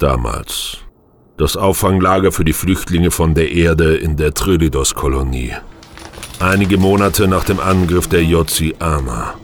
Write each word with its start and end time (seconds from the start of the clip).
Damals. 0.00 0.78
Das 1.36 1.58
Auffanglager 1.58 2.32
für 2.32 2.44
die 2.44 2.54
Flüchtlinge 2.54 3.10
von 3.10 3.34
der 3.34 3.52
Erde 3.52 3.96
in 3.96 4.16
der 4.16 4.32
Trilidos-Kolonie. 4.32 5.52
Einige 6.38 6.78
Monate 6.78 7.28
nach 7.28 7.44
dem 7.44 7.60
Angriff 7.60 8.08
der 8.08 8.24
Yotzi 8.24 8.74
Ama. 8.78 9.34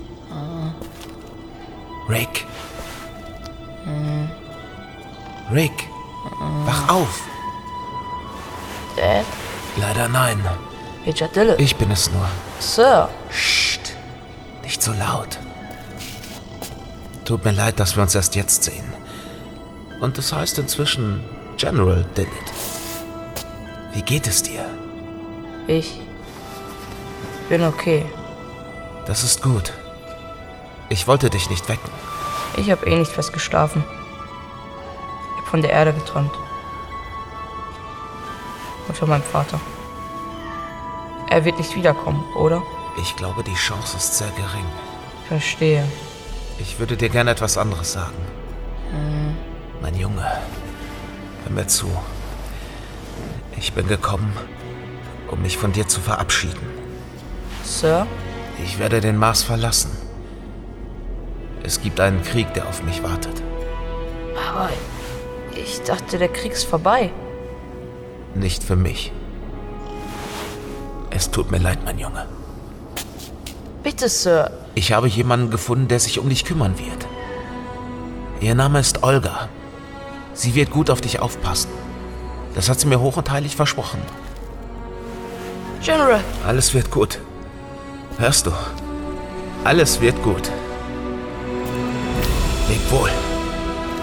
Rick. 2.08 2.46
Rick. 5.52 5.88
Wach 6.64 6.88
auf. 6.88 7.20
Dad? 8.96 9.26
Leider 9.76 10.08
nein. 10.08 10.40
Ich 11.58 11.76
bin 11.76 11.90
es 11.90 12.10
nur. 12.10 12.26
Sir. 12.60 13.10
Psst. 13.28 13.94
Nicht 14.62 14.82
so 14.82 14.92
laut. 14.92 15.38
Tut 17.26 17.44
mir 17.44 17.52
leid, 17.52 17.78
dass 17.78 17.94
wir 17.94 18.02
uns 18.02 18.14
erst 18.14 18.34
jetzt 18.36 18.64
sehen. 18.64 18.95
Und 20.00 20.18
es 20.18 20.32
heißt 20.32 20.58
inzwischen 20.58 21.22
General 21.56 22.04
Dillett. 22.16 22.30
Wie 23.92 24.02
geht 24.02 24.26
es 24.26 24.42
dir? 24.42 24.64
Ich 25.66 26.00
bin 27.48 27.64
okay. 27.64 28.04
Das 29.06 29.24
ist 29.24 29.42
gut. 29.42 29.72
Ich 30.88 31.06
wollte 31.06 31.30
dich 31.30 31.48
nicht 31.48 31.68
wecken. 31.68 31.90
Ich 32.56 32.70
habe 32.70 32.86
eh 32.86 32.96
nicht 32.98 33.10
fest 33.10 33.32
geschlafen. 33.32 33.84
Ich 35.32 35.40
habe 35.40 35.50
von 35.50 35.62
der 35.62 35.70
Erde 35.70 35.92
geträumt. 35.92 36.32
Und 38.88 38.96
von 38.96 39.08
meinem 39.08 39.22
Vater. 39.22 39.60
Er 41.28 41.44
wird 41.44 41.58
nicht 41.58 41.74
wiederkommen, 41.74 42.24
oder? 42.36 42.62
Ich 43.00 43.16
glaube, 43.16 43.42
die 43.42 43.54
Chance 43.54 43.96
ist 43.96 44.18
sehr 44.18 44.30
gering. 44.30 44.64
Verstehe. 45.28 45.84
Ich 46.58 46.78
würde 46.78 46.96
dir 46.96 47.08
gerne 47.08 47.32
etwas 47.32 47.58
anderes 47.58 47.92
sagen. 47.92 48.16
Mein 49.86 50.00
Junge, 50.00 50.26
hör 51.44 51.52
mir 51.52 51.68
zu. 51.68 51.86
Ich 53.56 53.72
bin 53.72 53.86
gekommen, 53.86 54.36
um 55.30 55.40
mich 55.42 55.56
von 55.56 55.70
dir 55.70 55.86
zu 55.86 56.00
verabschieden. 56.00 56.66
Sir? 57.62 58.04
Ich 58.64 58.80
werde 58.80 59.00
den 59.00 59.16
Mars 59.16 59.44
verlassen. 59.44 59.92
Es 61.62 61.80
gibt 61.80 62.00
einen 62.00 62.20
Krieg, 62.24 62.52
der 62.54 62.66
auf 62.66 62.82
mich 62.82 63.00
wartet. 63.04 63.40
Aber 64.50 64.70
ich 65.54 65.80
dachte, 65.82 66.18
der 66.18 66.30
Krieg 66.30 66.50
ist 66.50 66.64
vorbei. 66.64 67.12
Nicht 68.34 68.64
für 68.64 68.74
mich. 68.74 69.12
Es 71.10 71.30
tut 71.30 71.52
mir 71.52 71.58
leid, 71.58 71.78
mein 71.84 72.00
Junge. 72.00 72.26
Bitte, 73.84 74.08
Sir. 74.08 74.50
Ich 74.74 74.92
habe 74.92 75.06
jemanden 75.06 75.52
gefunden, 75.52 75.86
der 75.86 76.00
sich 76.00 76.18
um 76.18 76.28
dich 76.28 76.44
kümmern 76.44 76.76
wird. 76.76 77.06
Ihr 78.40 78.56
Name 78.56 78.80
ist 78.80 79.04
Olga. 79.04 79.48
Sie 80.36 80.54
wird 80.54 80.70
gut 80.70 80.90
auf 80.90 81.00
dich 81.00 81.18
aufpassen. 81.20 81.70
Das 82.54 82.68
hat 82.68 82.78
sie 82.78 82.86
mir 82.86 83.00
hoch 83.00 83.16
und 83.16 83.30
heilig 83.30 83.56
versprochen. 83.56 84.00
General. 85.82 86.20
Alles 86.46 86.74
wird 86.74 86.90
gut. 86.90 87.18
Hörst 88.18 88.46
du? 88.46 88.52
Alles 89.64 90.00
wird 90.00 90.22
gut. 90.22 90.50
Leb 92.68 92.90
wohl. 92.90 93.10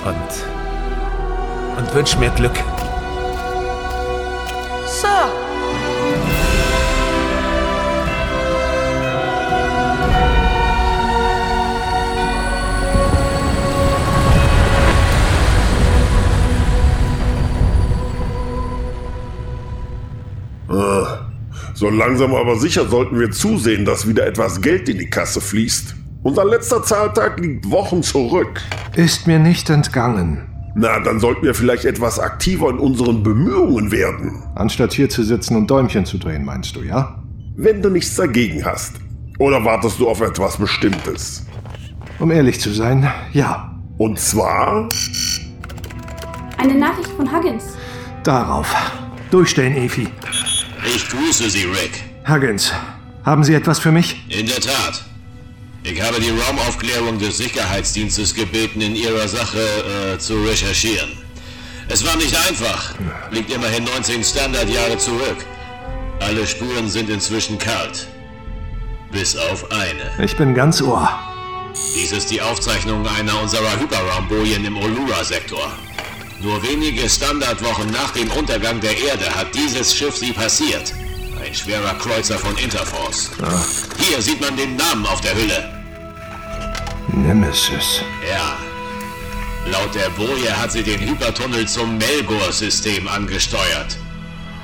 Und. 0.05 1.77
Und 1.77 1.93
wünsch 1.93 2.17
mir 2.17 2.31
Glück. 2.31 2.55
Sir! 4.87 5.52
So 21.73 21.89
langsam 21.89 22.33
aber 22.35 22.55
sicher 22.57 22.87
sollten 22.87 23.19
wir 23.19 23.31
zusehen, 23.31 23.85
dass 23.85 24.07
wieder 24.07 24.25
etwas 24.25 24.61
Geld 24.61 24.89
in 24.89 24.99
die 24.99 25.09
Kasse 25.09 25.41
fließt. 25.41 25.95
Unser 26.23 26.45
letzter 26.45 26.81
Zahltag 26.83 27.39
liegt 27.39 27.69
Wochen 27.69 28.01
zurück. 28.01 28.61
Ist 28.95 29.27
mir 29.27 29.39
nicht 29.39 29.69
entgangen. 29.69 30.47
Na, 30.75 30.99
dann 30.99 31.19
sollten 31.19 31.43
wir 31.43 31.53
vielleicht 31.53 31.85
etwas 31.85 32.17
aktiver 32.17 32.69
in 32.69 32.79
unseren 32.79 33.21
Bemühungen 33.21 33.91
werden. 33.91 34.41
Anstatt 34.55 34.93
hier 34.93 35.09
zu 35.09 35.23
sitzen 35.23 35.55
und 35.55 35.69
Däumchen 35.69 36.05
zu 36.05 36.17
drehen, 36.17 36.45
meinst 36.45 36.75
du, 36.75 36.81
ja? 36.81 37.21
Wenn 37.55 37.81
du 37.81 37.89
nichts 37.89 38.15
dagegen 38.15 38.65
hast. 38.65 38.95
Oder 39.37 39.63
wartest 39.63 39.99
du 39.99 40.07
auf 40.07 40.21
etwas 40.21 40.57
Bestimmtes? 40.57 41.45
Um 42.19 42.31
ehrlich 42.31 42.59
zu 42.59 42.71
sein, 42.71 43.11
ja. 43.33 43.75
Und 43.97 44.17
zwar? 44.19 44.89
Eine 46.57 46.75
Nachricht 46.75 47.09
von 47.09 47.31
Huggins. 47.31 47.75
Darauf. 48.23 48.73
Durchstellen, 49.29 49.75
Efi. 49.75 50.07
Ich 50.85 51.07
grüße 51.09 51.49
Sie, 51.49 51.63
Rick. 51.63 52.03
Huggins, 52.27 52.71
haben 53.25 53.43
Sie 53.43 53.53
etwas 53.53 53.79
für 53.79 53.91
mich? 53.91 54.17
In 54.29 54.47
der 54.47 54.59
Tat. 54.59 55.03
Ich 55.83 56.01
habe 56.01 56.19
die 56.19 56.29
Raumaufklärung 56.29 57.19
des 57.19 57.37
Sicherheitsdienstes 57.37 58.33
gebeten, 58.33 58.81
in 58.81 58.95
Ihrer 58.95 59.27
Sache 59.27 59.59
äh, 59.59 60.17
zu 60.17 60.41
recherchieren. 60.43 61.09
Es 61.87 62.05
war 62.05 62.15
nicht 62.17 62.35
einfach. 62.47 62.95
Liegt 63.31 63.51
immerhin 63.51 63.83
19 63.85 64.23
Standardjahre 64.23 64.97
zurück. 64.97 65.37
Alle 66.19 66.45
Spuren 66.47 66.89
sind 66.89 67.09
inzwischen 67.09 67.57
kalt. 67.57 68.07
Bis 69.11 69.35
auf 69.35 69.71
eine. 69.71 70.25
Ich 70.25 70.35
bin 70.35 70.53
ganz 70.53 70.81
ohr. 70.81 71.09
Dies 71.95 72.11
ist 72.11 72.29
die 72.31 72.41
Aufzeichnung 72.41 73.05
einer 73.07 73.41
unserer 73.41 73.79
Hyperraumbojen 73.79 74.65
im 74.65 74.77
Olura-Sektor. 74.77 75.71
Nur 76.43 76.61
wenige 76.61 77.09
Standardwochen 77.09 77.89
nach 77.91 78.11
dem 78.11 78.29
Untergang 78.31 78.81
der 78.81 78.97
Erde 78.97 79.33
hat 79.33 79.55
dieses 79.55 79.95
Schiff 79.95 80.17
sie 80.17 80.33
passiert. 80.33 80.93
Ein 81.41 81.55
schwerer 81.55 81.93
Kreuzer 81.93 82.37
von 82.37 82.57
Interforce. 82.57 83.31
Ach. 83.41 83.65
Hier 83.97 84.21
sieht 84.21 84.41
man 84.41 84.57
den 84.57 84.75
Namen 84.75 85.05
auf 85.05 85.21
der 85.21 85.35
Hülle. 85.35 85.69
Nemesis. 87.07 88.01
Ja. 88.29 88.57
Laut 89.71 89.95
der 89.95 90.09
Boje 90.09 90.51
hat 90.57 90.73
sie 90.73 90.83
den 90.83 90.99
Hypertunnel 90.99 91.65
zum 91.65 91.97
Melgor-System 91.97 93.07
angesteuert. 93.07 93.97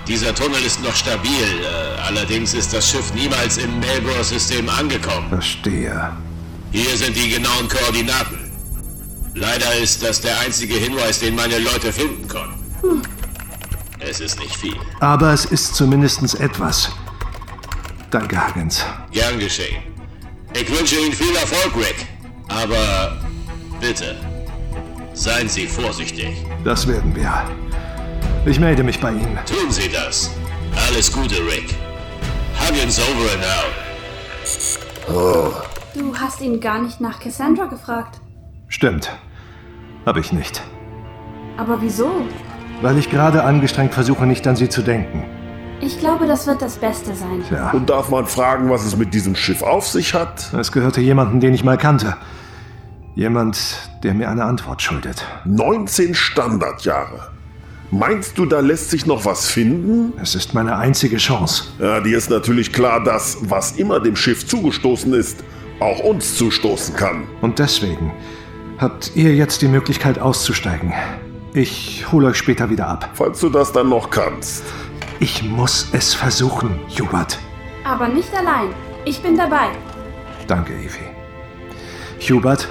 Dieser 0.05 0.35
Tunnel 0.35 0.61
ist 0.65 0.83
noch 0.83 0.95
stabil, 0.95 1.31
äh, 1.31 2.01
allerdings 2.01 2.53
ist 2.55 2.73
das 2.73 2.89
Schiff 2.89 3.13
niemals 3.13 3.57
im 3.57 3.79
Melgor-System 3.79 4.67
angekommen. 4.67 5.29
Verstehe. 5.29 6.11
Hier 6.73 6.97
sind 6.97 7.15
die 7.15 7.29
genauen 7.29 7.69
Koordinaten. 7.69 8.38
Leider 9.35 9.75
ist 9.75 10.03
das 10.03 10.21
der 10.21 10.37
einzige 10.39 10.75
Hinweis, 10.75 11.19
den 11.19 11.35
meine 11.35 11.59
Leute 11.59 11.93
finden 11.93 12.27
konnten. 12.27 12.63
Hm. 12.81 13.01
Es 13.99 14.19
ist 14.19 14.39
nicht 14.39 14.55
viel. 14.55 14.75
Aber 15.01 15.33
es 15.33 15.45
ist 15.45 15.75
zumindest 15.75 16.39
etwas. 16.39 16.91
Danke, 18.11 18.47
Huggins. 18.47 18.83
Gern 19.11 19.39
geschehen. 19.39 19.83
Ich 20.53 20.69
wünsche 20.69 20.95
Ihnen 20.95 21.13
viel 21.13 21.35
Erfolg, 21.35 21.75
Rick. 21.75 22.07
Aber 22.47 23.17
bitte, 23.79 24.15
seien 25.13 25.47
Sie 25.47 25.67
vorsichtig. 25.67 26.37
Das 26.63 26.87
werden 26.87 27.15
wir. 27.15 27.31
Ich 28.45 28.59
melde 28.59 28.83
mich 28.83 28.99
bei 28.99 29.11
Ihnen. 29.11 29.37
Tun 29.45 29.69
Sie 29.69 29.89
das. 29.89 30.31
Alles 30.87 31.11
Gute, 31.11 31.35
Rick. 31.35 31.75
Huggins 32.59 32.99
over 32.99 33.31
and 33.33 33.43
out. 33.43 35.13
Oh. 35.13 35.51
Du 35.93 36.15
hast 36.15 36.41
ihn 36.41 36.59
gar 36.59 36.81
nicht 36.81 36.99
nach 37.01 37.19
Cassandra 37.19 37.65
gefragt. 37.65 38.21
Stimmt. 38.69 39.11
Hab 40.05 40.17
ich 40.17 40.31
nicht. 40.31 40.61
Aber 41.57 41.81
wieso? 41.81 42.09
Weil 42.81 42.97
ich 42.97 43.09
gerade 43.09 43.43
angestrengt 43.43 43.93
versuche, 43.93 44.25
nicht 44.25 44.47
an 44.47 44.55
sie 44.55 44.69
zu 44.69 44.81
denken. 44.81 45.25
Ich 45.81 45.99
glaube, 45.99 46.27
das 46.27 46.45
wird 46.45 46.61
das 46.61 46.77
Beste 46.77 47.15
sein. 47.15 47.43
Ja. 47.51 47.71
Und 47.71 47.89
darf 47.89 48.09
man 48.09 48.25
fragen, 48.25 48.69
was 48.69 48.85
es 48.85 48.95
mit 48.95 49.13
diesem 49.13 49.35
Schiff 49.35 49.61
auf 49.61 49.87
sich 49.87 50.13
hat? 50.13 50.53
Es 50.53 50.71
gehörte 50.71 51.01
jemandem, 51.01 51.39
den 51.39 51.53
ich 51.53 51.63
mal 51.63 51.77
kannte. 51.77 52.15
Jemand, 53.15 53.89
der 54.03 54.13
mir 54.13 54.29
eine 54.29 54.45
Antwort 54.45 54.81
schuldet. 54.81 55.25
19 55.45 56.15
Standardjahre. 56.15 57.31
Meinst 57.91 58.37
du, 58.37 58.45
da 58.45 58.59
lässt 58.59 58.91
sich 58.91 59.05
noch 59.05 59.25
was 59.25 59.47
finden? 59.47 60.13
Es 60.21 60.35
ist 60.35 60.53
meine 60.53 60.75
einzige 60.77 61.17
Chance. 61.17 61.63
Ja, 61.79 61.99
dir 62.01 62.17
ist 62.17 62.29
natürlich 62.29 62.71
klar, 62.71 63.03
dass, 63.03 63.37
was 63.41 63.73
immer 63.73 63.99
dem 63.99 64.15
Schiff 64.15 64.45
zugestoßen 64.45 65.11
ist, 65.13 65.43
auch 65.79 65.99
uns 65.99 66.35
zustoßen 66.35 66.95
kann. 66.95 67.23
Und 67.41 67.57
deswegen 67.57 68.11
habt 68.79 69.11
ihr 69.15 69.35
jetzt 69.35 69.61
die 69.61 69.67
Möglichkeit 69.67 70.19
auszusteigen. 70.19 70.93
Ich 71.53 72.05
hole 72.11 72.27
euch 72.27 72.37
später 72.37 72.69
wieder 72.69 72.87
ab. 72.87 73.09
Falls 73.13 73.39
du 73.39 73.49
das 73.49 73.71
dann 73.71 73.89
noch 73.89 74.09
kannst. 74.09 74.63
Ich 75.19 75.43
muss 75.43 75.89
es 75.91 76.13
versuchen, 76.13 76.79
Hubert. 76.97 77.39
Aber 77.83 78.07
nicht 78.07 78.33
allein. 78.33 78.69
Ich 79.05 79.21
bin 79.21 79.35
dabei. 79.35 79.69
Danke, 80.47 80.73
Evi. 80.73 82.29
Hubert? 82.29 82.67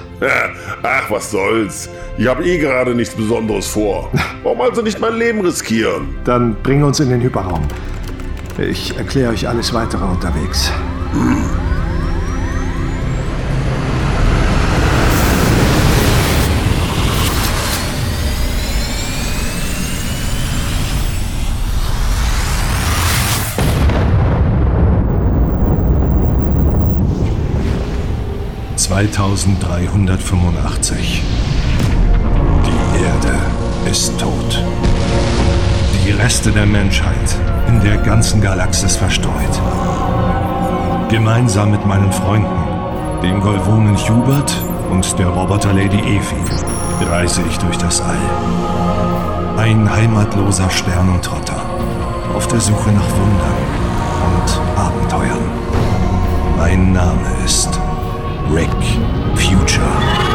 Ach, 0.83 1.09
was 1.09 1.31
soll's. 1.31 1.89
Ich 2.17 2.27
habe 2.27 2.43
eh 2.43 2.57
gerade 2.57 2.95
nichts 2.95 3.15
Besonderes 3.15 3.67
vor. 3.67 4.11
Warum 4.43 4.61
also 4.61 4.81
nicht 4.81 4.99
mein 4.99 5.17
Leben 5.17 5.41
riskieren? 5.41 6.15
Dann 6.23 6.55
bring 6.63 6.83
uns 6.83 6.99
in 6.99 7.09
den 7.09 7.21
Hyperraum. 7.21 7.67
Ich 8.57 8.97
erkläre 8.97 9.31
euch 9.31 9.47
alles 9.47 9.73
weitere 9.73 10.03
unterwegs. 10.03 10.71
2385. 29.07 31.23
Die 32.65 33.01
Erde 33.01 33.39
ist 33.89 34.19
tot. 34.19 34.61
Die 36.05 36.11
Reste 36.11 36.51
der 36.51 36.65
Menschheit 36.65 37.15
in 37.69 37.79
der 37.79 37.95
ganzen 37.99 38.41
Galaxis 38.41 38.97
verstreut. 38.97 39.61
Gemeinsam 41.07 41.71
mit 41.71 41.85
meinen 41.85 42.11
Freunden, 42.11 42.61
dem 43.23 43.39
Golvonen 43.39 43.95
Hubert 43.95 44.53
und 44.91 45.17
der 45.17 45.27
Roboter 45.27 45.71
Lady 45.71 45.99
Evi, 45.99 46.43
reise 47.09 47.41
ich 47.49 47.57
durch 47.57 47.77
das 47.77 48.01
All. 48.01 48.17
Ein 49.57 49.89
heimatloser 49.89 50.69
Sternentrotter 50.69 51.61
auf 52.35 52.49
der 52.49 52.59
Suche 52.59 52.91
nach 52.91 53.09
Wundern 53.11 53.55
und 54.27 54.59
Abenteuern. 54.77 55.45
Mein 56.57 56.91
Name 56.91 57.29
ist 57.45 57.79
Rick 58.49 58.71
Future. 59.37 60.28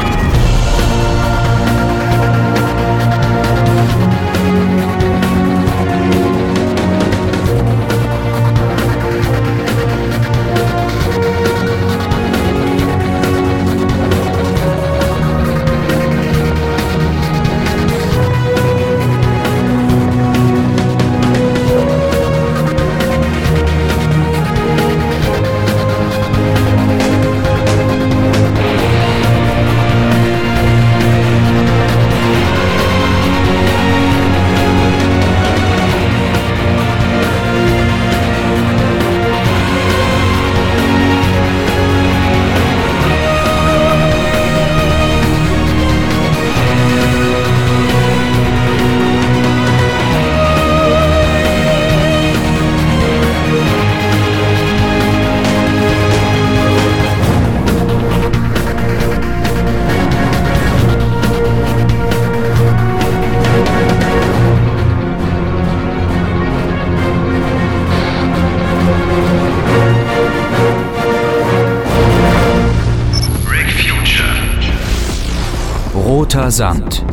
Sand. 76.54 77.04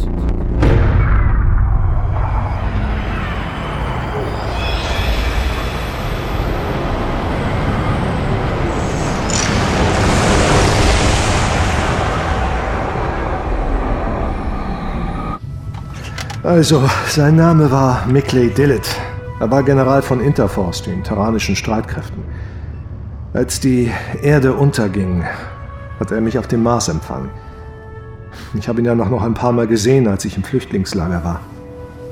Also, 16.44 16.84
sein 17.08 17.36
Name 17.36 17.72
war 17.72 18.06
Mickley 18.06 18.50
Dillett. 18.50 18.96
Er 19.40 19.50
war 19.50 19.64
General 19.64 20.04
von 20.04 20.22
Interforce, 20.22 20.84
den 20.84 21.04
terranischen 21.04 21.56
Streitkräften. 21.56 22.24
Als 23.34 23.60
die 23.60 23.92
Erde 24.22 24.54
unterging, 24.54 25.24
hat 26.00 26.12
er 26.12 26.22
mich 26.22 26.38
auf 26.38 26.48
dem 26.48 26.62
Mars 26.62 26.90
empfangen. 26.90 27.32
Ich 28.54 28.68
habe 28.68 28.80
ihn 28.80 28.86
ja 28.86 28.96
noch 28.96 29.24
ein 29.24 29.34
paar 29.34 29.54
Mal 29.54 29.68
gesehen, 29.68 30.08
als 30.08 30.26
ich 30.26 30.36
im 30.36 30.44
Flüchtlingslager 30.44 31.24
war. 31.24 31.40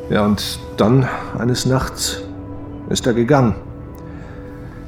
Ja, 0.10 0.26
und 0.26 0.60
dann, 0.78 1.08
eines 1.38 1.66
Nachts, 1.66 2.22
ist 2.90 3.06
er 3.06 3.14
gegangen. 3.14 3.56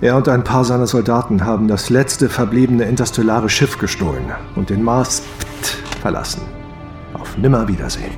Er 0.01 0.15
und 0.15 0.27
ein 0.30 0.44
paar 0.44 0.65
seiner 0.65 0.88
Soldaten 0.88 1.45
haben 1.45 1.68
das 1.68 1.92
letzte 1.92 2.27
verbliebene 2.27 2.86
interstellare 2.86 3.50
Schiff 3.50 3.77
gestohlen 3.77 4.31
und 4.56 4.71
den 4.71 4.81
Mars 4.81 5.21
verlassen. 6.01 6.42
Auf 7.13 7.38
Nimmerwiedersehen. 7.38 8.15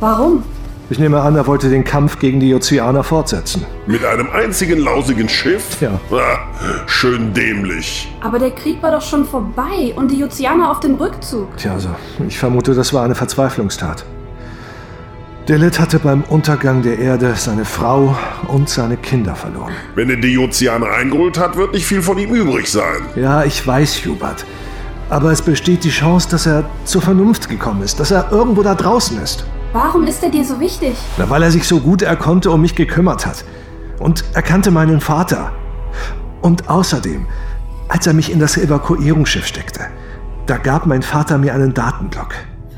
Warum? 0.00 0.42
Ich 0.88 1.00
nehme 1.00 1.20
an, 1.20 1.34
er 1.34 1.48
wollte 1.48 1.68
den 1.68 1.82
Kampf 1.82 2.20
gegen 2.20 2.38
die 2.38 2.54
Ozeaner 2.54 3.02
fortsetzen. 3.02 3.66
Mit 3.88 4.04
einem 4.04 4.30
einzigen 4.30 4.78
lausigen 4.78 5.28
Schiff? 5.28 5.80
Ja. 5.80 5.98
Ah, 6.12 6.38
schön 6.86 7.34
dämlich. 7.34 8.08
Aber 8.20 8.38
der 8.38 8.52
Krieg 8.52 8.80
war 8.84 8.92
doch 8.92 9.02
schon 9.02 9.24
vorbei 9.24 9.92
und 9.96 10.12
die 10.12 10.22
Ozeaner 10.22 10.70
auf 10.70 10.78
dem 10.78 10.94
Rückzug. 10.94 11.56
Tja, 11.56 11.72
also, 11.72 11.88
ich 12.28 12.38
vermute, 12.38 12.72
das 12.72 12.94
war 12.94 13.02
eine 13.02 13.16
Verzweiflungstat. 13.16 14.04
Delit 15.48 15.80
hatte 15.80 15.98
beim 15.98 16.22
Untergang 16.22 16.82
der 16.82 17.00
Erde 17.00 17.34
seine 17.34 17.64
Frau 17.64 18.16
und 18.46 18.68
seine 18.68 18.96
Kinder 18.96 19.34
verloren. 19.34 19.72
Wenn 19.96 20.08
er 20.08 20.16
die 20.16 20.38
Ozeaner 20.38 20.90
eingeholt 20.90 21.36
hat, 21.36 21.56
wird 21.56 21.72
nicht 21.72 21.86
viel 21.86 22.02
von 22.02 22.16
ihm 22.16 22.32
übrig 22.32 22.70
sein. 22.70 23.02
Ja, 23.16 23.42
ich 23.42 23.66
weiß, 23.66 24.04
Hubert. 24.06 24.46
Aber 25.10 25.32
es 25.32 25.42
besteht 25.42 25.82
die 25.82 25.90
Chance, 25.90 26.28
dass 26.30 26.46
er 26.46 26.64
zur 26.84 27.02
Vernunft 27.02 27.48
gekommen 27.48 27.82
ist, 27.82 27.98
dass 27.98 28.12
er 28.12 28.30
irgendwo 28.30 28.62
da 28.62 28.76
draußen 28.76 29.20
ist. 29.20 29.46
Warum 29.76 30.06
ist 30.06 30.22
er 30.22 30.30
dir 30.30 30.42
so 30.42 30.58
wichtig? 30.58 30.96
Na, 31.18 31.28
weil 31.28 31.42
er 31.42 31.50
sich 31.50 31.68
so 31.68 31.80
gut 31.80 32.00
er 32.00 32.16
konnte 32.16 32.50
um 32.50 32.62
mich 32.62 32.74
gekümmert 32.74 33.26
hat. 33.26 33.44
Und 33.98 34.24
er 34.32 34.40
kannte 34.40 34.70
meinen 34.70 35.02
Vater. 35.02 35.52
Und 36.40 36.70
außerdem, 36.70 37.26
als 37.86 38.06
er 38.06 38.14
mich 38.14 38.32
in 38.32 38.40
das 38.40 38.56
Evakuierungsschiff 38.56 39.46
steckte, 39.46 39.80
da 40.46 40.56
gab 40.56 40.86
mein 40.86 41.02
Vater 41.02 41.36
mir 41.36 41.52
einen 41.52 41.74
Datenblock. 41.74 42.30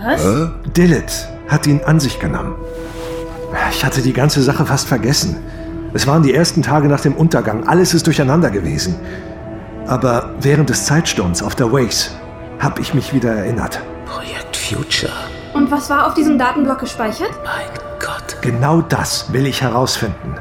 Was? 0.02 0.26
Dillet 0.76 1.28
hat 1.46 1.68
ihn 1.68 1.80
an 1.84 2.00
sich 2.00 2.18
genommen. 2.18 2.56
Ich 3.70 3.84
hatte 3.84 4.02
die 4.02 4.12
ganze 4.12 4.42
Sache 4.42 4.66
fast 4.66 4.88
vergessen. 4.88 5.36
Es 5.94 6.08
waren 6.08 6.24
die 6.24 6.34
ersten 6.34 6.62
Tage 6.62 6.88
nach 6.88 7.00
dem 7.00 7.14
Untergang. 7.14 7.68
Alles 7.68 7.94
ist 7.94 8.08
durcheinander 8.08 8.50
gewesen. 8.50 8.96
Aber 9.86 10.34
während 10.40 10.68
des 10.68 10.84
Zeitsturms 10.86 11.44
auf 11.44 11.54
der 11.54 11.70
Waze 11.72 12.10
habe 12.58 12.80
ich 12.80 12.92
mich 12.92 13.14
wieder 13.14 13.32
erinnert. 13.32 13.80
Projekt 14.04 14.56
Future. 14.56 15.12
Und 15.54 15.70
was 15.70 15.90
war 15.90 16.06
auf 16.06 16.14
diesem 16.14 16.38
Datenblock 16.38 16.80
gespeichert? 16.80 17.30
Mein 17.44 17.66
Gott. 17.98 18.36
Genau 18.42 18.80
das 18.82 19.32
will 19.32 19.46
ich 19.46 19.62
herausfinden. 19.62 20.36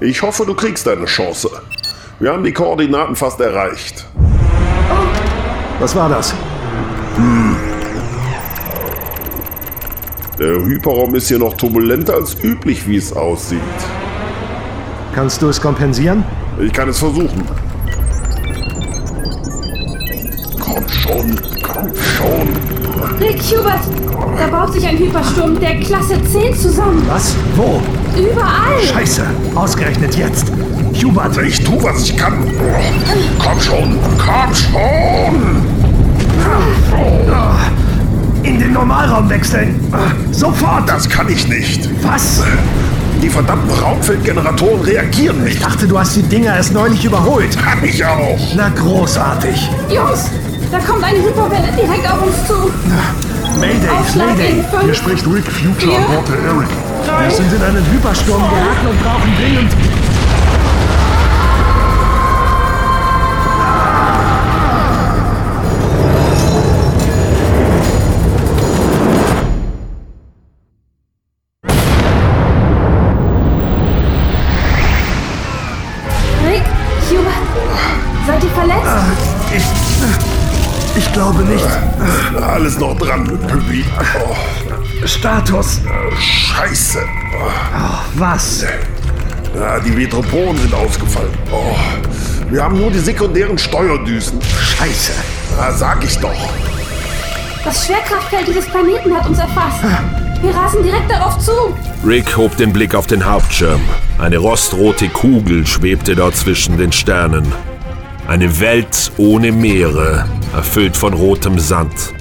Ich 0.00 0.22
hoffe, 0.22 0.44
du 0.44 0.54
kriegst 0.54 0.86
deine 0.86 1.04
Chance. 1.06 1.50
Wir 2.18 2.32
haben 2.32 2.44
die 2.44 2.52
Koordinaten 2.52 3.16
fast 3.16 3.40
erreicht. 3.40 4.06
Was 5.78 5.96
war 5.96 6.08
das? 6.08 6.34
Der 10.38 10.54
Hyperraum 10.64 11.14
ist 11.14 11.28
hier 11.28 11.38
noch 11.38 11.54
turbulenter 11.54 12.14
als 12.14 12.36
üblich, 12.42 12.86
wie 12.88 12.96
es 12.96 13.12
aussieht. 13.12 13.60
Kannst 15.14 15.42
du 15.42 15.48
es 15.48 15.60
kompensieren? 15.60 16.24
Ich 16.60 16.72
kann 16.72 16.88
es 16.88 16.98
versuchen. 16.98 17.46
Komm 20.58 20.88
schon, 20.88 21.40
komm 21.62 21.94
schon. 21.94 22.61
Rick 23.22 23.40
Hubert! 23.42 23.80
Da 24.36 24.46
baut 24.48 24.72
sich 24.72 24.86
ein 24.86 24.98
Hypersturm 24.98 25.58
der 25.60 25.78
Klasse 25.80 26.14
10 26.32 26.56
zusammen. 26.56 27.02
Was? 27.08 27.34
Wo? 27.54 27.80
Überall! 28.18 28.80
Scheiße! 28.92 29.22
Ausgerechnet 29.54 30.16
jetzt! 30.16 30.46
Hubert! 31.02 31.36
Ich 31.38 31.62
tu, 31.62 31.80
was 31.82 32.02
ich 32.08 32.16
kann. 32.16 32.34
Komm 33.38 33.60
schon, 33.60 33.98
komm 34.18 34.54
schon. 34.54 35.62
In 38.42 38.58
den 38.58 38.72
Normalraum 38.72 39.28
wechseln! 39.30 39.78
Sofort! 40.32 40.88
Das 40.88 41.08
kann 41.08 41.28
ich 41.28 41.46
nicht. 41.46 41.88
Was? 42.02 42.42
Die 43.22 43.28
verdammten 43.28 43.70
Raumfeldgeneratoren 43.70 44.80
reagieren 44.80 45.46
Ich 45.46 45.54
nicht. 45.54 45.64
dachte, 45.64 45.86
du 45.86 45.96
hast 45.96 46.16
die 46.16 46.22
Dinger 46.22 46.56
erst 46.56 46.72
neulich 46.74 47.04
überholt. 47.04 47.56
Kann 47.56 47.78
ich 47.84 48.04
auch. 48.04 48.36
Na, 48.56 48.68
großartig. 48.70 49.70
Jungs, 49.88 50.28
da 50.72 50.78
kommt 50.78 51.04
eine 51.04 51.18
Hyperwelle 51.18 51.70
direkt 51.72 52.10
auf 52.10 52.22
uns 52.22 52.46
zu. 52.46 52.54
Mayday, 53.60 53.88
Aufschlag 53.90 54.28
Mayday. 54.28 54.64
Hier 54.84 54.94
spricht 54.94 55.26
Rick 55.26 55.44
Future 55.44 55.96
an 55.96 56.06
Bord 56.06 56.28
der 56.28 56.38
Eric. 56.38 56.68
Wir 57.20 57.30
sind 57.30 57.52
in 57.52 57.62
einen 57.62 57.84
Hypersturm 57.92 58.42
geraten 58.42 58.86
und 58.88 59.02
brauchen 59.02 59.36
dringend... 59.36 59.91
Was? 88.14 88.64
Ja, 89.54 89.80
die 89.80 89.96
Vetroporen 89.96 90.56
sind 90.58 90.74
ausgefallen. 90.74 91.32
Oh, 91.50 91.74
wir 92.50 92.62
haben 92.62 92.78
nur 92.78 92.90
die 92.90 92.98
sekundären 92.98 93.56
Steuerdüsen. 93.56 94.40
Scheiße. 94.42 95.12
Ja, 95.58 95.72
sag 95.72 96.04
ich 96.04 96.18
doch. 96.18 96.50
Das 97.64 97.86
Schwerkraftfeld 97.86 98.48
dieses 98.48 98.66
Planeten 98.66 99.14
hat 99.14 99.28
uns 99.28 99.38
erfasst. 99.38 99.82
Wir 100.42 100.54
rasen 100.54 100.82
direkt 100.82 101.10
darauf 101.10 101.38
zu. 101.38 101.52
Rick 102.04 102.36
hob 102.36 102.56
den 102.56 102.72
Blick 102.72 102.94
auf 102.94 103.06
den 103.06 103.24
Hauptschirm. 103.24 103.80
Eine 104.18 104.38
rostrote 104.38 105.08
Kugel 105.08 105.66
schwebte 105.66 106.16
dort 106.16 106.36
zwischen 106.36 106.76
den 106.76 106.92
Sternen. 106.92 107.50
Eine 108.26 108.60
Welt 108.60 109.12
ohne 109.16 109.52
Meere, 109.52 110.26
erfüllt 110.54 110.96
von 110.96 111.14
rotem 111.14 111.58
Sand. 111.58 112.12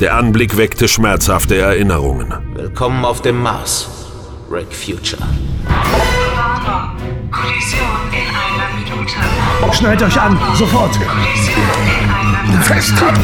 Der 0.00 0.14
Anblick 0.14 0.56
weckte 0.56 0.88
schmerzhafte 0.88 1.56
Erinnerungen. 1.58 2.32
Willkommen 2.54 3.04
auf 3.04 3.20
dem 3.22 3.42
Mars, 3.42 3.99
Rick 4.50 4.72
Future. 4.72 5.16
Warnung. 5.64 7.30
Kollision 7.30 7.86
in 8.10 8.26
einer 8.34 8.68
Minute. 8.74 9.76
Schnallt 9.76 10.02
euch 10.02 10.20
an, 10.20 10.36
sofort. 10.56 10.90
Kollision 10.98 11.54
in 11.86 12.10
einer 12.10 12.42
Minute. 12.42 12.64
Festhalten. 12.64 13.20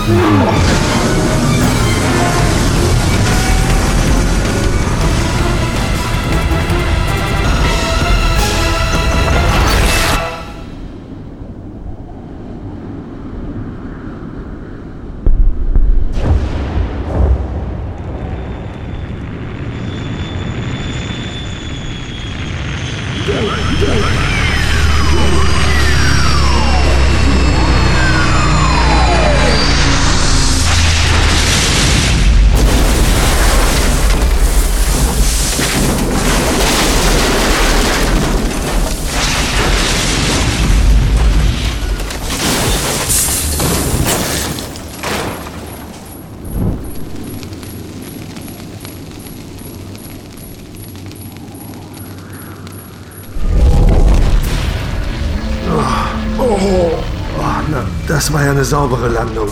Das 58.27 58.33
war 58.33 58.45
ja 58.45 58.51
eine 58.51 58.65
saubere 58.65 59.07
Landung. 59.07 59.49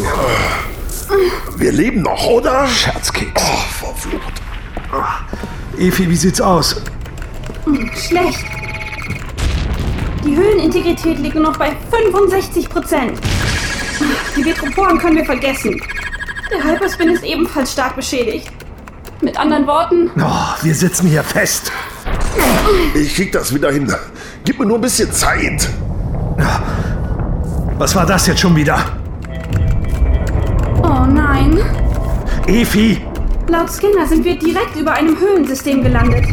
Wir 1.57 1.71
leben 1.71 2.03
noch, 2.03 2.27
oder? 2.27 2.67
Scherzkeks. 2.67 3.41
Oh, 3.41 3.85
verflucht. 3.85 4.43
Efi, 5.79 6.11
wie 6.11 6.17
sieht's 6.17 6.41
aus? 6.41 6.83
Schlecht. 7.95 8.45
Die 10.25 10.35
Höhlenintegrität 10.35 11.21
liegt 11.21 11.37
nur 11.37 11.45
noch 11.45 11.57
bei 11.57 11.71
65 11.93 12.69
Prozent. 12.69 13.21
Die 14.37 14.45
Vetroporen 14.45 14.99
können 14.99 15.19
wir 15.19 15.25
vergessen. 15.25 15.81
Der 16.51 16.65
Hyperspin 16.65 17.11
ist 17.11 17.23
ebenfalls 17.23 17.71
stark 17.75 17.95
beschädigt. 17.95 18.49
Mit 19.21 19.39
anderen 19.39 19.69
Worten, 19.69 20.11
Oh, 20.19 20.65
wir 20.65 20.75
sitzen 20.75 21.07
hier 21.07 21.23
fest. 21.23 21.71
Ich 22.93 23.15
krieg 23.15 23.31
das 23.31 23.55
wieder 23.55 23.71
hin. 23.71 23.95
Gib 24.45 24.59
mir 24.59 24.67
nur 24.67 24.79
ein 24.79 24.81
bisschen 24.81 25.13
Zeit. 25.13 25.69
Was 27.79 27.95
war 27.95 28.07
das 28.07 28.27
jetzt 28.27 28.41
schon 28.41 28.55
wieder? 28.57 28.79
oh 30.83 31.05
nein. 31.07 31.59
Efi! 32.47 33.01
Laut 33.49 33.71
Scanner 33.71 34.07
sind 34.07 34.25
wir 34.25 34.39
direkt 34.39 34.77
über 34.77 34.93
einem 34.93 35.19
Höhlensystem 35.19 35.83
gelandet. 35.83 36.25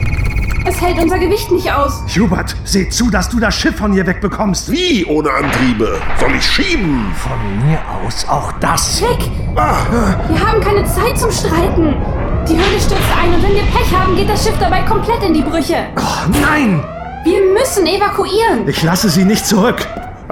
Es 0.65 0.79
hält 0.79 0.99
unser 1.01 1.17
Gewicht 1.17 1.51
nicht 1.51 1.71
aus. 1.73 2.03
Hubert, 2.15 2.55
seh 2.63 2.87
zu, 2.89 3.09
dass 3.09 3.27
du 3.29 3.39
das 3.39 3.55
Schiff 3.55 3.75
von 3.77 3.91
hier 3.93 4.05
wegbekommst. 4.05 4.71
Wie 4.71 5.03
ohne 5.05 5.31
Antriebe? 5.31 5.99
Soll 6.19 6.35
ich 6.35 6.45
schieben? 6.45 7.07
Von 7.15 7.67
mir 7.67 7.79
aus 8.05 8.25
auch 8.29 8.51
das. 8.59 9.01
Rick, 9.01 9.29
Ah, 9.55 9.77
wir 10.29 10.39
haben 10.47 10.61
keine 10.61 10.85
Zeit 10.85 11.17
zum 11.17 11.31
Streiten. 11.31 11.95
Die 12.47 12.53
Höhle 12.53 12.79
stürzt 12.79 13.01
ein 13.21 13.33
und 13.33 13.43
wenn 13.43 13.53
wir 13.55 13.63
Pech 13.63 13.93
haben, 13.93 14.15
geht 14.15 14.29
das 14.29 14.43
Schiff 14.43 14.57
dabei 14.59 14.81
komplett 14.83 15.23
in 15.23 15.33
die 15.33 15.41
Brüche. 15.41 15.87
Oh, 15.97 16.29
nein! 16.41 16.81
Wir 17.25 17.41
müssen 17.53 17.85
evakuieren. 17.85 18.67
Ich 18.67 18.81
lasse 18.83 19.09
sie 19.09 19.25
nicht 19.25 19.45
zurück. 19.45 19.85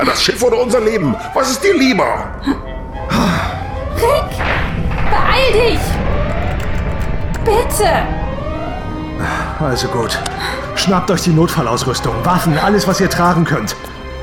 Das 0.05 0.23
Schiff 0.23 0.41
oder 0.43 0.59
unser 0.59 0.79
Leben? 0.79 1.15
Was 1.33 1.51
ist 1.51 1.63
dir 1.63 1.77
lieber? 1.77 2.29
Rick, 3.95 4.37
beeil 5.09 5.71
dich. 5.71 5.79
Bitte. 7.43 7.89
Also 9.59 9.87
gut. 9.87 10.17
Schnappt 10.75 11.11
euch 11.11 11.23
die 11.23 11.31
Notfallausrüstung, 11.31 12.13
Waffen, 12.23 12.57
alles, 12.57 12.87
was 12.87 13.01
ihr 13.01 13.09
tragen 13.09 13.43
könnt. 13.43 13.75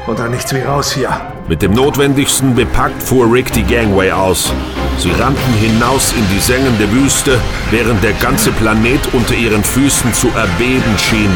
Und 0.07 0.19
dann 0.19 0.31
nichts 0.31 0.55
wie 0.55 0.61
raus 0.61 0.93
hier. 0.93 1.11
Mit 1.49 1.63
dem 1.63 1.73
Notwendigsten 1.73 2.55
bepackt 2.55 3.03
fuhr 3.03 3.31
Rick 3.31 3.53
die 3.53 3.65
Gangway 3.65 4.11
aus. 4.13 4.53
Sie 4.99 5.11
rannten 5.11 5.53
hinaus 5.55 6.13
in 6.13 6.27
die 6.35 6.41
sengende 6.41 6.91
Wüste, 6.93 7.39
während 7.71 8.03
der 8.03 8.15
ganze 8.15 8.51
Planet 8.53 9.01
unter 9.13 9.35
ihren 9.35 9.63
Füßen 9.63 10.15
zu 10.15 10.29
erbeben 10.29 10.97
schien. 10.97 11.31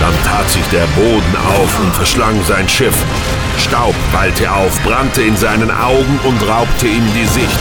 Dann 0.00 0.14
tat 0.24 0.50
sich 0.50 0.66
der 0.68 0.86
Boden 0.96 1.36
auf 1.36 1.80
und 1.80 1.94
verschlang 1.94 2.42
sein 2.44 2.68
Schiff. 2.68 2.96
Staub 3.58 3.94
wallte 4.12 4.50
auf, 4.50 4.80
brannte 4.82 5.22
in 5.22 5.36
seinen 5.36 5.70
Augen 5.70 6.18
und 6.24 6.48
raubte 6.48 6.86
ihm 6.86 7.06
die 7.14 7.26
Sicht. 7.26 7.58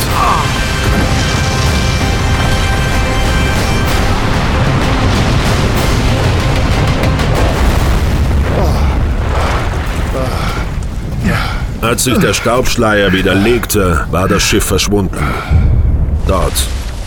Als 11.81 12.03
sich 12.03 12.17
der 12.17 12.33
Staubschleier 12.33 13.13
wieder 13.13 13.33
legte, 13.33 14.05
war 14.11 14.27
das 14.27 14.43
Schiff 14.43 14.65
verschwunden. 14.65 15.17
Dort, 16.27 16.53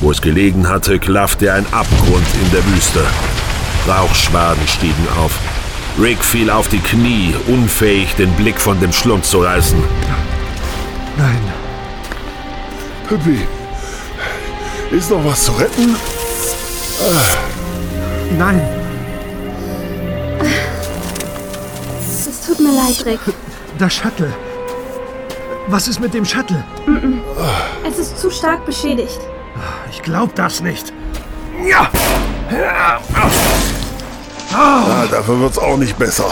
wo 0.01 0.11
es 0.11 0.21
gelegen 0.21 0.69
hatte, 0.69 0.99
klaffte 0.99 1.53
ein 1.53 1.67
Abgrund 1.73 2.27
in 2.43 2.51
der 2.51 2.65
Wüste. 2.67 3.01
Rauchschwaden 3.89 4.67
stiegen 4.69 5.07
auf. 5.19 5.39
Rick 6.01 6.23
fiel 6.25 6.51
auf 6.51 6.69
die 6.69 6.79
Knie, 6.79 7.35
unfähig, 7.49 8.15
den 8.15 8.33
Blick 8.33 8.59
von 8.61 8.81
dem 8.81 8.93
Schlund 8.93 9.25
zu 9.27 9.43
reißen. 9.43 9.83
Nein. 11.17 11.53
Püppi, 13.09 13.47
ist 14.91 15.11
noch 15.11 15.25
was 15.25 15.45
zu 15.45 15.53
retten? 15.53 15.97
Nein. 18.39 18.63
Es 22.09 22.47
tut 22.47 22.61
mir 22.61 22.73
leid, 22.75 23.05
Rick. 23.05 23.21
Das 23.79 23.93
Shuttle. 23.95 24.33
Was 25.69 25.89
ist 25.89 26.01
mit 26.01 26.15
dem 26.15 26.25
Shuttle? 26.25 26.65
Es 27.87 27.99
ist 27.99 28.19
zu 28.19 28.31
stark 28.31 28.65
beschädigt. 28.65 29.21
Ich 29.91 30.03
glaub 30.03 30.35
das 30.35 30.61
nicht. 30.61 30.93
Ja! 31.69 31.91
Ah, 34.55 35.07
dafür 35.11 35.41
wird's 35.41 35.59
auch 35.59 35.77
nicht 35.77 35.99
besser. 35.99 36.31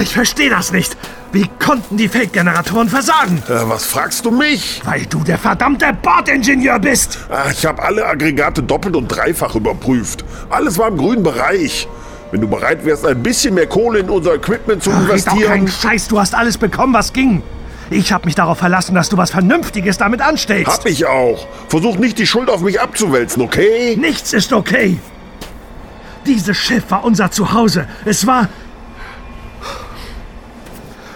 Ich 0.00 0.14
verstehe 0.14 0.50
das 0.50 0.72
nicht. 0.72 0.96
Wie 1.32 1.48
konnten 1.58 1.96
die 1.96 2.08
Fake-Generatoren 2.08 2.88
versagen? 2.88 3.42
Ja, 3.48 3.68
was 3.68 3.84
fragst 3.84 4.24
du 4.24 4.30
mich? 4.30 4.80
Weil 4.84 5.04
du 5.06 5.24
der 5.24 5.38
verdammte 5.38 5.86
Bordingenieur 6.00 6.78
bist. 6.78 7.18
Ah, 7.28 7.50
ich 7.50 7.66
habe 7.66 7.82
alle 7.82 8.06
Aggregate 8.06 8.62
doppelt 8.62 8.94
und 8.94 9.08
dreifach 9.08 9.54
überprüft. 9.56 10.24
Alles 10.48 10.78
war 10.78 10.88
im 10.88 10.96
grünen 10.96 11.22
Bereich. 11.24 11.88
Wenn 12.30 12.40
du 12.40 12.48
bereit 12.48 12.84
wärst, 12.84 13.04
ein 13.04 13.22
bisschen 13.22 13.54
mehr 13.54 13.66
Kohle 13.66 14.00
in 14.00 14.10
unser 14.10 14.34
Equipment 14.34 14.82
zu 14.82 14.90
doch 14.90 15.00
investieren. 15.00 15.48
keinen 15.48 15.68
Scheiß, 15.68 16.08
du 16.08 16.18
hast 16.20 16.34
alles 16.34 16.58
bekommen, 16.58 16.94
was 16.94 17.12
ging. 17.12 17.42
Ich 17.90 18.12
habe 18.12 18.24
mich 18.26 18.34
darauf 18.34 18.58
verlassen, 18.58 18.94
dass 18.94 19.08
du 19.08 19.16
was 19.16 19.30
Vernünftiges 19.30 19.98
damit 19.98 20.20
anstellst. 20.20 20.66
Hab 20.66 20.86
ich 20.86 21.06
auch. 21.06 21.46
Versuch 21.68 21.96
nicht 21.96 22.18
die 22.18 22.26
Schuld 22.26 22.48
auf 22.48 22.60
mich 22.60 22.80
abzuwälzen, 22.80 23.42
okay? 23.42 23.96
Nichts 23.96 24.32
ist 24.32 24.52
okay. 24.52 24.98
Dieses 26.26 26.56
Schiff 26.56 26.84
war 26.88 27.04
unser 27.04 27.30
Zuhause. 27.30 27.86
Es 28.04 28.26
war... 28.26 28.48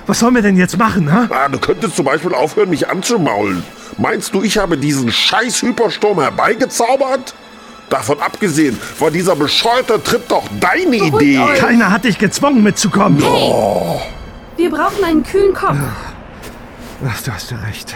Was 0.07 0.21
sollen 0.21 0.35
wir 0.35 0.43
denn 0.43 0.57
jetzt 0.57 0.79
machen, 0.79 1.11
hä? 1.13 1.29
Ah, 1.31 1.49
du 1.49 1.59
könntest 1.59 1.97
zum 1.97 2.07
Beispiel 2.07 2.35
aufhören, 2.35 2.71
mich 2.71 2.89
anzumaulen. 2.89 3.63
Meinst 3.99 4.33
du, 4.35 4.43
ich 4.43 4.57
habe 4.57 4.79
diesen 4.79 5.13
scheiß 5.13 5.61
Hypersturm 5.63 6.21
herbeigezaubert? 6.21 7.35
Davon 7.91 8.21
abgesehen, 8.21 8.79
war 8.99 9.11
dieser 9.11 9.35
bescheuerte 9.35 10.03
Trip 10.03 10.27
doch 10.29 10.45
deine 10.61 10.97
Idee. 10.97 11.39
euch. 11.39 11.59
Keiner 11.59 11.91
hat 11.91 12.05
dich 12.05 12.19
gezwungen 12.19 12.63
mitzukommen. 12.63 13.19
Wir 13.19 14.71
brauchen 14.71 15.05
einen 15.05 15.23
kühlen 15.23 15.55
Kopf. 15.55 15.77
Ach, 17.07 17.23
du 17.23 17.33
hast 17.33 17.51
ja 17.51 17.59
recht. 17.59 17.95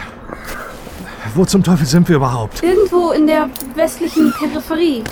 wo 1.35 1.45
zum 1.45 1.63
Teufel 1.63 1.85
sind 1.85 2.07
wir 2.09 2.15
überhaupt? 2.15 2.63
Irgendwo 2.63 3.11
in 3.11 3.27
der 3.27 3.49
westlichen 3.75 4.33
Peripherie, 4.33 5.03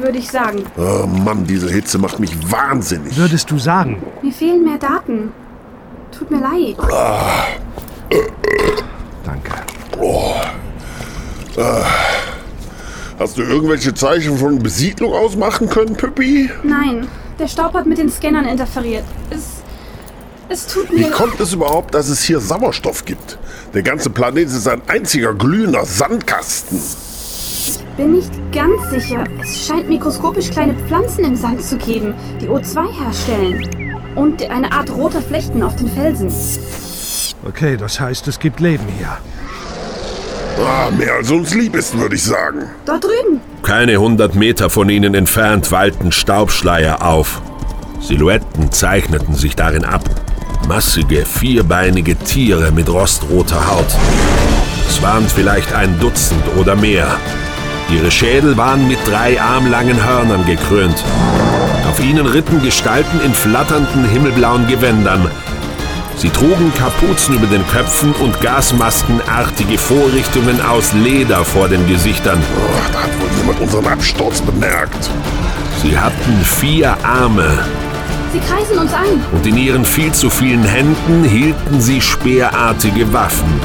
würde 0.00 0.18
ich 0.18 0.30
sagen. 0.30 0.64
Oh 0.76 1.06
Mann, 1.06 1.44
diese 1.46 1.70
Hitze 1.70 1.98
macht 1.98 2.18
mich 2.20 2.32
wahnsinnig. 2.50 3.16
Würdest 3.16 3.50
du 3.50 3.58
sagen? 3.58 4.02
Mir 4.22 4.32
fehlen 4.32 4.64
mehr 4.64 4.78
Daten. 4.78 5.32
Tut 6.16 6.30
mir 6.30 6.40
leid. 6.40 6.76
Danke. 9.24 9.52
Hast 13.18 13.36
du 13.36 13.42
irgendwelche 13.42 13.92
Zeichen 13.94 14.38
von 14.38 14.58
Besiedlung 14.58 15.12
ausmachen 15.12 15.68
können, 15.68 15.94
Püppi? 15.94 16.50
Nein, 16.62 17.06
der 17.38 17.48
Staub 17.48 17.74
hat 17.74 17.86
mit 17.86 17.98
den 17.98 18.10
Scannern 18.10 18.46
interferiert. 18.46 19.04
Es. 19.30 19.60
Es 20.48 20.66
tut 20.66 20.90
Wie 20.90 21.02
mir. 21.04 21.10
kommt 21.10 21.38
es 21.38 21.52
überhaupt, 21.52 21.94
dass 21.94 22.08
es 22.08 22.22
hier 22.22 22.40
Sauerstoff 22.40 23.04
gibt? 23.04 23.38
Der 23.72 23.82
ganze 23.82 24.10
Planet 24.10 24.48
ist 24.48 24.66
ein 24.66 24.82
einziger 24.88 25.32
glühender 25.32 25.84
Sandkasten. 25.84 26.80
Bin 28.00 28.12
nicht 28.12 28.32
ganz 28.50 28.88
sicher. 28.88 29.24
Es 29.42 29.66
scheint 29.66 29.86
mikroskopisch 29.90 30.48
kleine 30.48 30.72
Pflanzen 30.72 31.22
im 31.22 31.36
Sand 31.36 31.62
zu 31.62 31.76
geben, 31.76 32.14
die 32.40 32.48
O2 32.48 32.98
herstellen. 32.98 33.68
Und 34.14 34.42
eine 34.48 34.72
Art 34.72 34.90
roter 34.90 35.20
Flechten 35.20 35.62
auf 35.62 35.76
den 35.76 35.86
Felsen. 35.88 36.32
Okay, 37.46 37.76
das 37.76 38.00
heißt, 38.00 38.26
es 38.26 38.38
gibt 38.38 38.60
Leben 38.60 38.86
hier. 38.96 39.18
Ah, 40.64 40.90
mehr 40.96 41.12
als 41.12 41.30
uns 41.30 41.54
lieb 41.54 41.76
ist, 41.76 41.94
würde 41.98 42.14
ich 42.14 42.22
sagen. 42.22 42.70
Dort 42.86 43.04
drüben. 43.04 43.42
Keine 43.62 43.98
hundert 43.98 44.34
Meter 44.34 44.70
von 44.70 44.88
ihnen 44.88 45.14
entfernt 45.14 45.70
wallten 45.70 46.10
Staubschleier 46.10 47.04
auf. 47.04 47.42
Silhouetten 48.00 48.72
zeichneten 48.72 49.34
sich 49.34 49.56
darin 49.56 49.84
ab. 49.84 50.04
Massige, 50.66 51.26
vierbeinige 51.26 52.16
Tiere 52.16 52.72
mit 52.72 52.88
rostroter 52.88 53.70
Haut. 53.70 53.94
Es 54.88 55.02
waren 55.02 55.28
vielleicht 55.28 55.74
ein 55.74 56.00
Dutzend 56.00 56.42
oder 56.56 56.76
mehr. 56.76 57.18
Ihre 57.92 58.10
Schädel 58.10 58.56
waren 58.56 58.86
mit 58.86 58.98
drei 59.04 59.40
armlangen 59.40 60.04
Hörnern 60.04 60.46
gekrönt. 60.46 61.04
Auf 61.88 62.00
ihnen 62.02 62.26
ritten 62.26 62.62
Gestalten 62.62 63.20
in 63.20 63.34
flatternden 63.34 64.04
himmelblauen 64.04 64.68
Gewändern. 64.68 65.28
Sie 66.16 66.30
trugen 66.30 66.72
Kapuzen 66.74 67.34
über 67.34 67.46
den 67.46 67.66
Köpfen 67.66 68.12
und 68.12 68.40
gasmaskenartige 68.42 69.78
Vorrichtungen 69.78 70.60
aus 70.60 70.92
Leder 70.92 71.44
vor 71.44 71.68
den 71.68 71.86
Gesichtern. 71.88 72.38
Oh, 72.56 72.92
da 72.92 73.02
hat 73.02 73.20
wohl 73.20 73.28
jemand 73.38 73.60
unseren 73.60 73.86
Absturz 73.86 74.40
bemerkt. 74.40 75.10
Sie 75.82 75.98
hatten 75.98 76.44
vier 76.44 76.96
Arme 77.02 77.64
Sie 78.32 78.38
kreisen 78.38 78.78
uns 78.78 78.92
ein. 78.92 79.20
und 79.32 79.46
in 79.46 79.56
ihren 79.56 79.84
viel 79.84 80.12
zu 80.12 80.30
vielen 80.30 80.62
Händen 80.62 81.24
hielten 81.24 81.80
sie 81.80 82.00
speerartige 82.00 83.12
Waffen. 83.12 83.60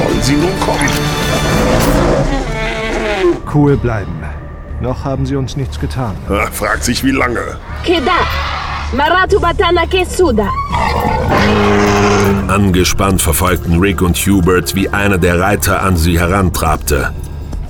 Sollen 0.00 0.22
sie 0.22 0.34
nun 0.34 0.60
kommen? 0.60 0.88
Cool 3.52 3.76
bleiben. 3.76 4.22
Noch 4.80 5.04
haben 5.04 5.26
sie 5.26 5.36
uns 5.36 5.56
nichts 5.56 5.78
getan. 5.78 6.16
Ah, 6.28 6.46
fragt 6.50 6.84
sich 6.84 7.04
wie 7.04 7.10
lange. 7.10 7.58
Keda, 7.84 8.20
Maratu 8.96 9.38
Batana 9.40 9.84
Kesuda. 9.86 10.48
Angespannt 12.48 13.20
verfolgten 13.20 13.78
Rick 13.78 14.00
und 14.00 14.16
Hubert, 14.16 14.74
wie 14.74 14.88
einer 14.88 15.18
der 15.18 15.38
Reiter 15.38 15.82
an 15.82 15.96
sie 15.96 16.18
herantrabte. 16.18 17.12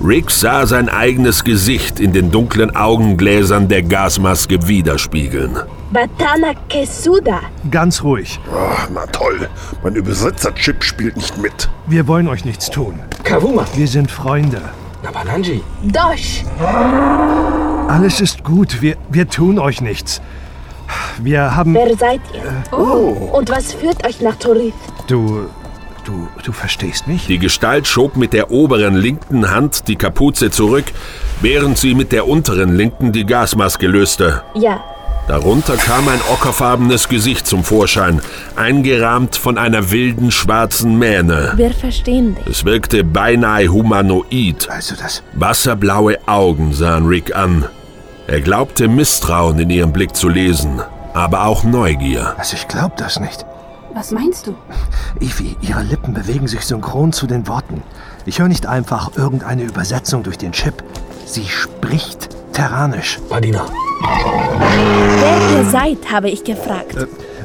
Rick 0.03 0.31
sah 0.31 0.65
sein 0.65 0.89
eigenes 0.89 1.43
Gesicht 1.43 1.99
in 1.99 2.11
den 2.11 2.31
dunklen 2.31 2.75
Augengläsern 2.75 3.67
der 3.67 3.83
Gasmaske 3.83 4.67
widerspiegeln. 4.67 5.59
Batana 5.91 6.53
Kesuda. 6.69 7.41
Ganz 7.69 8.01
ruhig. 8.01 8.39
Ah, 8.51 8.87
na 8.91 9.05
toll. 9.07 9.47
Mein 9.83 9.93
Übersetzerchip 9.93 10.83
spielt 10.83 11.17
nicht 11.17 11.37
mit. 11.37 11.69
Wir 11.85 12.07
wollen 12.07 12.27
euch 12.27 12.45
nichts 12.45 12.71
tun. 12.71 12.99
Kavuma, 13.23 13.65
Wir 13.75 13.87
sind 13.87 14.09
Freunde. 14.09 14.61
Nabananji, 15.03 15.61
Dosh. 15.83 16.45
Alles 17.87 18.21
ist 18.21 18.43
gut. 18.43 18.81
Wir, 18.81 18.97
wir 19.09 19.27
tun 19.27 19.59
euch 19.59 19.81
nichts. 19.81 20.19
Wir 21.21 21.55
haben... 21.55 21.75
Wer 21.75 21.95
seid 21.95 22.21
ihr? 22.33 22.77
Und 23.33 23.49
was 23.51 23.73
führt 23.73 24.03
euch 24.05 24.19
nach 24.21 24.35
Torith? 24.35 24.73
Du... 25.05 25.47
Du, 26.03 26.27
du 26.43 26.51
verstehst 26.51 27.07
mich? 27.07 27.27
Die 27.27 27.37
Gestalt 27.37 27.87
schob 27.87 28.17
mit 28.17 28.33
der 28.33 28.51
oberen 28.51 28.95
linken 28.95 29.51
Hand 29.51 29.87
die 29.87 29.95
Kapuze 29.95 30.49
zurück, 30.49 30.85
während 31.41 31.77
sie 31.77 31.93
mit 31.93 32.11
der 32.11 32.27
unteren 32.27 32.75
linken 32.75 33.11
die 33.11 33.25
Gasmaske 33.25 33.87
löste. 33.87 34.41
Ja, 34.55 34.83
Darunter 35.27 35.77
kam 35.77 36.07
ein 36.07 36.19
ockerfarbenes 36.33 37.07
Gesicht 37.07 37.45
zum 37.45 37.63
Vorschein, 37.63 38.21
eingerahmt 38.55 39.35
von 39.35 39.57
einer 39.57 39.91
wilden 39.91 40.31
schwarzen 40.31 40.97
Mähne. 40.97 41.53
wir 41.55 41.71
verstehen 41.71 42.35
dich. 42.35 42.47
Es 42.47 42.65
wirkte 42.65 43.03
beinahe 43.03 43.67
humanoid. 43.67 44.67
Also 44.69 44.95
das... 44.95 45.23
Wasserblaue 45.33 46.17
Augen 46.25 46.73
sahen 46.73 47.05
Rick 47.05 47.35
an. 47.35 47.65
Er 48.27 48.41
glaubte 48.41 48.87
Misstrauen 48.87 49.59
in 49.59 49.69
ihrem 49.69 49.93
Blick 49.93 50.15
zu 50.15 50.27
lesen, 50.27 50.81
aber 51.13 51.45
auch 51.45 51.63
Neugier. 51.63 52.33
Also 52.37 52.55
ich 52.55 52.67
glaub 52.67 52.97
das 52.97 53.19
nicht. 53.19 53.45
Was 53.93 54.11
meinst 54.11 54.47
du? 54.47 54.55
Evie, 55.19 55.55
ihre 55.61 55.83
Lippen 55.83 56.13
bewegen 56.13 56.47
sich 56.47 56.61
synchron 56.61 57.11
zu 57.11 57.27
den 57.27 57.47
Worten. 57.47 57.83
Ich 58.25 58.39
höre 58.39 58.47
nicht 58.47 58.65
einfach 58.65 59.17
irgendeine 59.17 59.63
Übersetzung 59.63 60.23
durch 60.23 60.37
den 60.37 60.51
Chip. 60.53 60.83
Sie 61.25 61.45
spricht 61.45 62.29
Terranisch. 62.53 63.19
Padina, 63.29 63.65
Wer 64.01 65.57
ihr 65.59 65.69
seid, 65.69 66.11
habe 66.11 66.29
ich 66.29 66.43
gefragt. 66.43 66.95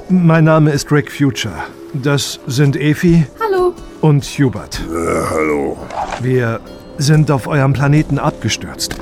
Mein 0.08 0.44
Name 0.44 0.70
ist 0.70 0.90
Rick 0.92 1.10
Future. 1.12 1.54
Das 1.94 2.38
sind 2.46 2.76
Efi 2.76 3.26
Hallo. 3.40 3.72
und 4.00 4.24
Hubert. 4.24 4.80
Äh, 4.80 5.24
hallo. 5.30 5.76
Wir 6.20 6.60
sind 6.98 7.30
auf 7.30 7.46
eurem 7.46 7.72
Planeten 7.72 8.18
abgestürzt. 8.18 8.96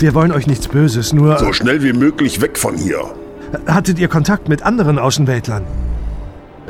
Wir 0.00 0.14
wollen 0.14 0.32
euch 0.32 0.46
nichts 0.46 0.68
Böses, 0.68 1.12
nur 1.12 1.38
So 1.38 1.52
schnell 1.52 1.82
wie 1.82 1.92
möglich 1.92 2.40
weg 2.40 2.58
von 2.58 2.76
hier. 2.76 3.10
hattet 3.66 3.98
ihr 3.98 4.08
Kontakt 4.08 4.48
mit 4.48 4.62
anderen 4.62 4.98
Außenweltlern? 4.98 5.64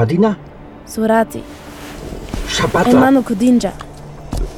Padina, 0.03 0.37
Surati, 0.85 1.45
Shabata, 2.49 2.91
Hermano 2.91 3.23
Kudinja. 3.23 3.73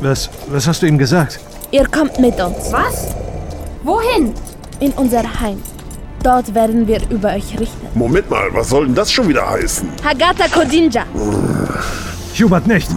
Was, 0.01 0.31
was 0.49 0.67
hast 0.67 0.81
du 0.81 0.87
ihm 0.87 0.97
gesagt? 0.97 1.39
Ihr 1.71 1.87
kommt 1.87 2.19
mit 2.19 2.41
uns 2.41 2.73
Was? 2.73 3.15
Wohin? 3.83 4.33
in 4.81 4.93
unser 4.93 5.23
Heim. 5.41 5.63
Dort 6.23 6.55
werden 6.55 6.89
wir 6.89 6.99
über 7.11 7.29
euch 7.35 7.59
richten. 7.61 7.87
Moment 7.95 8.31
mal, 8.31 8.49
was 8.55 8.71
soll 8.71 8.87
denn 8.87 8.95
das 8.95 9.13
schon 9.13 9.29
wieder 9.29 9.49
heißen? 9.51 9.87
Hagata 10.03 10.49
Kodinja. 10.49 11.05
Hubert 12.39 12.67
nicht. 12.67 12.89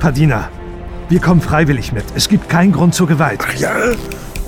Padina, 0.00 0.48
wir 1.08 1.20
kommen 1.20 1.40
freiwillig 1.40 1.92
mit. 1.92 2.04
Es 2.16 2.28
gibt 2.28 2.48
keinen 2.48 2.72
Grund 2.72 2.96
zur 2.96 3.06
Gewalt. 3.06 3.40
Ach 3.46 3.54
ja? 3.54 3.72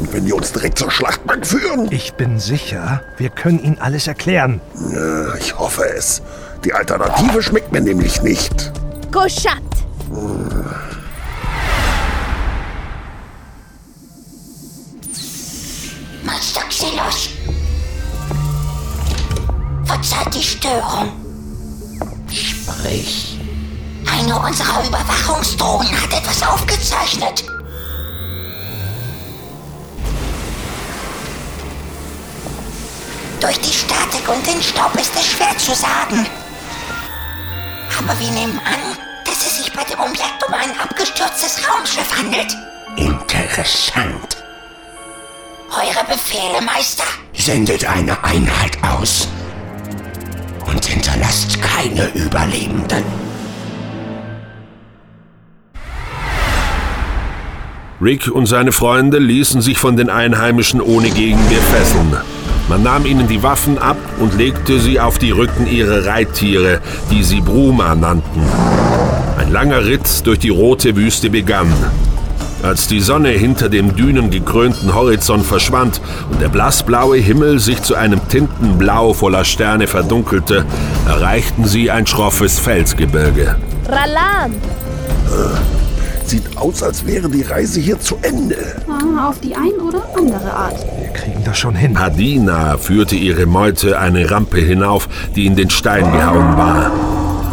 Und 0.01 0.13
wenn 0.13 0.25
die 0.25 0.33
uns 0.33 0.51
direkt 0.53 0.79
zur 0.79 0.91
Schlachtbank 0.91 1.47
führen? 1.47 1.87
Ich 1.91 2.15
bin 2.15 2.41
sicher, 2.41 3.03
wir 3.17 3.29
können 3.29 3.63
ihnen 3.63 3.79
alles 3.79 4.09
erklären. 4.09 4.61
Ja, 4.93 5.35
ich 5.37 5.57
hoffe 5.59 5.85
es. 5.97 6.23
Die 6.65 6.75
Alternative 6.75 7.43
schmeckt 7.43 7.73
mir 7.73 7.81
nämlich 7.81 8.21
nicht. 8.23 8.73
Koshat. 9.11 9.63
Meister 16.23 16.61
Xenos. 16.69 17.31
Verzeiht 19.85 20.35
die 20.35 20.43
Störung. 20.43 21.13
Sprich. 22.31 23.41
Eine 24.07 24.39
unserer 24.39 24.87
Überwachungsdrohnen 24.87 25.91
hat 26.03 26.13
etwas 26.13 26.43
aufgezeichnet. 26.43 27.45
Durch 33.41 33.59
die 33.61 33.73
Statik 33.73 34.29
und 34.29 34.47
den 34.47 34.63
Staub 34.63 34.95
ist 34.97 35.17
es 35.17 35.27
schwer 35.27 35.57
zu 35.57 35.75
sagen. 35.75 36.27
Aber 37.99 38.19
wir 38.19 38.31
nehmen 38.31 38.59
an, 38.65 38.97
dass 39.25 39.47
es 39.47 39.59
sich 39.59 39.73
bei 39.73 39.85
dem 39.85 40.01
Objekt 40.01 40.45
um 40.47 40.55
ein 40.55 40.71
abgestürztes 40.81 41.61
Raumschiff 41.69 42.17
handelt. 42.17 42.57
Interessant. 42.97 44.37
Eure 45.71 46.05
Befehle, 46.09 46.61
Meister. 46.65 47.05
Sendet 47.33 47.85
eine 47.85 48.23
Einheit 48.25 48.79
aus 48.83 49.29
und 50.67 50.85
hinterlasst 50.85 51.61
keine 51.63 52.07
Überlebenden. 52.15 53.05
Rick 58.01 58.29
und 58.29 58.47
seine 58.47 58.73
Freunde 58.73 59.19
ließen 59.19 59.61
sich 59.61 59.79
von 59.79 59.97
den 59.97 60.09
Einheimischen 60.09 60.81
ohne 60.81 61.11
Gegenwehr 61.11 61.61
fesseln. 61.61 62.17
Man 62.71 62.85
nahm 62.85 63.05
ihnen 63.05 63.27
die 63.27 63.43
Waffen 63.43 63.79
ab 63.79 63.97
und 64.21 64.39
legte 64.39 64.79
sie 64.79 65.01
auf 65.01 65.19
die 65.19 65.33
Rücken 65.33 65.67
ihrer 65.67 66.07
Reittiere, 66.07 66.81
die 67.11 67.25
sie 67.25 67.41
Bruma 67.41 67.97
nannten. 67.97 68.43
Ein 69.37 69.51
langer 69.51 69.87
Ritt 69.87 70.25
durch 70.25 70.39
die 70.39 70.51
rote 70.51 70.95
Wüste 70.95 71.31
begann. 71.31 71.67
Als 72.63 72.87
die 72.87 73.01
Sonne 73.01 73.31
hinter 73.31 73.71
dem 73.71 73.97
dünengekrönten 73.97 74.95
Horizont 74.95 75.45
verschwand 75.45 76.01
und 76.31 76.41
der 76.41 76.49
blassblaue 76.49 77.17
Himmel 77.17 77.59
sich 77.59 77.83
zu 77.83 77.97
einem 77.97 78.21
Tintenblau 78.29 79.15
voller 79.15 79.45
Sterne 79.45 79.89
verdunkelte, 79.89 80.65
erreichten 81.09 81.65
sie 81.65 81.91
ein 81.91 82.07
schroffes 82.07 82.61
Felsgebirge. 82.61 83.57
Ralan! 83.89 84.55
Sieht 86.31 86.57
aus, 86.57 86.81
als 86.85 87.05
wäre 87.05 87.29
die 87.29 87.43
Reise 87.43 87.81
hier 87.81 87.99
zu 87.99 88.17
Ende. 88.23 88.77
Ah, 88.89 89.31
auf 89.31 89.41
die 89.41 89.53
ein 89.57 89.73
oder 89.85 90.01
andere 90.17 90.53
Art. 90.53 90.77
Wir 91.01 91.09
kriegen 91.09 91.43
das 91.45 91.59
schon 91.59 91.75
hin. 91.75 91.95
Padina 91.95 92.77
führte 92.77 93.17
ihre 93.17 93.47
Meute 93.47 93.99
eine 93.99 94.31
Rampe 94.31 94.61
hinauf, 94.61 95.09
die 95.35 95.47
in 95.47 95.57
den 95.57 95.71
Stein 95.71 96.05
gehauen 96.13 96.57
war. 96.57 96.93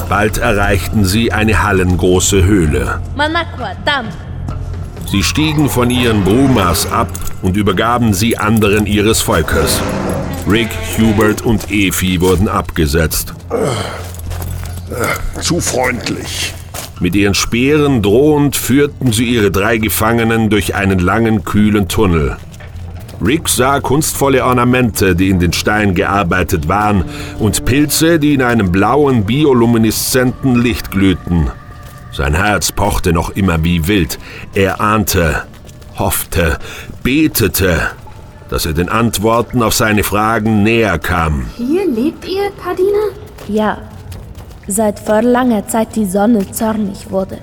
Bald 0.10 0.38
erreichten 0.38 1.06
sie 1.06 1.32
eine 1.32 1.64
hallengroße 1.64 2.44
Höhle. 2.44 3.02
Manakwa, 3.16 3.72
Dam! 3.84 4.06
Sie 5.10 5.24
stiegen 5.24 5.72
von 5.72 5.90
ihren 5.90 6.24
Brumas 6.24 6.86
ab 6.92 7.10
und 7.42 7.58
übergaben 7.58 8.14
sie 8.14 8.38
anderen 8.38 8.86
ihres 8.86 9.22
Volkes. 9.22 9.82
Rick, 10.48 10.70
Hubert 11.00 11.42
und 11.42 11.72
Efi 11.72 12.22
wurden 12.22 12.48
abgesetzt. 12.48 13.34
Zu 15.42 15.62
freundlich. 15.62 16.54
Mit 17.00 17.16
ihren 17.16 17.36
Speeren 17.36 18.02
drohend 18.02 18.56
führten 18.56 19.12
sie 19.12 19.26
ihre 19.26 19.52
drei 19.52 19.78
Gefangenen 19.78 20.50
durch 20.50 20.74
einen 20.74 21.00
langen, 21.00 21.44
kühlen 21.44 21.88
Tunnel. 21.88 22.38
Rick 23.24 23.50
sah 23.50 23.80
kunstvolle 23.80 24.44
Ornamente, 24.44 25.16
die 25.16 25.30
in 25.30 25.40
den 25.40 25.54
Stein 25.54 25.94
gearbeitet 25.94 26.68
waren, 26.68 27.06
und 27.40 27.66
Pilze, 27.66 28.20
die 28.20 28.34
in 28.34 28.42
einem 28.42 28.72
blauen, 28.72 29.26
biolumineszenten 29.26 30.56
Licht 30.56 30.92
glühten. 30.92 31.52
Sein 32.12 32.34
Herz 32.34 32.72
pochte 32.72 33.14
noch 33.14 33.30
immer 33.32 33.64
wie 33.64 33.88
wild. 33.88 34.18
Er 34.56 34.82
ahnte, 34.82 35.44
hoffte, 35.98 36.58
betete, 37.04 37.92
dass 38.50 38.66
er 38.66 38.74
den 38.74 38.90
Antworten 38.90 39.62
auf 39.62 39.74
seine 39.74 40.04
Fragen 40.04 40.64
näher 40.64 40.98
kam. 40.98 41.46
Hier 41.58 41.86
lebt 41.86 42.28
ihr, 42.28 42.50
Padina? 42.58 43.12
Ja, 43.48 43.78
seit 44.68 45.00
vor 45.00 45.22
langer 45.22 45.68
Zeit 45.68 45.96
die 45.96 46.06
Sonne 46.06 46.50
zornig 46.52 47.10
wurde 47.10 47.38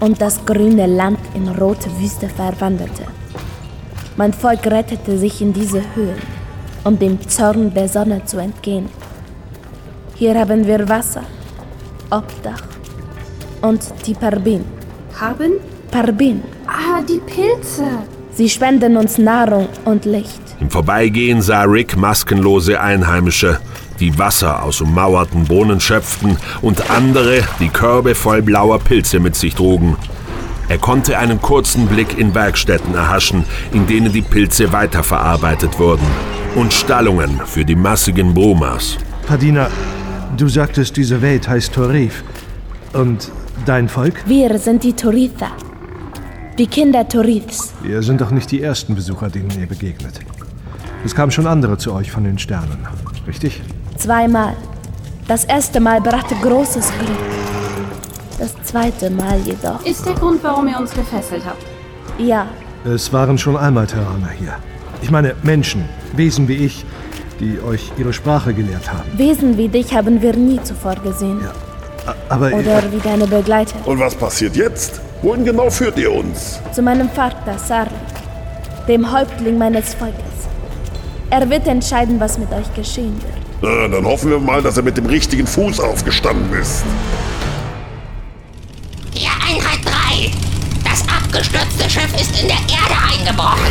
und 0.00 0.20
das 0.20 0.44
grüne 0.44 0.86
Land 0.86 1.18
in 1.34 1.48
rote 1.48 1.90
Wüste 1.98 2.28
verwandelte. 2.28 3.04
Mein 4.16 4.32
Volk 4.32 4.66
rettete 4.66 5.18
sich 5.18 5.40
in 5.40 5.52
diese 5.52 5.82
Höhlen, 5.94 6.22
um 6.84 6.98
dem 6.98 7.20
Zorn 7.28 7.72
der 7.74 7.88
Sonne 7.88 8.24
zu 8.24 8.38
entgehen. 8.38 8.88
Hier 10.14 10.38
haben 10.38 10.66
wir 10.66 10.88
Wasser, 10.88 11.24
Obdach 12.10 12.62
und 13.62 13.82
die 14.06 14.14
Parbin. 14.14 14.64
Haben? 15.18 15.52
Parbin. 15.90 16.42
Ah, 16.66 17.02
die 17.02 17.20
Pilze. 17.20 17.84
Sie 18.32 18.48
spenden 18.48 18.96
uns 18.96 19.18
Nahrung 19.18 19.68
und 19.84 20.04
Licht. 20.04 20.40
Im 20.60 20.70
Vorbeigehen 20.70 21.42
sah 21.42 21.62
Rick 21.64 21.96
maskenlose 21.96 22.80
Einheimische, 22.80 23.58
die 24.02 24.18
Wasser 24.18 24.64
aus 24.64 24.80
ummauerten 24.80 25.44
Brunnen 25.44 25.78
schöpften 25.78 26.36
und 26.60 26.90
andere, 26.90 27.42
die 27.60 27.68
Körbe 27.68 28.16
voll 28.16 28.42
blauer 28.42 28.80
Pilze 28.80 29.20
mit 29.20 29.36
sich 29.36 29.54
trugen. 29.54 29.96
Er 30.68 30.78
konnte 30.78 31.18
einen 31.18 31.40
kurzen 31.40 31.86
Blick 31.86 32.18
in 32.18 32.34
Werkstätten 32.34 32.94
erhaschen, 32.94 33.44
in 33.72 33.86
denen 33.86 34.12
die 34.12 34.22
Pilze 34.22 34.72
weiterverarbeitet 34.72 35.78
wurden. 35.78 36.06
Und 36.56 36.72
Stallungen 36.72 37.40
für 37.46 37.64
die 37.64 37.76
massigen 37.76 38.34
Brumas. 38.34 38.98
Padina, 39.26 39.68
du 40.36 40.48
sagtest, 40.48 40.96
diese 40.96 41.22
Welt 41.22 41.46
heißt 41.48 41.72
Torif. 41.72 42.24
Und 42.92 43.30
dein 43.66 43.88
Volk? 43.88 44.24
Wir 44.26 44.58
sind 44.58 44.82
die 44.82 44.94
Toritha. 44.94 45.52
Die 46.58 46.66
Kinder 46.66 47.08
Toriths. 47.08 47.72
Wir 47.82 48.02
sind 48.02 48.20
doch 48.20 48.32
nicht 48.32 48.50
die 48.50 48.62
ersten 48.62 48.96
Besucher, 48.96 49.28
denen 49.30 49.50
ihr 49.60 49.66
begegnet. 49.66 50.18
Es 51.04 51.14
kamen 51.14 51.30
schon 51.30 51.46
andere 51.46 51.78
zu 51.78 51.92
euch 51.92 52.10
von 52.10 52.24
den 52.24 52.38
Sternen, 52.38 52.86
richtig? 53.26 53.62
Zweimal. 54.02 54.54
Das 55.28 55.44
erste 55.44 55.78
Mal 55.78 56.00
brachte 56.00 56.34
großes 56.34 56.90
Glück. 56.98 57.22
Das 58.36 58.52
zweite 58.64 59.08
Mal 59.10 59.38
jedoch. 59.44 59.80
Ist 59.86 60.04
der 60.04 60.14
Grund, 60.14 60.42
warum 60.42 60.66
ihr 60.66 60.76
uns 60.76 60.90
gefesselt 60.92 61.42
habt. 61.46 61.62
Ja, 62.18 62.46
Es 62.84 63.12
waren 63.12 63.38
schon 63.38 63.56
einmal 63.56 63.86
Terraner 63.86 64.30
hier. 64.36 64.54
Ich 65.02 65.10
meine 65.12 65.36
Menschen, 65.44 65.88
Wesen 66.16 66.48
wie 66.48 66.56
ich, 66.66 66.84
die 67.38 67.60
euch 67.62 67.92
ihre 67.96 68.12
Sprache 68.12 68.52
gelehrt 68.52 68.92
haben. 68.92 69.08
Wesen 69.16 69.56
wie 69.56 69.68
dich 69.68 69.94
haben 69.94 70.20
wir 70.20 70.34
nie 70.34 70.60
zuvor 70.64 70.96
gesehen. 70.96 71.40
A- 72.04 72.14
Aber 72.28 72.46
Oder 72.52 72.82
wie 72.92 72.98
deine 72.98 73.28
Begleiterin. 73.28 73.82
Und 73.84 74.00
was 74.00 74.16
passiert 74.16 74.56
jetzt? 74.56 75.00
Wohin 75.22 75.44
genau 75.44 75.70
führt 75.70 75.96
ihr 75.96 76.12
uns? 76.12 76.58
Zu 76.72 76.82
meinem 76.82 77.08
Vater 77.08 77.56
Sarlik, 77.56 77.92
dem 78.88 79.12
Häuptling 79.12 79.56
meines 79.58 79.94
Volkes. 79.94 80.18
Er 81.30 81.48
wird 81.48 81.68
entscheiden, 81.68 82.18
was 82.18 82.36
mit 82.36 82.50
euch 82.52 82.74
geschehen 82.74 83.14
wird. 83.22 83.41
Na, 83.62 83.86
dann 83.86 84.04
hoffen 84.04 84.28
wir 84.28 84.40
mal, 84.40 84.60
dass 84.60 84.76
er 84.76 84.82
mit 84.82 84.96
dem 84.96 85.06
richtigen 85.06 85.46
Fuß 85.46 85.78
aufgestanden 85.78 86.52
ist. 86.60 86.82
Hier 89.14 89.30
Einheit 89.30 89.78
3. 89.84 90.32
Das 90.82 91.02
abgestürzte 91.08 91.88
Schiff 91.88 92.12
ist 92.20 92.42
in 92.42 92.48
der 92.48 92.56
Erde 92.56 92.96
eingebrochen. 93.16 93.70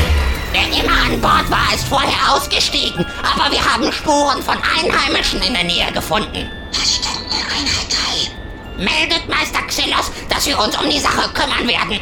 Wer 0.53 0.63
immer 0.81 0.93
an 0.93 1.19
Bord 1.19 1.51
war, 1.51 1.73
ist 1.75 1.85
vorher 1.89 2.33
ausgestiegen. 2.33 3.05
Aber 3.21 3.51
wir 3.51 3.63
haben 3.63 3.91
Spuren 3.91 4.41
von 4.41 4.55
Einheimischen 4.57 5.41
in 5.41 5.53
der 5.53 5.65
Nähe 5.65 5.91
gefunden. 5.91 6.49
Verstanden, 6.71 7.35
Einheit 7.51 8.31
3. 8.77 8.83
Meldet 8.85 9.27
Meister 9.27 9.61
Xylos, 9.67 10.09
dass 10.29 10.47
wir 10.47 10.57
uns 10.57 10.77
um 10.77 10.89
die 10.89 10.99
Sache 10.99 11.29
kümmern 11.33 11.67
werden. 11.67 11.99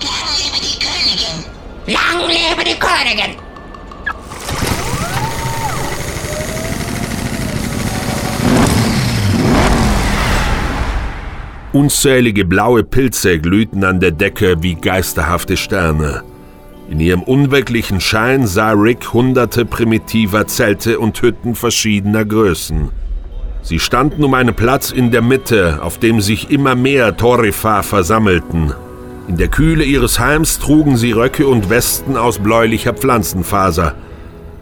Lang 0.00 0.28
lebe 0.38 0.60
die 0.60 0.78
Königin. 0.78 1.44
Lang 1.86 2.28
lebe 2.28 2.64
die 2.64 2.78
Königin. 2.78 3.41
Unzählige 11.72 12.44
blaue 12.44 12.84
Pilze 12.84 13.38
glühten 13.38 13.82
an 13.84 13.98
der 13.98 14.10
Decke 14.10 14.62
wie 14.62 14.74
geisterhafte 14.74 15.56
Sterne. 15.56 16.22
In 16.90 17.00
ihrem 17.00 17.22
unwirklichen 17.22 17.98
Schein 17.98 18.46
sah 18.46 18.72
Rick 18.72 19.14
hunderte 19.14 19.64
primitiver 19.64 20.46
Zelte 20.46 20.98
und 20.98 21.22
Hütten 21.22 21.54
verschiedener 21.54 22.26
Größen. 22.26 22.90
Sie 23.62 23.78
standen 23.78 24.22
um 24.22 24.34
einen 24.34 24.54
Platz 24.54 24.90
in 24.90 25.10
der 25.10 25.22
Mitte, 25.22 25.78
auf 25.82 25.96
dem 25.96 26.20
sich 26.20 26.50
immer 26.50 26.74
mehr 26.74 27.16
Torifar 27.16 27.82
versammelten. 27.82 28.74
In 29.26 29.38
der 29.38 29.48
Kühle 29.48 29.84
ihres 29.84 30.18
Heims 30.18 30.58
trugen 30.58 30.98
sie 30.98 31.12
Röcke 31.12 31.46
und 31.46 31.70
Westen 31.70 32.18
aus 32.18 32.38
bläulicher 32.38 32.92
Pflanzenfaser. 32.92 33.94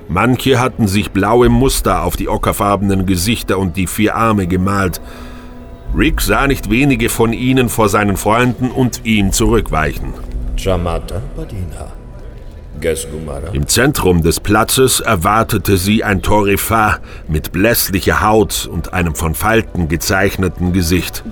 Manche 0.08 0.60
hatten 0.60 0.86
sich 0.86 1.10
blaue 1.10 1.48
Muster 1.48 2.04
auf 2.04 2.16
die 2.16 2.28
ockerfarbenen 2.28 3.04
Gesichter 3.04 3.58
und 3.58 3.76
die 3.76 3.88
vier 3.88 4.14
Arme 4.14 4.46
gemalt. 4.46 5.00
Rick 5.96 6.20
sah 6.20 6.46
nicht 6.46 6.70
wenige 6.70 7.08
von 7.08 7.32
ihnen 7.32 7.68
vor 7.68 7.88
seinen 7.88 8.16
Freunden 8.16 8.70
und 8.70 9.04
ihm 9.04 9.32
zurückweichen. 9.32 10.14
Im 13.52 13.66
Zentrum 13.66 14.22
des 14.22 14.40
Platzes 14.40 15.00
erwartete 15.00 15.76
sie 15.76 16.04
ein 16.04 16.22
Torifar 16.22 17.00
mit 17.28 17.52
blässlicher 17.52 18.22
Haut 18.22 18.68
und 18.72 18.92
einem 18.92 19.14
von 19.14 19.34
Falten 19.34 19.88
gezeichneten 19.88 20.72
Gesicht. 20.72 21.24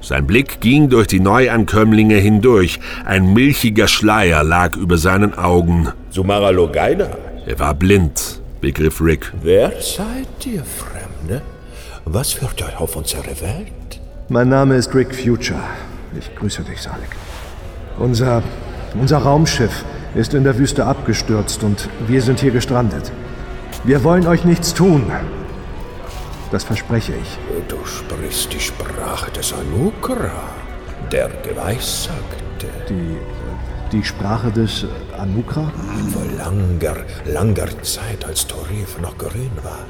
Sein 0.00 0.26
Blick 0.26 0.60
ging 0.60 0.90
durch 0.90 1.06
die 1.06 1.20
Neuankömmlinge 1.20 2.16
hindurch. 2.16 2.78
Ein 3.04 3.32
milchiger 3.32 3.88
Schleier 3.88 4.44
lag 4.44 4.76
über 4.76 4.98
seinen 4.98 5.36
Augen. 5.36 5.88
Sumara 6.14 6.50
Logaida. 6.50 7.18
Er 7.44 7.58
war 7.58 7.74
blind, 7.74 8.40
begriff 8.60 9.00
Rick. 9.00 9.32
Wer 9.42 9.72
seid 9.82 10.46
ihr, 10.46 10.62
Fremde? 10.62 11.42
Was 12.04 12.34
führt 12.34 12.62
euch 12.62 12.78
auf 12.78 12.94
unsere 12.94 13.40
Welt? 13.40 14.00
Mein 14.28 14.48
Name 14.48 14.76
ist 14.76 14.94
Rick 14.94 15.12
Future. 15.12 15.58
Ich 16.16 16.32
grüße 16.36 16.62
dich, 16.62 16.80
Salik. 16.80 17.10
Unser, 17.98 18.44
unser 18.94 19.18
Raumschiff 19.18 19.84
ist 20.14 20.34
in 20.34 20.44
der 20.44 20.56
Wüste 20.56 20.86
abgestürzt 20.86 21.64
und 21.64 21.88
wir 22.06 22.22
sind 22.22 22.38
hier 22.38 22.52
gestrandet. 22.52 23.10
Wir 23.82 24.04
wollen 24.04 24.28
euch 24.28 24.44
nichts 24.44 24.72
tun. 24.72 25.10
Das 26.52 26.62
verspreche 26.62 27.14
ich. 27.20 27.38
Du 27.66 27.84
sprichst 27.84 28.52
die 28.52 28.60
Sprache 28.60 29.32
des 29.32 29.52
Anukra, 29.52 30.30
der 31.10 31.28
geweissagte. 31.42 32.68
Die, 32.88 33.16
die 33.90 34.04
Sprache 34.04 34.52
des 34.52 34.86
Anukra? 35.18 35.72
Vor 36.12 36.24
langer, 36.36 36.96
langer 37.24 37.82
Zeit, 37.82 38.24
als 38.24 38.46
Torif 38.46 38.98
noch 39.00 39.16
grün 39.18 39.50
war, 39.62 39.84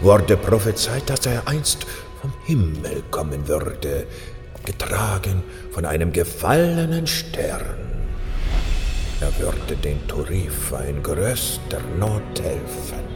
wurde 0.00 0.36
prophezeit, 0.36 1.08
dass 1.08 1.26
er 1.26 1.46
einst 1.46 1.86
vom 2.20 2.32
Himmel 2.44 3.02
kommen 3.10 3.46
würde, 3.48 4.06
getragen 4.64 5.42
von 5.72 5.84
einem 5.84 6.12
gefallenen 6.12 7.06
Stern. 7.06 7.76
Er 9.20 9.32
würde 9.38 9.76
den 9.82 10.06
Turifa 10.06 10.80
in 10.80 11.02
größter 11.02 11.80
Not 11.98 12.40
helfen. 12.42 13.06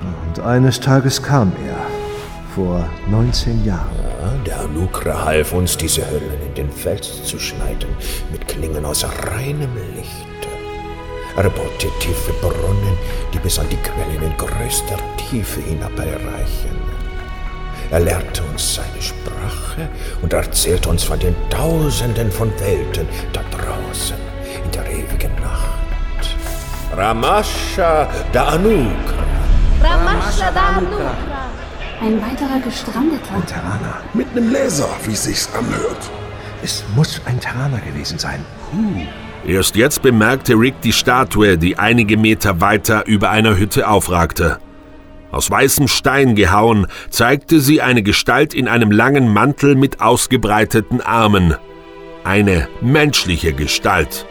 Und 0.00 0.40
eines 0.44 0.80
Tages 0.80 1.22
kam 1.22 1.52
er. 1.66 2.00
vor 2.54 2.88
19 3.08 3.64
Jahren. 3.64 3.90
Ja, 4.20 4.44
der 4.44 4.60
Anukra 4.60 5.24
half 5.24 5.52
uns, 5.52 5.76
diese 5.76 6.08
Höhlen 6.10 6.40
in 6.48 6.54
den 6.54 6.70
Fels 6.70 7.22
zu 7.24 7.38
schneiden, 7.38 7.88
mit 8.32 8.46
Klingen 8.48 8.84
aus 8.84 9.04
reinem 9.04 9.70
Lichte. 9.94 10.29
Er 11.36 11.48
baute 11.48 11.88
tiefe 12.00 12.32
Brunnen, 12.40 12.96
die 13.32 13.38
bis 13.38 13.58
an 13.58 13.68
die 13.68 13.76
Quellen 13.76 14.22
in 14.22 14.36
größter 14.36 14.96
Tiefe 15.16 15.60
hinab 15.60 15.96
erreichen. 15.98 16.76
Er 17.90 18.00
lehrte 18.00 18.42
uns 18.44 18.74
seine 18.76 19.02
Sprache 19.02 19.88
und 20.22 20.32
erzählte 20.32 20.88
uns 20.88 21.02
von 21.02 21.18
den 21.18 21.34
Tausenden 21.48 22.30
von 22.30 22.52
Welten 22.60 23.08
da 23.32 23.40
draußen 23.50 24.16
in 24.64 24.70
der 24.70 24.86
ewigen 24.90 25.34
Nacht. 25.40 26.36
Ramasha 26.96 28.08
da 28.32 28.48
Anukra. 28.48 29.24
Ramasha 29.82 30.50
da 30.52 30.78
Anukra. 30.78 31.14
Ein 32.00 32.20
weiterer 32.22 32.60
Gestrandeter. 32.64 33.34
Ein 33.34 33.46
Terraner. 33.46 34.00
Mit 34.14 34.28
einem 34.30 34.52
Laser, 34.52 34.88
wie 35.04 35.14
sich's 35.14 35.48
anhört. 35.54 36.10
Es 36.62 36.84
muss 36.94 37.20
ein 37.26 37.38
Terraner 37.40 37.78
gewesen 37.78 38.18
sein. 38.18 38.44
Erst 39.46 39.76
jetzt 39.76 40.02
bemerkte 40.02 40.54
Rick 40.54 40.80
die 40.82 40.92
Statue, 40.92 41.56
die 41.56 41.78
einige 41.78 42.16
Meter 42.16 42.60
weiter 42.60 43.06
über 43.06 43.30
einer 43.30 43.56
Hütte 43.56 43.88
aufragte. 43.88 44.58
Aus 45.32 45.50
weißem 45.50 45.88
Stein 45.88 46.34
gehauen, 46.34 46.86
zeigte 47.08 47.60
sie 47.60 47.80
eine 47.80 48.02
Gestalt 48.02 48.52
in 48.52 48.68
einem 48.68 48.90
langen 48.90 49.32
Mantel 49.32 49.76
mit 49.76 50.00
ausgebreiteten 50.00 51.00
Armen. 51.00 51.54
Eine 52.24 52.68
menschliche 52.80 53.52
Gestalt. 53.52 54.26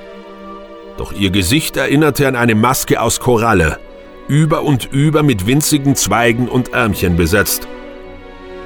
Doch 0.98 1.14
ihr 1.14 1.32
Gesicht 1.32 1.78
erinnerte 1.78 2.28
an 2.28 2.36
eine 2.36 2.56
Maske 2.56 3.02
aus 3.02 3.20
Koralle, 3.20 3.80
über 4.28 4.64
und 4.64 4.92
über 4.92 5.24
mit 5.24 5.48
winzigen 5.48 5.96
Zweigen 5.96 6.50
und 6.50 6.74
Ärmchen 6.74 7.16
besetzt. 7.16 7.68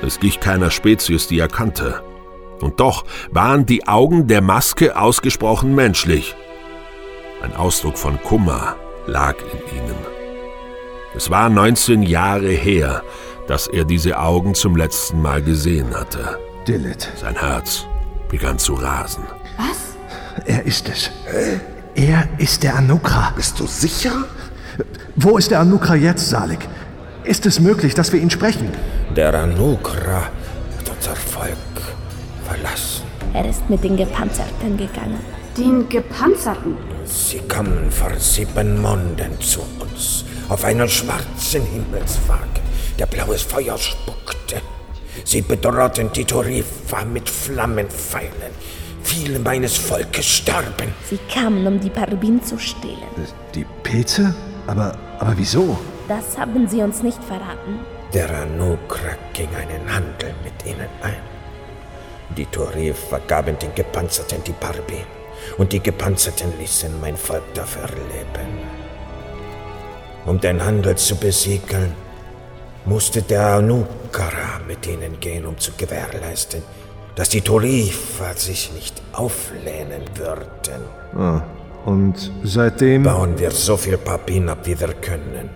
Es 0.02 0.20
glich 0.20 0.40
keiner 0.40 0.72
Spezies, 0.72 1.28
die 1.28 1.40
er 1.40 1.48
kannte. 1.48 2.02
Und 2.64 2.80
doch 2.80 3.04
waren 3.32 3.66
die 3.66 3.88
Augen 3.88 4.28
der 4.28 4.42
Maske 4.42 4.98
ausgesprochen 4.98 5.76
menschlich. 5.76 6.36
Ein 7.42 7.54
Ausdruck 7.56 7.98
von 7.98 8.22
Kummer 8.24 8.78
lag 9.06 9.36
in 9.38 9.78
ihnen. 9.78 9.96
Es 11.16 11.30
war 11.30 11.50
19 11.50 12.04
Jahre 12.04 12.50
her, 12.50 13.04
dass 13.48 13.68
er 13.68 13.84
diese 13.84 14.18
Augen 14.18 14.56
zum 14.56 14.78
letzten 14.78 15.22
Mal 15.22 15.44
gesehen 15.44 15.94
hatte. 15.94 16.40
Dillet. 16.68 17.12
Sein 17.18 17.36
Herz 17.36 17.86
begann 18.30 18.58
zu 18.58 18.76
rasen. 18.76 19.26
Was? 19.58 20.46
Er 20.46 20.66
ist 20.66 20.88
es. 20.88 21.12
Er 21.96 22.28
ist 22.38 22.64
der 22.64 22.78
Anukra. 22.78 23.34
Bist 23.36 23.60
du 23.60 23.68
sicher? 23.68 24.24
Wo 25.16 25.38
ist 25.38 25.52
der 25.52 25.60
Anukra 25.60 25.96
jetzt, 25.96 26.30
Salik? 26.30 26.68
Ist 27.26 27.46
es 27.46 27.60
möglich, 27.60 27.94
dass 27.94 28.12
wir 28.12 28.22
ihn 28.22 28.32
sprechen? 28.32 28.70
Der 29.16 29.34
Anukra 29.34 30.22
hat 30.22 30.90
unser 30.96 31.16
Volk. 31.16 31.58
Er 33.34 33.50
ist 33.50 33.68
mit 33.70 33.84
den 33.84 33.98
Gepanzerten 33.98 34.78
gegangen. 34.78 35.20
Den 35.58 35.90
Gepanzerten? 35.90 36.78
Sie 37.06 37.40
kamen 37.40 37.92
vor 37.92 38.16
sieben 38.18 38.82
Monden 38.82 39.40
zu 39.40 39.62
uns 39.80 40.26
auf 40.50 40.64
einen 40.64 40.88
schwarzen 40.88 41.64
Himmelswagen, 41.64 42.62
der 43.00 43.08
blaues 43.08 43.42
Feuer 43.42 43.78
spuckte. 43.78 44.62
Sie 45.24 45.42
bedrohten 45.42 46.12
die 46.12 46.26
Tarifa 46.26 47.06
mit 47.06 47.28
Flammenpfeilen. 47.30 48.54
Viele 49.04 49.40
meines 49.40 49.78
Volkes 49.78 50.26
starben. 50.26 50.94
Sie 51.10 51.20
kamen, 51.34 51.66
um 51.66 51.80
die 51.80 51.90
Parbin 51.90 52.42
zu 52.42 52.58
stehlen. 52.60 53.10
Die 53.56 53.66
Pilze? 53.84 54.34
Aber, 54.68 54.96
aber 55.20 55.34
wieso? 55.36 55.78
Das 56.08 56.38
haben 56.38 56.68
sie 56.68 56.82
uns 56.82 57.02
nicht 57.02 57.24
verraten. 57.24 57.80
Der 58.14 58.30
Anukra 58.30 59.18
ging 59.34 59.50
einen 59.56 59.94
Handel 59.94 60.34
mit 60.44 60.66
ihnen 60.66 60.88
ein. 61.02 61.33
Die 62.36 62.46
Tarifa 62.48 63.20
gaben 63.28 63.60
den 63.60 63.76
Gepanzerten 63.76 64.44
die 64.44 64.54
Parbin 64.54 65.06
und 65.58 65.72
die 65.72 65.80
Gepanzerten 65.80 66.52
ließen 66.60 67.00
mein 67.00 67.16
Volk 67.16 67.44
dafür 67.54 67.88
leben. 67.88 68.58
Um 70.26 70.40
den 70.40 70.64
Handel 70.64 70.96
zu 70.96 71.16
besiegeln, 71.16 71.94
musste 72.86 73.22
der 73.22 73.56
Anukara 73.56 74.60
mit 74.68 74.88
ihnen 74.88 75.20
gehen, 75.20 75.46
um 75.46 75.58
zu 75.58 75.72
gewährleisten, 75.78 76.64
dass 77.16 77.30
die 77.30 77.42
Tarifa 77.42 78.34
sich 78.34 78.72
nicht 78.74 79.02
auflehnen 79.12 80.04
würden. 80.16 80.82
Ah, 81.16 81.42
und 81.86 82.32
seitdem... 82.44 83.04
Bauen 83.04 83.38
wir 83.38 83.52
so 83.52 83.78
viel 83.78 83.98
Papin 83.98 84.50
ab, 84.50 84.60
wie 84.64 84.80
wir 84.80 84.94
können, 84.94 85.50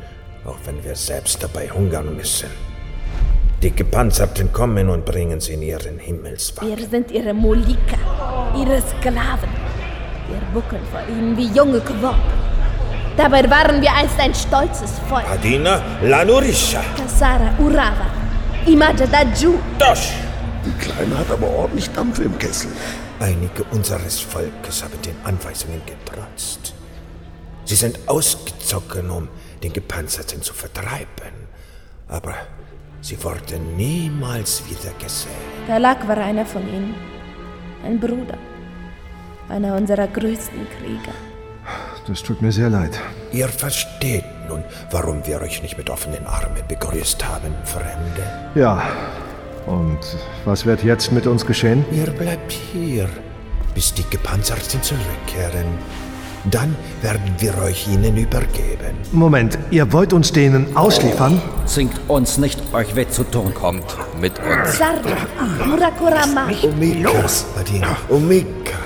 auch 0.45 0.57
wenn 0.65 0.83
wir 0.83 0.95
selbst 0.95 1.41
dabei 1.41 1.69
hungern 1.69 2.15
müssen. 2.15 2.66
Die 3.63 3.71
Gepanzerten 3.71 4.53
kommen 4.53 4.87
und 4.87 5.03
bringen 5.03 5.39
sie 5.39 5.53
in 5.53 5.63
ihren 5.63 5.97
Himmelswagen. 5.97 6.77
Wir 6.77 6.87
sind 6.87 7.09
ihre 7.09 7.33
Molika, 7.33 7.97
ihre 8.55 8.79
Sklaven. 8.81 9.49
Wir 10.29 10.39
buckeln 10.53 10.83
vor 10.91 11.01
ihnen 11.09 11.35
wie 11.35 11.47
junge 11.47 11.79
Quop. 11.79 12.15
Dabei 13.17 13.49
waren 13.49 13.81
wir 13.81 13.91
einst 13.91 14.19
ein 14.19 14.35
stolzes 14.35 14.99
Volk. 15.09 15.27
Adina 15.27 15.81
Lanurisha. 16.03 16.83
Kasara 16.95 17.55
Urava, 17.57 18.11
Imaja 18.67 19.07
Daju. 19.07 19.55
Dosh. 19.79 20.11
Die 20.63 20.71
Kleine 20.73 21.17
hat 21.17 21.31
aber 21.31 21.49
ordentlich 21.49 21.89
Dampf 21.89 22.19
im 22.19 22.37
Kessel. 22.37 22.69
Einige 23.19 23.63
unseres 23.71 24.19
Volkes 24.19 24.83
haben 24.83 25.01
den 25.03 25.15
Anweisungen 25.23 25.81
getrotzt. 25.83 26.75
Sie 27.65 27.75
sind 27.75 27.97
ausgezogen, 28.05 29.09
um 29.09 29.29
den 29.63 29.73
Gepanzerten 29.73 30.43
zu 30.43 30.53
vertreiben. 30.53 31.47
Aber 32.07 32.35
sie 33.07 33.23
wurden 33.23 33.77
niemals 33.77 34.61
wieder 34.69 34.93
gesehen. 34.99 35.31
Der 35.67 35.79
Lack 35.79 36.05
war 36.07 36.17
einer 36.17 36.45
von 36.45 36.61
ihnen. 36.67 36.93
Ein 37.85 37.99
Bruder. 37.99 38.37
Einer 39.47 39.75
unserer 39.75 40.07
größten 40.07 40.67
Krieger. 40.77 41.15
Das 42.05 42.21
tut 42.21 42.41
mir 42.41 42.51
sehr 42.51 42.69
leid. 42.69 42.99
Ihr 43.31 43.47
versteht 43.47 44.25
nun, 44.49 44.63
warum 44.91 45.25
wir 45.25 45.41
euch 45.41 45.61
nicht 45.61 45.77
mit 45.77 45.89
offenen 45.89 46.25
Armen 46.25 46.63
begrüßt 46.67 47.25
haben, 47.25 47.53
Fremde. 47.63 48.25
Ja. 48.55 48.81
Und 49.65 49.99
was 50.45 50.65
wird 50.65 50.83
jetzt 50.83 51.11
mit 51.11 51.27
uns 51.27 51.45
geschehen? 51.45 51.85
Ihr 51.91 52.11
bleibt 52.11 52.51
hier, 52.51 53.09
bis 53.73 53.93
die 53.93 54.05
Gepanzerten 54.09 54.81
zurückkehren. 54.81 55.67
Dann 56.45 56.75
werden 57.01 57.35
wir 57.39 57.57
euch 57.63 57.87
ihnen 57.87 58.15
übergeben. 58.17 58.95
Moment, 59.11 59.57
ihr 59.71 59.91
wollt 59.91 60.13
uns 60.13 60.31
denen 60.31 60.75
ausliefern? 60.77 61.41
Zwingt 61.65 61.99
uns 62.07 62.37
nicht, 62.37 62.61
euch 62.73 62.95
weh 62.95 63.07
zu 63.07 63.23
tun. 63.23 63.53
Kommt 63.53 63.85
mit 64.19 64.33
uns. 64.39 64.77
Sarda, 64.77 65.17
Murakurama. 65.65 66.47
Omika, 66.63 67.09
Adina, 67.59 67.97
Omika. 68.09 68.77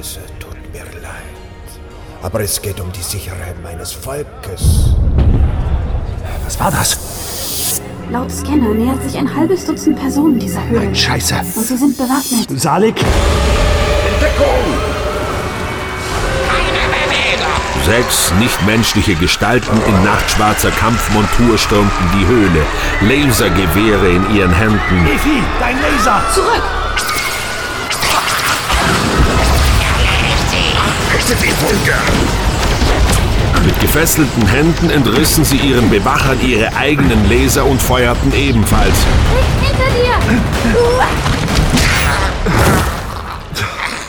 Es 0.00 0.18
tut 0.38 0.54
mir 0.72 0.84
leid. 1.00 1.12
Aber 2.22 2.40
es 2.40 2.60
geht 2.60 2.80
um 2.80 2.92
die 2.92 3.02
Sicherheit 3.02 3.56
meines 3.62 3.92
Volkes. 3.92 4.90
Was 6.44 6.60
war 6.60 6.70
das? 6.70 6.98
Laut 8.10 8.30
Scanner 8.30 8.72
nähert 8.72 9.02
sich 9.02 9.18
ein 9.18 9.34
halbes 9.34 9.66
Dutzend 9.66 9.98
Personen 9.98 10.38
dieser 10.38 10.66
Höhle. 10.66 10.86
Nein, 10.86 10.94
Scheiße. 10.94 11.34
Und 11.34 11.66
sie 11.66 11.76
sind 11.76 11.96
bewaffnet. 11.96 12.60
Salik? 12.60 12.94
Sechs 17.88 18.34
nichtmenschliche 18.38 19.14
Gestalten 19.14 19.80
in 19.86 20.04
nachtschwarzer 20.04 20.70
Kampfmontur 20.72 21.56
stürmten 21.56 22.10
die 22.12 22.26
Höhle, 22.26 22.66
Lasergewehre 23.00 24.10
in 24.10 24.36
ihren 24.36 24.52
Händen. 24.52 25.06
Efi, 25.06 25.42
dein 25.58 25.80
Laser! 25.80 26.22
Zurück! 26.34 26.62
Funke! 31.56 31.94
Mit 33.64 33.80
gefesselten 33.80 34.46
Händen 34.46 34.90
entrissen 34.90 35.46
sie 35.46 35.56
ihren 35.56 35.88
Bewachern 35.88 36.38
ihre 36.42 36.70
eigenen 36.76 37.26
Laser 37.30 37.64
und 37.64 37.80
feuerten 37.80 38.34
ebenfalls. 38.34 38.96
Hinter 39.62 39.90
dir! 39.94 40.12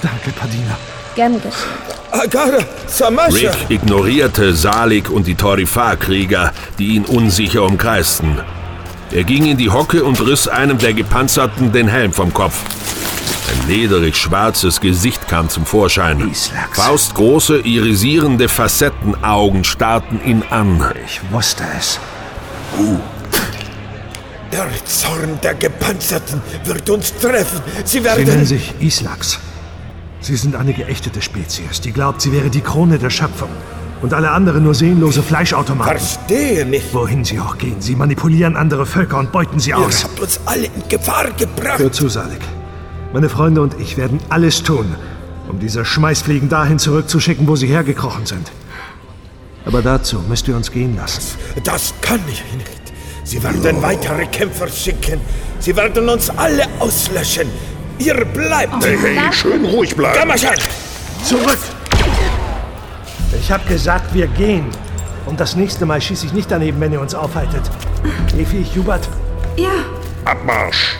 Danke, 0.02 0.32
Padina. 0.38 0.78
Gern 1.15 1.36
geschehen. 1.36 1.88
Agara, 2.12 2.60
Samasha! 2.88 3.52
Rick 3.52 3.69
ignorierte 3.69 4.54
Salik 4.54 5.10
und 5.10 5.28
die 5.28 5.36
Torifar-Krieger, 5.36 6.54
die 6.78 6.95
ihn 6.95 7.06
unsicher 7.06 7.63
umkreisten. 7.63 8.39
Er 9.12 9.24
ging 9.24 9.45
in 9.45 9.58
die 9.58 9.69
Hocke 9.69 10.04
und 10.04 10.19
riss 10.26 10.48
einem 10.48 10.78
der 10.78 10.93
Gepanzerten 10.93 11.72
den 11.72 11.88
Helm 11.88 12.13
vom 12.13 12.34
Kopf. 12.34 12.56
Ein 13.50 13.67
lederig 13.67 14.15
schwarzes 14.15 14.80
Gesicht 14.80 15.28
kam 15.28 15.50
zum 15.50 15.65
Vorschein. 15.65 16.32
Faustgroße, 16.74 17.60
irisierende 17.60 18.48
Facettenaugen 18.48 19.63
starrten 19.63 20.19
ihn 20.24 20.43
an. 20.50 20.84
Ich 21.06 21.19
wusste 21.32 21.63
es. 21.78 22.00
Der 24.52 24.67
Zorn 24.86 25.39
der 25.41 25.54
Gepanzerten 25.56 26.41
wird 26.65 26.89
uns 26.89 27.13
treffen. 27.15 27.62
Sie 27.86 28.00
Sie 28.00 28.04
werden... 28.04 28.26
nennen 28.26 28.45
sich 28.45 28.74
Islax. 28.80 29.39
Sie 30.21 30.36
sind 30.36 30.55
eine 30.55 30.73
geächtete 30.73 31.21
Spezies, 31.21 31.82
die 31.82 31.91
glaubt, 31.91 32.21
sie 32.21 32.32
wäre 32.32 32.49
die 32.49 32.62
Krone 32.62 32.99
der 32.99 33.10
Schöpfung. 33.10 33.49
Und 34.01 34.13
alle 34.13 34.32
anderen 34.32 34.63
nur 34.63 34.75
sehnlose 34.75 35.21
Fleischautomaten. 35.21 35.97
Verstehe 35.97 36.65
nicht. 36.65 36.93
Wohin 36.93 37.25
sie 37.25 37.39
auch 37.39 37.58
gehen, 37.58 37.82
sie 37.82 37.95
manipulieren 37.95 38.55
andere 38.55 38.86
Völker 38.86 39.17
und 39.17 39.32
beuten 39.34 39.60
sie 39.60 39.71
Ihr 39.71 39.77
aus. 39.77 40.05
habt 40.05 40.19
uns 40.19 40.39
alle 40.45 40.65
in 40.67 40.88
Gefahr 40.88 41.25
gebracht. 41.38 41.79
Hör 41.79 41.91
zu, 41.91 42.08
Salik. 42.08 42.39
Meine 43.12 43.27
Freunde 43.27 43.62
und 43.62 43.77
ich 43.79 43.97
werden 43.97 44.19
alles 44.29 44.63
tun, 44.63 44.95
um 45.49 45.60
diese 45.60 45.84
Schmeißfliegen 45.84 46.47
dahin 46.47 46.79
zurückzuschicken, 46.79 47.47
wo 47.47 47.55
sie 47.58 47.67
hergekrochen 47.67 48.25
sind. 48.25 48.51
Aber 49.65 49.82
dazu 49.82 50.23
müsst 50.29 50.47
ihr 50.47 50.55
uns 50.55 50.71
gehen 50.71 50.95
lassen. 50.95 51.21
Das 51.65 51.93
kann 52.01 52.21
ich 52.29 52.43
nicht. 52.55 52.69
Sie 53.25 53.43
werden 53.43 53.82
weitere 53.82 54.25
Kämpfer 54.27 54.67
schicken. 54.69 55.19
Sie 55.60 55.75
werden 55.75 56.08
uns 56.08 56.29
alle 56.29 56.63
auslöschen. 56.79 57.49
Ihr 58.00 58.26
bleibt. 58.26 58.84
Hey, 58.84 58.98
hey, 58.98 59.34
schön 59.34 59.66
ruhig 59.66 59.96
bleiben. 59.96 60.18
Gamachan! 60.18 60.56
Zurück! 61.24 61.60
Ich 63.40 63.52
hab 63.52 63.68
gesagt, 63.68 64.14
wir 64.14 64.28
gehen. 64.28 64.66
Und 65.26 65.40
das 65.40 65.56
nächste 65.56 65.86
Mal 65.86 66.02
schieße 66.02 66.26
ich 66.26 66.34
nicht 66.34 66.50
daneben, 66.50 66.80
wenn 66.80 66.94
ihr 66.94 67.02
uns 67.02 67.14
aufhaltet. 67.14 67.62
Efi, 68.38 68.66
Hubert, 68.76 69.08
Ja, 69.58 69.70
Abmarsch. 70.26 70.96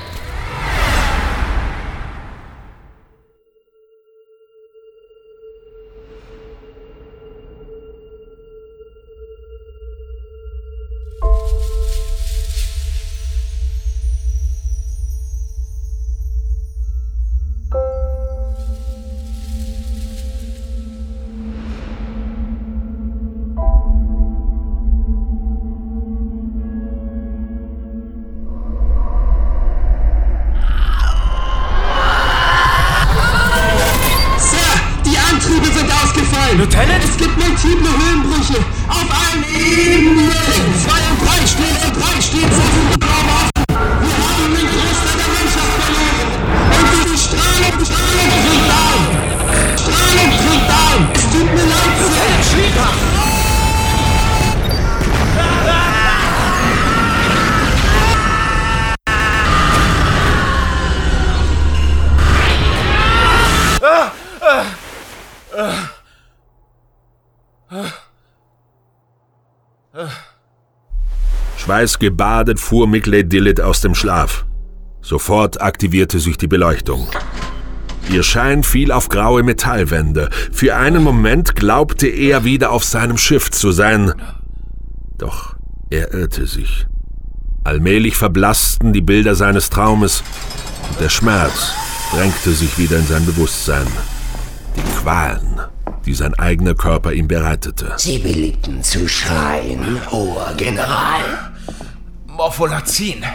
Schweißgebadet 71.80 72.60
fuhr 72.60 72.89
Mickley 72.89 73.24
Dillett 73.24 73.62
aus 73.62 73.80
dem 73.80 73.96
Schlaf. 73.96 74.46
Sofort 75.02 75.62
aktivierte 75.62 76.20
sich 76.20 76.36
die 76.36 76.48
Beleuchtung. 76.48 77.08
Ihr 78.12 78.24
Schein 78.24 78.63
fiel 78.63 78.92
auf 78.92 79.08
graue 79.08 79.44
Metallwände. 79.44 80.30
Für 80.52 80.76
einen 80.76 81.02
Moment 81.02 81.56
glaubte 81.56 82.08
er 82.08 82.44
wieder 82.44 82.72
auf 82.72 82.84
seinem 82.84 83.18
Schiff 83.18 83.50
zu 83.50 83.72
sein. 83.72 84.12
Doch 85.18 85.56
er 85.89 86.13
irrte 86.13 86.48
sich. 86.48 86.86
Allmählich 87.63 88.18
verblassten 88.18 88.92
die 88.92 89.02
Bilder 89.02 89.36
seines 89.36 89.70
Traumes 89.70 90.22
und 90.89 91.00
der 91.00 91.10
Schmerz 91.10 91.72
drängte 92.13 92.52
sich 92.52 92.78
wieder 92.78 92.98
in 92.98 93.08
sein 93.08 93.26
Bewusstsein. 93.26 93.88
Die 94.76 95.02
Qualen, 95.02 95.62
die 96.06 96.13
sein 96.13 96.34
eigener 96.34 96.76
Körper 96.76 97.13
ihm 97.13 97.30
bereitete. 97.30 97.94
Sie 97.96 98.18
beliebten 98.18 98.84
zu 98.84 99.08
schreien, 99.08 99.98
hoher 100.12 100.54
General. 100.58 101.49
Morpholazin. 102.39 103.25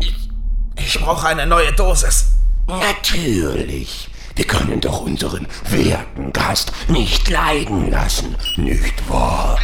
Ich, 0.00 0.28
ich 0.74 1.00
brauche 1.00 1.28
eine 1.28 1.46
neue 1.46 1.72
Dosis. 1.72 2.30
Natürlich. 2.66 4.10
Wir 4.34 4.44
können 4.44 4.80
doch 4.80 5.02
unseren 5.02 5.46
werten 5.70 6.32
Gast 6.32 6.72
nicht 6.88 7.30
leiden 7.30 7.92
lassen, 7.92 8.34
nicht 8.56 9.08
wahr? 9.08 9.56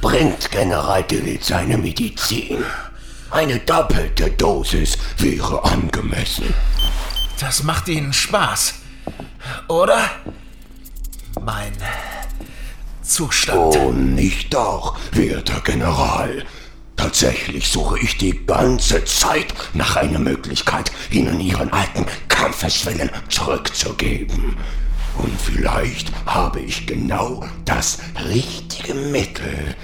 Bringt 0.00 0.50
General 0.52 1.02
Dillett 1.02 1.44
seine 1.44 1.76
Medizin. 1.76 2.64
Eine 3.30 3.58
doppelte 3.58 4.30
Dosis 4.30 4.96
wäre 5.18 5.62
angemessen. 5.66 6.54
Das 7.38 7.62
macht 7.62 7.88
Ihnen 7.88 8.14
Spaß. 8.14 8.76
Oder? 9.68 10.08
Mein 11.44 11.72
Zustand. 13.02 13.76
Oh, 13.76 13.92
nicht 13.92 14.54
doch, 14.54 14.96
werter 15.12 15.60
General. 15.60 16.46
Tatsächlich 16.96 17.68
suche 17.68 17.98
ich 17.98 18.16
die 18.16 18.46
ganze 18.46 19.04
Zeit 19.04 19.54
nach 19.74 19.96
einer 19.96 20.18
Möglichkeit, 20.18 20.92
Ihnen 21.10 21.40
Ihren 21.40 21.72
alten 21.72 22.06
Kampfeswillen 22.28 23.10
zurückzugeben. 23.28 24.56
Und 25.18 25.40
vielleicht 25.40 26.12
habe 26.26 26.60
ich 26.60 26.86
genau 26.86 27.44
das 27.64 27.98
richtige 28.30 28.94
Mittel. 28.94 29.74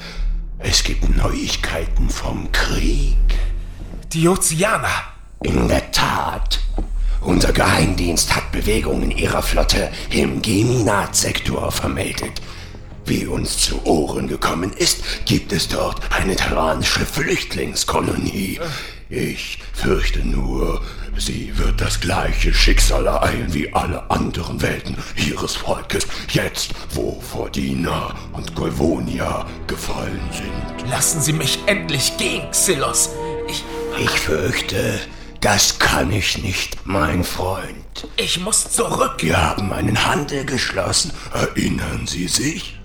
Es 0.59 0.83
gibt 0.83 1.17
Neuigkeiten 1.17 2.09
vom 2.09 2.51
Krieg. 2.53 3.17
Die 4.13 4.29
Ozeaner. 4.29 4.89
In 5.43 5.69
der 5.69 5.93
Tat. 5.93 6.61
Unser 7.21 7.53
Geheimdienst 7.53 8.35
hat 8.35 8.51
Bewegungen 8.51 9.11
ihrer 9.11 9.43
Flotte 9.43 9.91
im 10.11 10.43
Geminat-Sektor 10.43 11.71
vermeldet. 11.71 12.41
Wie 13.09 13.27
uns 13.27 13.57
zu 13.59 13.85
Ohren 13.87 14.29
gekommen 14.29 14.73
ist, 14.75 15.03
gibt 15.25 15.53
es 15.53 15.67
dort 15.69 16.01
eine 16.13 16.37
terranische 16.37 17.07
Flüchtlingskolonie. 17.07 18.61
Ich 19.09 19.59
fürchte 19.73 20.19
nur, 20.21 20.83
sie 21.17 21.57
wird 21.57 21.81
das 21.81 22.01
gleiche 22.01 22.53
Schicksal 22.53 23.07
ereilen 23.07 23.55
wie 23.55 23.73
alle 23.73 24.11
anderen 24.11 24.61
Welten 24.61 24.97
ihres 25.17 25.57
Volkes, 25.57 26.07
jetzt 26.31 26.71
wo 26.91 27.19
Fordina 27.21 28.15
und 28.35 28.55
Golvonia 28.55 29.47
gefallen 29.67 30.21
sind. 30.31 30.91
Lassen 30.91 31.23
Sie 31.23 31.33
mich 31.33 31.59
endlich 31.67 32.17
gehen, 32.19 32.51
Xylos. 32.51 33.11
Ich, 33.49 33.65
Ich 34.05 34.11
fürchte, 34.11 35.01
das 35.41 35.79
kann 35.79 36.13
ich 36.13 36.37
nicht, 36.43 36.77
mein 36.85 37.25
Freund. 37.25 38.07
ich 38.17 38.39
muss 38.39 38.71
zurück. 38.71 39.15
Wir 39.21 39.41
haben 39.41 39.73
einen 39.73 40.05
Handel 40.07 40.45
geschlossen. 40.45 41.13
Erinnern 41.33 42.07
Sie 42.07 42.29
sich? 42.29 42.78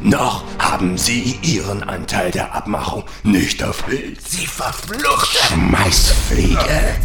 Noch 0.00 0.44
haben 0.58 0.98
Sie 0.98 1.38
Ihren 1.42 1.82
Anteil 1.82 2.30
der 2.30 2.54
Abmachung 2.54 3.04
nicht 3.22 3.60
erfüllt. 3.60 4.20
Sie 4.26 4.46
verfluchte. 4.46 5.38
Schmeißfliege. 5.52 6.96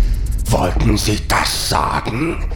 Wollten 0.45 0.97
Sie 0.97 1.19
das 1.27 1.69
sagen? 1.69 2.49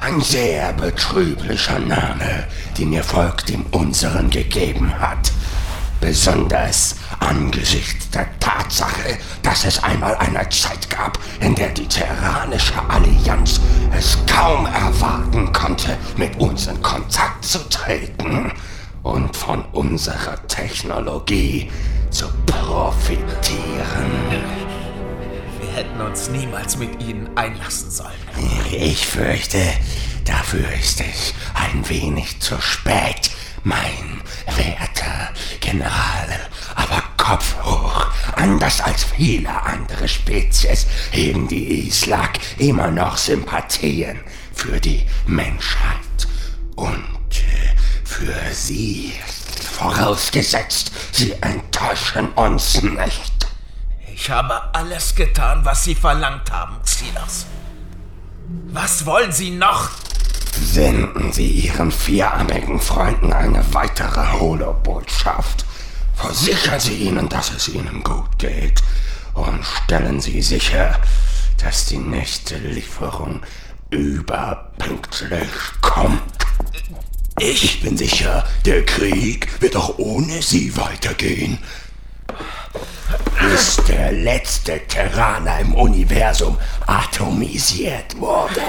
Ein 0.00 0.20
sehr 0.20 0.72
betrüblicher 0.72 1.78
Name, 1.78 2.46
den 2.78 2.92
Ihr 2.92 3.04
Volk 3.04 3.46
dem 3.46 3.64
unseren 3.70 4.30
gegeben 4.30 4.92
hat. 4.98 5.32
Besonders 6.00 6.96
angesichts 7.20 8.10
der 8.10 8.26
Tatsache, 8.38 9.18
dass 9.42 9.64
es 9.64 9.82
einmal 9.82 10.14
eine 10.16 10.46
Zeit 10.50 10.90
gab, 10.90 11.18
in 11.40 11.54
der 11.54 11.70
die 11.70 11.88
Terranische 11.88 12.74
Allianz 12.88 13.60
es 13.96 14.18
kaum 14.26 14.66
erwarten 14.66 15.52
konnte, 15.52 15.96
mit 16.16 16.38
uns 16.38 16.66
in 16.66 16.82
Kontakt 16.82 17.44
zu 17.44 17.58
treten 17.70 18.52
und 19.04 19.36
von 19.36 19.64
unserer 19.66 20.44
Technologie 20.48 21.70
zu 22.10 22.26
profitieren. 22.46 23.54
Wir 25.60 25.70
hätten 25.76 26.00
uns 26.00 26.28
niemals 26.30 26.76
mit 26.76 27.00
Ihnen 27.00 27.28
einlassen 27.36 27.90
sollen. 27.90 28.10
Ich 28.72 29.06
fürchte, 29.06 29.60
dafür 30.24 30.66
ist 30.72 31.00
es 31.00 31.34
ein 31.54 31.88
wenig 31.88 32.40
zu 32.40 32.60
spät, 32.60 33.30
mein 33.62 34.22
werter 34.56 35.30
General. 35.60 36.48
Aber 36.74 37.02
Kopf 37.16 37.54
hoch, 37.62 38.06
anders 38.36 38.80
als 38.80 39.04
viele 39.04 39.50
andere 39.62 40.08
Spezies 40.08 40.86
hegen 41.10 41.48
die 41.48 41.88
Islak 41.88 42.38
immer 42.58 42.90
noch 42.90 43.16
Sympathien 43.16 44.20
für 44.52 44.80
die 44.80 45.06
Menschheit 45.26 46.28
und 46.76 46.92
äh, 47.32 47.73
für 48.14 48.54
sie. 48.54 49.12
Vorausgesetzt, 49.72 50.92
sie 51.10 51.32
enttäuschen 51.40 52.28
uns 52.34 52.80
nicht. 52.80 53.48
Ich 54.14 54.30
habe 54.30 54.72
alles 54.72 55.16
getan, 55.16 55.64
was 55.64 55.82
Sie 55.82 55.96
verlangt 55.96 56.52
haben, 56.52 56.76
Xylos. 56.84 57.46
Was 58.68 59.04
wollen 59.04 59.32
Sie 59.32 59.50
noch? 59.50 59.90
Senden 60.52 61.32
Sie 61.32 61.48
Ihren 61.48 61.90
vierarmigen 61.90 62.80
Freunden 62.80 63.32
eine 63.32 63.64
weitere 63.74 64.38
Holo-Botschaft. 64.38 65.64
Versichern 66.14 66.78
Sie 66.78 66.94
ihnen, 66.94 67.28
dass 67.28 67.50
es 67.50 67.66
ihnen 67.68 68.04
gut 68.04 68.38
geht. 68.38 68.80
Und 69.34 69.64
stellen 69.64 70.20
Sie 70.20 70.40
sicher, 70.40 71.00
dass 71.58 71.86
die 71.86 71.98
nächste 71.98 72.58
Lieferung 72.58 73.42
überpünktlich 73.90 75.50
kommt. 75.80 76.43
Ich 77.38 77.82
bin 77.82 77.96
sicher, 77.96 78.44
der 78.64 78.84
Krieg 78.84 79.60
wird 79.60 79.76
auch 79.76 79.98
ohne 79.98 80.40
Sie 80.40 80.76
weitergehen. 80.76 81.58
Bis 83.40 83.76
der 83.88 84.12
letzte 84.12 84.80
Terraner 84.86 85.60
im 85.60 85.74
Universum 85.74 86.56
atomisiert 86.86 88.18
wurde. 88.18 88.62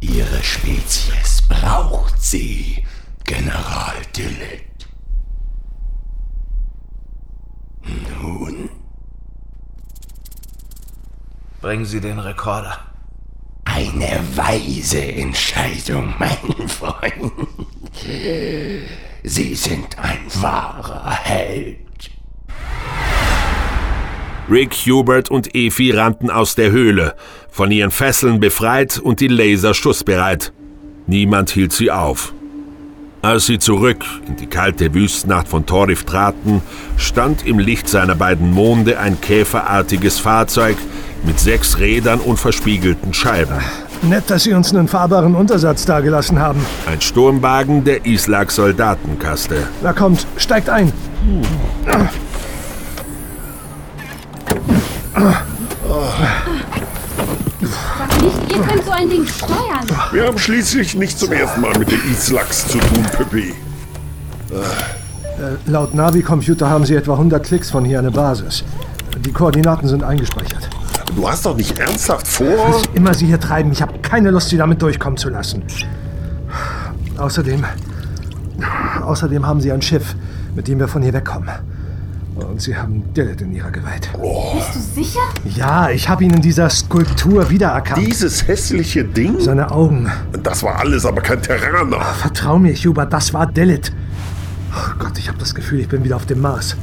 Ihre 0.00 0.42
Spezies 0.42 1.42
braucht 1.48 2.22
Sie, 2.22 2.84
General 3.24 3.94
Dillett. 4.16 4.62
Nun, 7.82 8.70
Bringen 11.60 11.84
Sie 11.84 12.00
den 12.00 12.20
Rekorder. 12.20 12.95
Eine 13.76 14.20
weise 14.34 15.02
Entscheidung, 15.02 16.14
mein 16.18 16.68
Freund. 16.68 17.32
Sie 19.22 19.54
sind 19.54 19.98
ein 19.98 20.20
wahrer 20.40 21.10
Held. 21.10 21.76
Rick, 24.50 24.72
Hubert 24.86 25.30
und 25.30 25.54
Efi 25.54 25.90
rannten 25.90 26.30
aus 26.30 26.54
der 26.54 26.70
Höhle, 26.70 27.16
von 27.50 27.70
ihren 27.70 27.90
Fesseln 27.90 28.40
befreit 28.40 28.98
und 28.98 29.20
die 29.20 29.28
Laser 29.28 29.74
schussbereit. 29.74 30.52
Niemand 31.06 31.50
hielt 31.50 31.72
sie 31.72 31.90
auf. 31.90 32.32
Als 33.20 33.46
sie 33.46 33.58
zurück 33.58 34.04
in 34.26 34.36
die 34.36 34.46
kalte 34.46 34.94
Wüstennacht 34.94 35.48
von 35.48 35.66
Torif 35.66 36.04
traten, 36.04 36.62
stand 36.96 37.46
im 37.46 37.58
Licht 37.58 37.88
seiner 37.88 38.14
beiden 38.14 38.52
Monde 38.52 38.98
ein 38.98 39.20
käferartiges 39.20 40.18
Fahrzeug 40.18 40.76
mit 41.26 41.40
sechs 41.40 41.78
Rädern 41.78 42.20
und 42.20 42.38
verspiegelten 42.38 43.12
Scheiben. 43.12 43.54
Nett, 44.02 44.24
dass 44.28 44.44
Sie 44.44 44.52
uns 44.52 44.72
einen 44.72 44.88
fahrbaren 44.88 45.34
Untersatz 45.34 45.84
dagelassen 45.84 46.38
haben. 46.38 46.64
Ein 46.86 47.00
Sturmwagen 47.00 47.82
der 47.84 48.06
Islag 48.06 48.50
Soldatenkaste. 48.50 49.66
Na 49.82 49.92
kommt, 49.92 50.26
steigt 50.36 50.68
ein. 50.68 50.92
Sag 57.98 58.22
nicht, 58.22 58.54
ihr 58.54 58.62
könnt 58.62 58.84
so 58.84 58.90
ein 58.90 59.08
Ding 59.08 59.26
steuern. 59.26 59.86
Wir 60.12 60.26
haben 60.26 60.38
schließlich 60.38 60.94
nicht 60.94 61.18
zum 61.18 61.32
ersten 61.32 61.60
Mal 61.60 61.76
mit 61.78 61.90
den 61.90 62.00
Islaks 62.12 62.68
zu 62.68 62.78
tun, 62.78 63.04
Pippi. 63.16 63.54
Äh, 64.50 65.70
laut 65.70 65.94
Navi-Computer 65.94 66.68
haben 66.68 66.84
Sie 66.84 66.94
etwa 66.94 67.12
100 67.12 67.44
Klicks 67.44 67.70
von 67.70 67.84
hier 67.84 67.98
an 67.98 68.04
der 68.04 68.12
Basis. 68.12 68.62
Die 69.18 69.32
Koordinaten 69.32 69.88
sind 69.88 70.04
eingespeichert. 70.04 70.68
Du 71.14 71.28
hast 71.28 71.46
doch 71.46 71.56
nicht 71.56 71.78
ernsthaft 71.78 72.26
vor... 72.26 72.46
Was 72.46 72.82
immer 72.94 73.14
Sie 73.14 73.26
hier 73.26 73.40
treiben, 73.40 73.72
ich 73.72 73.80
habe 73.80 73.98
keine 74.00 74.30
Lust, 74.30 74.48
Sie 74.50 74.56
damit 74.56 74.82
durchkommen 74.82 75.16
zu 75.16 75.30
lassen. 75.30 75.62
Außerdem... 77.16 77.64
Außerdem 79.02 79.46
haben 79.46 79.60
Sie 79.60 79.70
ein 79.70 79.82
Schiff, 79.82 80.14
mit 80.54 80.66
dem 80.68 80.78
wir 80.78 80.88
von 80.88 81.02
hier 81.02 81.12
wegkommen. 81.12 81.48
Und 82.34 82.60
Sie 82.60 82.76
haben 82.76 83.02
Dillet 83.14 83.40
in 83.40 83.52
Ihrer 83.52 83.70
Gewalt. 83.70 84.10
Bist 84.12 84.74
du 84.74 85.02
sicher? 85.02 85.20
Ja, 85.54 85.88
ich 85.90 86.08
habe 86.08 86.24
ihn 86.24 86.34
in 86.34 86.42
dieser 86.42 86.68
Skulptur 86.68 87.48
wiedererkannt. 87.48 88.06
Dieses 88.06 88.46
hässliche 88.46 89.04
Ding? 89.04 89.40
Seine 89.40 89.70
Augen. 89.70 90.10
Das 90.42 90.62
war 90.62 90.78
alles, 90.78 91.06
aber 91.06 91.22
kein 91.22 91.40
Terraner. 91.40 92.00
Vertrau 92.00 92.58
mir, 92.58 92.74
Hubert, 92.74 93.12
das 93.12 93.32
war 93.32 93.46
Dillet. 93.46 93.92
Oh 94.72 94.94
Gott, 94.98 95.16
ich 95.18 95.28
habe 95.28 95.38
das 95.38 95.54
Gefühl, 95.54 95.80
ich 95.80 95.88
bin 95.88 96.04
wieder 96.04 96.16
auf 96.16 96.26
dem 96.26 96.40
Mars. 96.40 96.76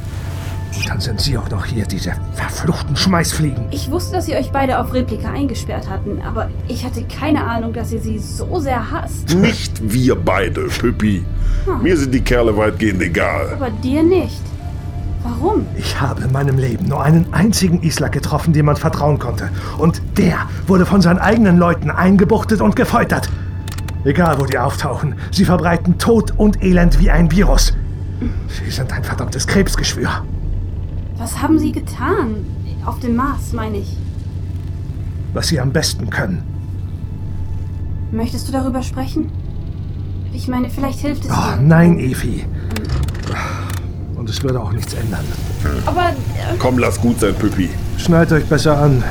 Dann 0.88 1.00
sind 1.00 1.20
Sie 1.20 1.38
auch 1.38 1.48
noch 1.50 1.64
hier, 1.64 1.86
diese 1.86 2.12
verfluchten 2.34 2.96
Schmeißfliegen. 2.96 3.66
Ich 3.70 3.90
wusste, 3.90 4.16
dass 4.16 4.28
ihr 4.28 4.36
euch 4.36 4.50
beide 4.50 4.78
auf 4.78 4.92
Replika 4.92 5.30
eingesperrt 5.30 5.88
hatten, 5.88 6.20
aber 6.22 6.50
ich 6.68 6.84
hatte 6.84 7.04
keine 7.04 7.44
Ahnung, 7.44 7.72
dass 7.72 7.92
ihr 7.92 8.00
sie 8.00 8.18
so 8.18 8.58
sehr 8.60 8.90
hasst. 8.90 9.34
Nicht 9.34 9.80
wir 9.82 10.14
beide, 10.16 10.62
Pippi. 10.68 11.24
Hm. 11.64 11.82
Mir 11.82 11.96
sind 11.96 12.12
die 12.12 12.20
Kerle 12.20 12.56
weitgehend 12.56 13.02
egal. 13.02 13.54
Aber 13.54 13.70
dir 13.70 14.02
nicht. 14.02 14.40
Warum? 15.22 15.66
Ich 15.76 15.98
habe 15.98 16.22
in 16.22 16.32
meinem 16.32 16.58
Leben 16.58 16.86
nur 16.86 17.02
einen 17.02 17.32
einzigen 17.32 17.82
Islak 17.82 18.12
getroffen, 18.12 18.52
dem 18.52 18.66
man 18.66 18.76
vertrauen 18.76 19.18
konnte. 19.18 19.50
Und 19.78 20.02
der 20.18 20.36
wurde 20.66 20.84
von 20.84 21.00
seinen 21.00 21.18
eigenen 21.18 21.56
Leuten 21.56 21.90
eingebuchtet 21.90 22.60
und 22.60 22.76
gefoltert. 22.76 23.30
Egal, 24.04 24.38
wo 24.38 24.44
die 24.44 24.58
auftauchen, 24.58 25.14
sie 25.30 25.46
verbreiten 25.46 25.96
Tod 25.96 26.34
und 26.36 26.62
Elend 26.62 27.00
wie 27.00 27.10
ein 27.10 27.30
Virus. 27.30 27.72
Sie 28.48 28.70
sind 28.70 28.92
ein 28.92 29.02
verdammtes 29.02 29.46
Krebsgeschwür. 29.46 30.22
Was 31.18 31.40
haben 31.40 31.58
sie 31.58 31.72
getan? 31.72 32.44
Auf 32.84 33.00
dem 33.00 33.16
Mars, 33.16 33.52
meine 33.52 33.78
ich. 33.78 33.96
Was 35.32 35.48
sie 35.48 35.58
am 35.60 35.72
besten 35.72 36.10
können. 36.10 36.42
Möchtest 38.12 38.48
du 38.48 38.52
darüber 38.52 38.82
sprechen? 38.82 39.30
Ich 40.32 40.48
meine, 40.48 40.68
vielleicht 40.70 40.98
hilft 41.00 41.24
es 41.24 41.30
Oh, 41.30 41.34
dir. 41.56 41.62
nein, 41.62 41.98
Evi. 41.98 42.44
Und 44.16 44.28
es 44.28 44.42
würde 44.42 44.60
auch 44.60 44.72
nichts 44.72 44.94
ändern. 44.94 45.24
Aber 45.86 46.10
äh, 46.10 46.56
Komm, 46.58 46.78
lass 46.78 47.00
gut 47.00 47.20
sein, 47.20 47.34
Pippi. 47.34 47.70
Schnallt 47.98 48.30
euch 48.32 48.44
besser 48.46 48.76
an. 48.78 49.02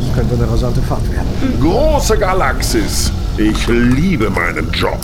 Das 0.00 0.14
könnte 0.14 0.34
eine 0.34 0.50
rasante 0.50 0.80
Fahrt 0.82 1.10
werden. 1.10 1.26
Große 1.60 2.18
Galaxis. 2.18 3.12
Ich 3.36 3.66
liebe 3.68 4.30
meinen 4.30 4.70
Job. 4.72 4.98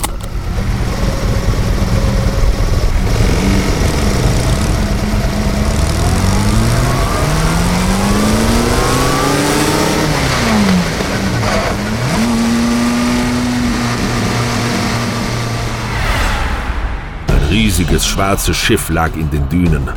Riesiges 17.55 18.05
schwarzes 18.05 18.57
Schiff 18.57 18.89
lag 18.89 19.15
in 19.15 19.31
den 19.31 19.47
Dünen. 19.47 19.87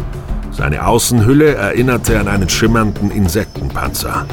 Seine 0.53 0.87
Außenhülle 0.87 1.57
erinnerte 1.57 2.21
an 2.21 2.29
einen 2.29 2.49
schimmernden 2.49 3.11
Insektenpanzer. 3.11 4.27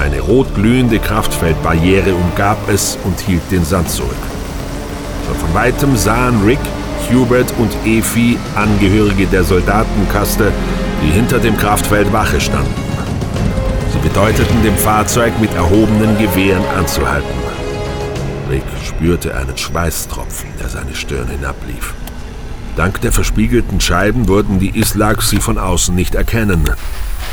Eine 0.00 0.20
rotglühende 0.20 1.00
Kraftfeldbarriere 1.00 2.14
umgab 2.14 2.56
es 2.70 2.96
und 3.04 3.20
hielt 3.20 3.42
den 3.50 3.62
Sand 3.62 3.90
zurück. 3.90 4.24
Schon 5.26 5.36
von 5.36 5.54
weitem 5.54 5.96
sahen 5.98 6.42
Rick, 6.46 6.64
Hubert 7.12 7.52
und 7.58 7.70
Efi 7.84 8.38
Angehörige 8.56 9.26
der 9.26 9.44
Soldatenkaste, 9.44 10.50
die 11.02 11.10
hinter 11.10 11.38
dem 11.38 11.58
Kraftfeld 11.58 12.10
Wache 12.10 12.40
standen. 12.40 12.72
Sie 13.92 14.08
bedeuteten 14.08 14.62
dem 14.64 14.76
Fahrzeug 14.76 15.38
mit 15.42 15.52
erhobenen 15.52 16.16
Gewehren 16.16 16.64
anzuhalten. 16.78 17.28
Rick 18.50 18.64
spürte 18.82 19.36
einen 19.36 19.58
Schweißtropfen, 19.58 20.48
der 20.58 20.70
seine 20.70 20.94
Stirn 20.94 21.28
hinablief. 21.28 21.92
Dank 22.76 23.00
der 23.02 23.12
verspiegelten 23.12 23.80
Scheiben 23.80 24.26
wurden 24.28 24.58
die 24.58 24.70
Islaks 24.78 25.30
sie 25.30 25.38
von 25.40 25.58
außen 25.58 25.94
nicht 25.94 26.14
erkennen. 26.14 26.64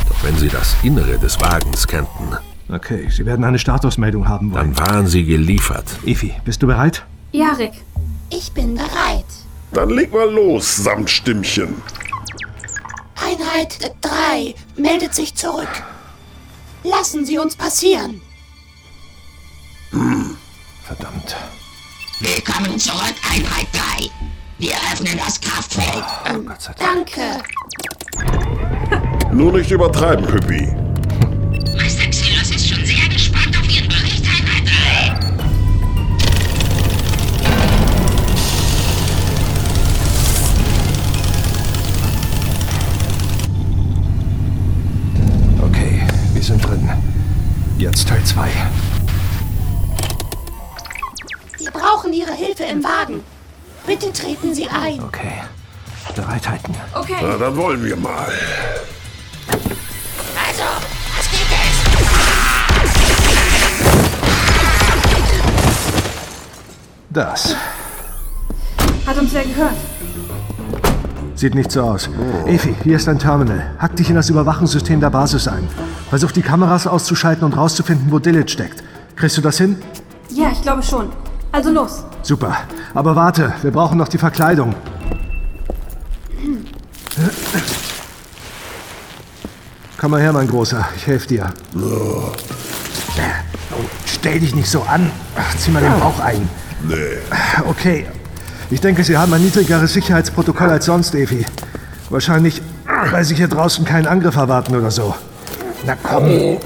Doch 0.08 0.22
wenn 0.22 0.36
sie 0.36 0.48
das 0.48 0.76
Innere 0.82 1.18
des 1.18 1.40
Wagens 1.40 1.86
kannten, 1.86 2.36
Okay, 2.68 3.06
Sie 3.10 3.26
werden 3.26 3.44
eine 3.44 3.58
Statusmeldung 3.58 4.28
haben 4.28 4.54
wollen. 4.54 4.74
dann 4.74 4.88
waren 4.88 5.06
sie 5.06 5.24
geliefert. 5.24 5.84
Evi, 6.06 6.32
bist 6.44 6.62
du 6.62 6.66
bereit? 6.66 7.04
ja, 7.32 7.50
Rick. 7.52 7.72
Ich 8.30 8.50
bin 8.52 8.74
bereit. 8.76 9.26
Dann 9.72 9.90
leg 9.90 10.10
mal 10.10 10.30
los, 10.30 10.76
Samtstimmchen. 10.76 11.74
Einheit 13.16 13.92
3 14.00 14.54
meldet 14.78 15.14
sich 15.14 15.34
zurück. 15.34 15.68
Lassen 16.82 17.26
Sie 17.26 17.36
uns 17.38 17.54
passieren. 17.56 18.22
Verdammt. 20.84 21.36
Willkommen 22.20 22.78
zurück, 22.78 23.14
Einheit 23.30 23.66
3. 23.72 24.10
Wir 24.62 24.74
öffnen 24.92 25.18
das 25.18 25.40
Kraftfeld. 25.40 26.04
Danke. 26.78 27.42
Nur 29.32 29.50
nicht 29.54 29.72
übertreiben, 29.72 30.24
Pippi. 30.24 30.68
Meister 31.76 32.08
Xylos 32.08 32.50
ist 32.54 32.68
schon 32.68 32.86
sehr 32.86 33.08
gespannt 33.08 33.58
auf 33.58 33.68
Ihren 33.68 33.88
Bericht, 33.88 34.24
Einheit 34.24 34.62
3. 34.64 35.26
Okay, 45.66 46.06
wir 46.34 46.42
sind 46.44 46.64
drin. 46.64 46.88
Jetzt 47.78 48.08
Teil 48.08 48.22
2. 48.22 48.48
Wir 51.58 51.70
brauchen 51.72 52.12
Ihre 52.12 52.32
Hilfe 52.32 52.62
im 52.62 52.84
Wagen. 52.84 53.24
Bitte 53.86 54.12
treten 54.12 54.54
Sie 54.54 54.68
ein. 54.68 55.02
Okay. 55.02 55.42
Bereithalten. 56.14 56.74
Okay. 56.94 57.16
Na, 57.20 57.36
dann 57.36 57.56
wollen 57.56 57.84
wir 57.84 57.96
mal. 57.96 58.28
Also, 59.48 60.62
was 61.16 61.30
geht 61.30 61.48
jetzt? 61.50 61.82
Das. 67.10 67.56
Hat 69.06 69.18
uns 69.18 69.32
wer 69.32 69.44
gehört? 69.44 69.74
Sieht 71.34 71.54
nicht 71.54 71.72
so 71.72 71.82
aus. 71.82 72.08
Oh. 72.08 72.46
Efi, 72.46 72.74
hier 72.84 72.96
ist 72.96 73.08
dein 73.08 73.18
Terminal. 73.18 73.74
Hack 73.78 73.96
dich 73.96 74.08
in 74.08 74.14
das 74.14 74.30
Überwachungssystem 74.30 75.00
der 75.00 75.10
Basis 75.10 75.48
ein. 75.48 75.68
Versuch 76.08 76.30
die 76.30 76.42
Kameras 76.42 76.86
auszuschalten 76.86 77.44
und 77.44 77.56
rauszufinden, 77.56 78.12
wo 78.12 78.18
Dillet 78.18 78.50
steckt. 78.50 78.84
Kriegst 79.16 79.36
du 79.36 79.40
das 79.40 79.58
hin? 79.58 79.82
Ja, 80.30 80.50
ich 80.52 80.62
glaube 80.62 80.82
schon. 80.82 81.10
Also 81.52 81.70
los. 81.70 82.04
Super. 82.22 82.56
Aber 82.94 83.14
warte, 83.14 83.52
wir 83.62 83.70
brauchen 83.70 83.98
noch 83.98 84.08
die 84.08 84.18
Verkleidung. 84.18 84.74
Komm 89.98 90.10
mal 90.10 90.20
her, 90.20 90.32
mein 90.32 90.48
Großer. 90.48 90.88
Ich 90.96 91.06
helfe 91.06 91.28
dir. 91.28 91.52
Oh, 91.76 92.32
stell 94.06 94.40
dich 94.40 94.54
nicht 94.54 94.68
so 94.68 94.82
an. 94.82 95.10
Ach, 95.36 95.56
zieh 95.56 95.70
mal 95.70 95.82
den 95.82 96.00
Bauch 96.00 96.18
ein. 96.20 96.48
Nee. 96.88 97.18
Okay. 97.68 98.06
Ich 98.70 98.80
denke, 98.80 99.04
Sie 99.04 99.16
haben 99.16 99.32
ein 99.34 99.42
niedrigeres 99.42 99.92
Sicherheitsprotokoll 99.92 100.70
als 100.70 100.86
sonst, 100.86 101.14
Evi. 101.14 101.44
Wahrscheinlich, 102.08 102.62
weil 103.10 103.24
Sie 103.24 103.34
hier 103.34 103.48
draußen 103.48 103.84
keinen 103.84 104.06
Angriff 104.06 104.36
erwarten 104.36 104.74
oder 104.74 104.90
so. 104.90 105.14
Na 105.84 105.94
komm. 106.02 106.58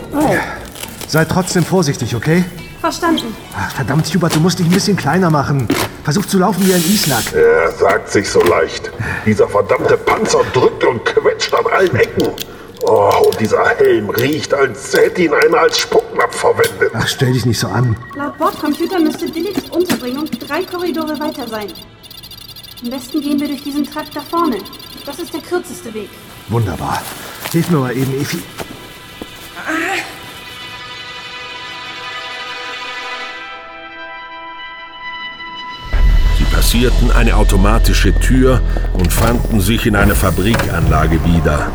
Sei 1.08 1.24
trotzdem 1.24 1.64
vorsichtig, 1.64 2.14
okay? 2.14 2.44
Verstanden. 2.80 3.34
Ach, 3.56 3.70
verdammt, 3.72 4.06
Hubert, 4.14 4.34
du 4.34 4.40
musst 4.40 4.58
dich 4.58 4.66
ein 4.66 4.72
bisschen 4.72 4.96
kleiner 4.96 5.30
machen. 5.30 5.66
Versuch 6.04 6.26
zu 6.26 6.38
laufen 6.38 6.66
wie 6.66 6.74
ein 6.74 6.84
Islak. 6.84 7.32
Er 7.32 7.70
sagt 7.72 8.10
sich 8.10 8.28
so 8.28 8.40
leicht. 8.42 8.90
Dieser 9.24 9.48
verdammte 9.48 9.96
Panzer 9.96 10.42
drückt 10.52 10.84
und 10.84 11.04
quetscht 11.04 11.52
an 11.54 11.66
allen 11.72 11.94
Ecken. 11.96 12.28
Oh, 12.82 13.10
und 13.26 13.40
dieser 13.40 13.66
Helm 13.70 14.10
riecht, 14.10 14.54
als 14.54 14.92
hätte 14.92 15.22
ihn 15.22 15.32
einer 15.34 15.58
als 15.58 15.78
Spucknapf 15.78 16.36
verwendet. 16.36 16.92
Ach, 16.94 17.08
stell 17.08 17.32
dich 17.32 17.44
nicht 17.46 17.58
so 17.58 17.66
an. 17.66 17.96
Laut 18.14 18.38
Bordcomputer 18.38 19.00
müsste 19.00 19.28
Dilith 19.28 19.70
Unterbringung 19.70 20.26
drei 20.46 20.62
Korridore 20.62 21.18
weiter 21.18 21.48
sein. 21.48 21.72
Am 22.84 22.90
besten 22.90 23.20
gehen 23.20 23.40
wir 23.40 23.48
durch 23.48 23.62
diesen 23.62 23.84
Trakt 23.84 24.14
da 24.14 24.20
vorne. 24.20 24.58
Das 25.04 25.18
ist 25.18 25.32
der 25.32 25.40
kürzeste 25.40 25.92
Weg. 25.94 26.10
Wunderbar. 26.48 27.02
Hilf 27.50 27.70
mir 27.70 27.78
mal 27.78 27.96
eben, 27.96 28.12
Efi. 28.20 28.38
Passierten 36.66 37.12
eine 37.12 37.36
automatische 37.36 38.12
Tür 38.12 38.60
und 38.92 39.12
fanden 39.12 39.60
sich 39.60 39.86
in 39.86 39.94
einer 39.94 40.16
Fabrikanlage 40.16 41.24
wieder. 41.24 41.70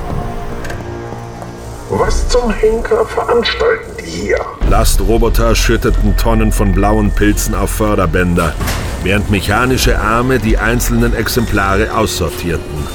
Was 1.89 2.27
zum 2.27 2.51
Henker 2.51 3.05
veranstalten 3.05 3.89
die 4.01 4.09
hier? 4.09 4.45
Lastroboter 4.69 5.55
schütteten 5.55 6.17
Tonnen 6.17 6.51
von 6.51 6.73
blauen 6.73 7.09
Pilzen 7.11 7.55
auf 7.55 7.69
Förderbänder, 7.69 8.53
während 9.01 9.31
mechanische 9.31 9.97
Arme 9.97 10.39
die 10.39 10.57
einzelnen 10.57 11.15
Exemplare 11.15 11.95
aussortierten. 11.95 12.85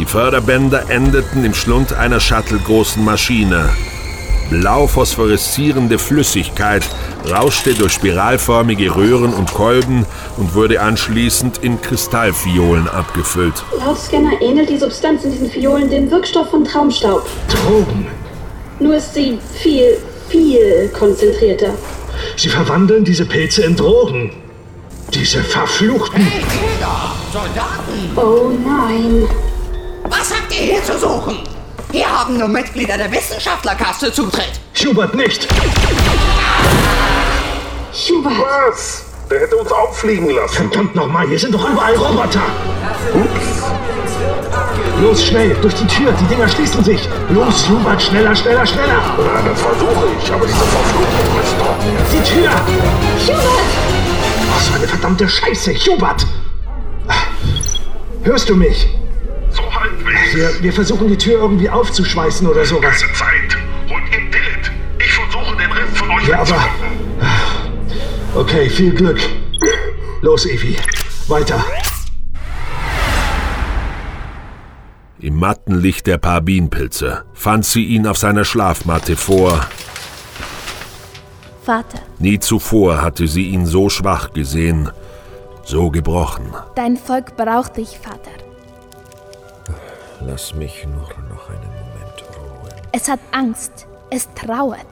Die 0.00 0.06
Förderbänder 0.06 0.90
endeten 0.90 1.44
im 1.44 1.54
Schlund 1.54 1.92
einer 1.92 2.18
shuttle-großen 2.18 3.04
Maschine. 3.04 3.70
Blau 4.50 4.88
phosphoreszierende 4.88 5.96
Flüssigkeit 5.96 6.82
rauschte 7.30 7.72
durch 7.72 7.92
spiralförmige 7.92 8.96
Röhren 8.96 9.32
und 9.32 9.54
Kolben 9.54 10.04
und 10.36 10.54
wurde 10.56 10.80
anschließend 10.80 11.58
in 11.58 11.80
Kristallfiolen 11.80 12.88
abgefüllt. 12.88 13.62
Laut 13.78 13.98
Scanner 13.98 14.42
ähnelt 14.42 14.68
die 14.68 14.78
Substanz 14.78 15.24
in 15.24 15.30
diesen 15.30 15.50
Fiolen 15.50 15.88
dem 15.88 16.10
Wirkstoff 16.10 16.50
von 16.50 16.64
Traumstaub. 16.64 17.24
Drogen. 17.48 18.08
Nur 18.80 18.96
ist 18.96 19.14
sie 19.14 19.38
viel, 19.54 19.98
viel 20.28 20.90
konzentrierter. 20.98 21.74
Sie 22.36 22.48
verwandeln 22.48 23.04
diese 23.04 23.26
Pilze 23.26 23.62
in 23.62 23.76
Drogen. 23.76 24.32
Diese 25.14 25.44
verfluchten. 25.44 26.22
Hey, 26.22 26.42
Kinder! 26.42 27.12
Soldaten! 27.32 28.16
Oh 28.16 28.50
nein. 28.64 29.28
Was 30.08 30.34
habt 30.34 30.52
ihr 30.52 30.74
hier 30.74 30.84
zu 30.84 30.98
suchen? 30.98 31.38
Hier 31.92 32.08
haben 32.08 32.38
nur 32.38 32.46
Mitglieder 32.46 32.96
der 32.96 33.10
Wissenschaftlerkaste 33.10 34.12
Zutritt. 34.12 34.60
Hubert 34.84 35.14
nicht! 35.14 35.48
Hubert! 37.92 38.32
Was? 38.68 39.04
Der 39.28 39.40
hätte 39.40 39.56
uns 39.56 39.72
auffliegen 39.72 40.30
lassen. 40.30 40.70
Verdammt 40.70 40.94
nochmal, 40.94 41.26
hier 41.26 41.38
sind 41.38 41.52
doch 41.52 41.68
überall 41.68 41.94
Roboter! 41.96 42.42
Los, 45.00 45.24
schnell, 45.24 45.56
durch 45.62 45.74
die 45.74 45.86
Tür, 45.86 46.12
die 46.12 46.24
Dinger 46.26 46.48
schließen 46.48 46.84
sich! 46.84 47.08
Los, 47.30 47.68
Hubert, 47.68 48.00
schneller, 48.00 48.36
schneller, 48.36 48.64
schneller! 48.64 49.02
Na, 49.18 49.42
das 49.48 49.60
versuche 49.60 50.06
ich, 50.22 50.32
aber 50.32 50.46
diese 50.46 50.58
verfluchten 50.58 51.38
Rüstung. 51.38 51.74
Die 52.12 52.22
Tür! 52.22 52.50
Hubert! 53.26 53.46
Was 54.54 54.68
für 54.68 54.74
eine 54.76 54.86
verdammte 54.86 55.28
Scheiße, 55.28 55.74
Hubert! 55.74 56.26
Hörst 58.22 58.48
du 58.48 58.54
mich? 58.54 58.99
Wir, 60.32 60.62
wir 60.62 60.72
versuchen 60.72 61.08
die 61.08 61.16
Tür 61.16 61.40
irgendwie 61.40 61.68
aufzuschweißen 61.68 62.46
oder 62.46 62.64
sowas. 62.64 63.00
Keine 63.00 63.12
Zeit. 63.12 63.56
Holt 63.88 64.02
ihr 64.12 64.18
Dillet. 64.30 64.70
Ich 64.98 65.12
versuche 65.12 65.56
den 65.56 65.72
Rest 65.72 65.96
von 65.96 66.10
euch 66.10 66.28
Ja, 66.28 66.40
aber. 66.40 66.68
Okay, 68.34 68.68
viel 68.70 68.92
Glück. 68.94 69.18
Los, 70.22 70.46
Evi. 70.46 70.76
Weiter. 71.28 71.64
Im 75.18 75.38
matten 75.38 75.74
Licht 75.74 76.06
der 76.06 76.18
Parbinpilze 76.18 77.24
fand 77.34 77.64
sie 77.66 77.84
ihn 77.84 78.06
auf 78.06 78.16
seiner 78.16 78.44
Schlafmatte 78.44 79.16
vor. 79.16 79.66
Vater, 81.62 81.98
Nie 82.18 82.38
zuvor 82.38 83.02
hatte 83.02 83.28
sie 83.28 83.44
ihn 83.48 83.66
so 83.66 83.90
schwach 83.90 84.32
gesehen, 84.32 84.90
so 85.62 85.90
gebrochen. 85.90 86.46
dein 86.74 86.96
Volk 86.96 87.36
braucht 87.36 87.76
dich, 87.76 87.98
Vater. 87.98 88.30
Lass 90.22 90.54
mich 90.54 90.84
nur 90.86 91.08
noch 91.28 91.48
einen 91.48 91.72
Moment 91.74 92.24
ruhen. 92.36 92.72
Es 92.92 93.08
hat 93.08 93.20
Angst. 93.32 93.86
Es 94.10 94.28
trauert. 94.34 94.86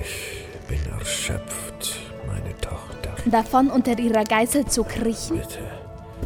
Ich 0.00 0.44
bin 0.68 0.80
erschöpft, 0.98 1.98
meine 2.26 2.56
Tochter. 2.60 3.10
Davon 3.26 3.70
unter 3.70 3.98
ihrer 3.98 4.24
Geißel 4.24 4.66
zu 4.66 4.84
kriechen? 4.84 5.38
Bitte, 5.38 5.58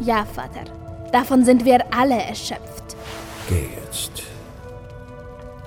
Ja, 0.01 0.25
Vater. 0.25 0.63
Davon 1.11 1.43
sind 1.45 1.63
wir 1.65 1.79
alle 1.93 2.15
erschöpft. 2.21 2.95
geh 3.49 3.67
jetzt. 3.85 4.23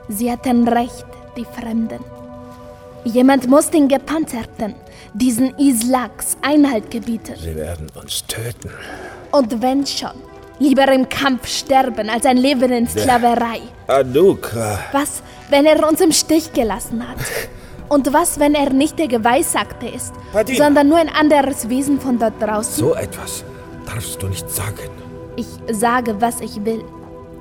Sie 0.09 0.30
hatten 0.30 0.66
recht, 0.66 1.07
die 1.37 1.45
Fremden. 1.45 2.01
Jemand 3.05 3.49
muss 3.49 3.70
den 3.70 3.87
Gepanzerten, 3.89 4.74
diesen 5.14 5.57
Islaks, 5.59 6.37
Einhalt 6.43 6.91
gebieten. 6.91 7.34
Sie 7.39 7.55
werden 7.55 7.89
uns 7.95 8.24
töten. 8.26 8.70
Und 9.30 9.61
wenn 9.62 9.87
schon, 9.87 10.11
lieber 10.59 10.91
im 10.93 11.09
Kampf 11.09 11.47
sterben, 11.47 12.09
als 12.09 12.27
ein 12.27 12.37
Leben 12.37 12.71
in 12.73 12.89
Sklaverei. 12.89 13.61
Anuka. 13.87 14.79
Was, 14.93 15.23
wenn 15.51 15.67
er 15.67 15.87
uns 15.89 16.01
im 16.01 16.13
Stich 16.13 16.53
gelassen 16.53 17.07
hat? 17.07 17.19
Und 17.89 18.13
was, 18.13 18.41
wenn 18.41 18.55
er 18.55 18.73
nicht 18.73 18.99
der 18.99 19.07
Geweissagte 19.07 19.87
ist, 19.87 20.13
Padilla. 20.33 20.65
sondern 20.65 20.89
nur 20.89 20.99
ein 20.99 21.09
anderes 21.09 21.69
Wesen 21.69 22.01
von 22.01 22.19
dort 22.19 22.43
draußen? 22.43 22.75
So 22.75 22.95
etwas 22.95 23.45
darfst 23.87 24.21
du 24.21 24.27
nicht 24.27 24.51
sagen. 24.51 24.91
Ich 25.37 25.47
sage, 25.71 26.21
was 26.21 26.41
ich 26.41 26.65
will. 26.65 26.85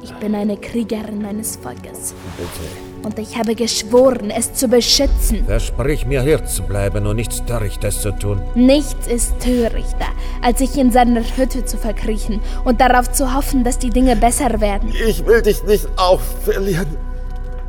Ich 0.03 0.13
bin 0.16 0.36
eine 0.36 0.57
Kriegerin 0.57 1.22
meines 1.22 1.55
Volkes. 1.55 2.13
Bitte. 2.38 2.94
Und 3.05 3.19
ich 3.19 3.37
habe 3.37 3.53
geschworen, 3.53 4.31
es 4.31 4.55
zu 4.55 4.67
beschützen. 4.67 5.45
Versprich 5.45 6.07
mir 6.07 6.23
hier 6.23 6.43
zu 6.43 6.63
bleiben 6.63 7.05
und 7.05 7.17
nichts 7.17 7.45
Törichtes 7.45 8.01
zu 8.01 8.11
tun. 8.11 8.41
Nichts 8.55 9.05
ist 9.05 9.39
törichter, 9.39 10.07
als 10.41 10.57
sich 10.57 10.75
in 10.75 10.91
seiner 10.91 11.21
Hütte 11.21 11.63
zu 11.63 11.77
verkriechen 11.77 12.41
und 12.63 12.81
darauf 12.81 13.11
zu 13.11 13.31
hoffen, 13.31 13.63
dass 13.63 13.77
die 13.77 13.91
Dinge 13.91 14.15
besser 14.15 14.59
werden. 14.59 14.91
Ich 15.07 15.23
will 15.23 15.43
dich 15.43 15.63
nicht 15.65 15.87
auch 15.97 16.19
verlieren. 16.19 16.97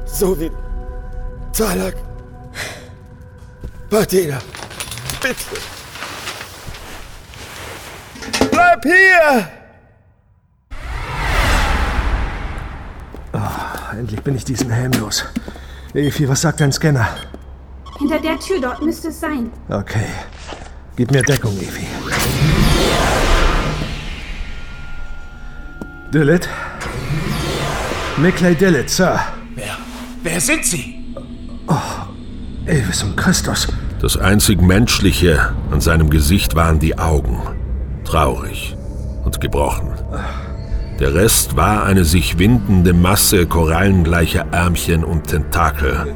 So 0.06 0.40
wie 0.40 0.50
Talak. 1.52 1.96
Patina, 3.90 4.38
bitte. 5.20 5.60
Bleib 8.50 8.82
hier! 8.84 9.65
Endlich 13.96 14.22
bin 14.22 14.36
ich 14.36 14.44
diesen 14.44 14.70
Helm 14.70 14.92
los. 14.92 15.24
Evi, 15.94 16.28
was 16.28 16.42
sagt 16.42 16.60
dein 16.60 16.72
Scanner? 16.72 17.08
Hinter 17.98 18.18
der 18.18 18.38
Tür 18.38 18.60
dort 18.60 18.82
müsste 18.82 19.08
es 19.08 19.20
sein. 19.20 19.50
Okay. 19.68 20.06
Gib 20.96 21.10
mir 21.10 21.22
Deckung, 21.22 21.56
Evi. 21.56 21.86
Dillit? 26.12 26.48
Mickley 28.18 28.54
Dillit, 28.54 28.90
Sir. 28.90 29.20
Wer? 29.54 29.76
Wer 30.22 30.40
sind 30.40 30.64
Sie? 30.64 31.14
Elvis 32.66 33.02
und 33.02 33.16
Christus. 33.16 33.68
Das 34.00 34.16
einzig 34.16 34.60
Menschliche 34.60 35.54
an 35.70 35.80
seinem 35.80 36.10
Gesicht 36.10 36.54
waren 36.54 36.78
die 36.78 36.98
Augen. 36.98 37.40
Traurig 38.04 38.76
und 39.24 39.40
gebrochen. 39.40 39.94
Der 40.98 41.12
Rest 41.12 41.56
war 41.56 41.84
eine 41.84 42.06
sich 42.06 42.38
windende 42.38 42.94
Masse 42.94 43.46
korallengleicher 43.46 44.46
Ärmchen 44.52 45.04
und 45.04 45.26
Tentakel, 45.26 46.14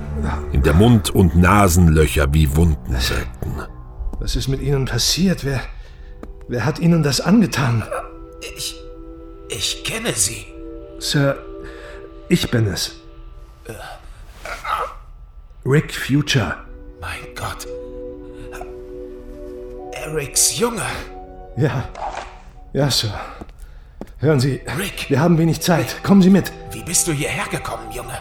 in 0.52 0.62
der 0.62 0.72
Mund- 0.72 1.10
und 1.10 1.36
Nasenlöcher 1.36 2.32
wie 2.32 2.56
Wunden 2.56 2.96
sägten. 2.98 3.62
Was 4.20 4.36
ist 4.36 4.48
mit 4.48 4.62
Ihnen 4.62 4.86
passiert? 4.86 5.44
Wer, 5.44 5.60
wer 6.48 6.64
hat 6.64 6.78
Ihnen 6.78 7.02
das 7.02 7.20
angetan? 7.20 7.82
Ich. 8.56 8.74
Ich 9.50 9.84
kenne 9.84 10.12
Sie. 10.14 10.46
Sir, 10.98 11.36
ich 12.28 12.50
bin 12.50 12.66
es. 12.66 12.92
Rick 15.66 15.92
Future. 15.92 16.54
Mein 17.00 17.34
Gott. 17.34 17.66
Erics 19.92 20.58
Junge. 20.58 20.82
Ja. 21.56 21.84
Ja, 22.72 22.90
Sir. 22.90 23.12
Hören 24.18 24.40
Sie, 24.40 24.60
Rick. 24.78 25.08
wir 25.08 25.20
haben 25.20 25.38
wenig 25.38 25.60
Zeit. 25.60 26.02
Kommen 26.02 26.20
Sie 26.22 26.30
mit. 26.30 26.52
Wie 26.72 26.82
bist 26.82 27.08
du 27.08 27.12
hierher 27.12 27.46
gekommen, 27.50 27.90
Junge? 27.90 28.18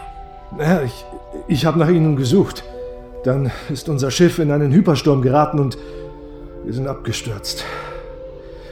Ja, 0.58 0.82
ich, 0.82 1.04
ich 1.46 1.66
habe 1.66 1.78
nach 1.78 1.88
Ihnen 1.88 2.16
gesucht. 2.16 2.64
Dann 3.24 3.50
ist 3.68 3.88
unser 3.88 4.10
Schiff 4.10 4.38
in 4.38 4.50
einen 4.50 4.72
Hypersturm 4.72 5.20
geraten 5.20 5.58
und 5.60 5.76
wir 6.64 6.72
sind 6.72 6.88
abgestürzt. 6.88 7.64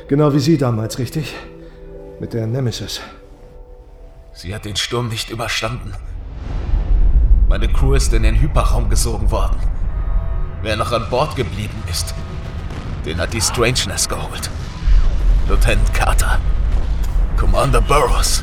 Genau 0.09 0.33
wie 0.33 0.41
Sie 0.41 0.57
damals, 0.57 0.99
richtig? 0.99 1.35
Mit 2.19 2.33
der 2.33 2.47
Nemesis. 2.47 3.01
Sie 4.33 4.55
hat 4.55 4.65
den 4.65 4.77
Sturm 4.77 5.09
nicht 5.09 5.31
überstanden. 5.31 5.93
Meine 7.49 7.69
Crew 7.69 7.95
ist 7.95 8.13
in 8.15 8.23
den 8.23 8.41
Hyperraum 8.41 8.89
gesogen 8.89 9.31
worden. 9.31 9.57
Wer 10.63 10.77
noch 10.77 10.93
an 10.93 11.09
Bord 11.11 11.37
geblieben 11.37 11.83
ist, 11.91 12.15
den 13.05 13.19
hat 13.19 13.33
die 13.33 13.41
Strangeness 13.41 14.09
geholt. 14.09 14.51
Lieutenant 15.49 15.93
Carter. 15.95 16.39
Commander 17.39 17.81
Burroughs. 17.81 18.43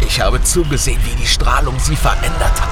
Ich 0.00 0.20
habe 0.20 0.42
zugesehen, 0.42 1.02
wie 1.04 1.16
die 1.16 1.26
Strahlung 1.26 1.78
sie 1.78 1.96
verändert 1.96 2.60
hat. 2.60 2.68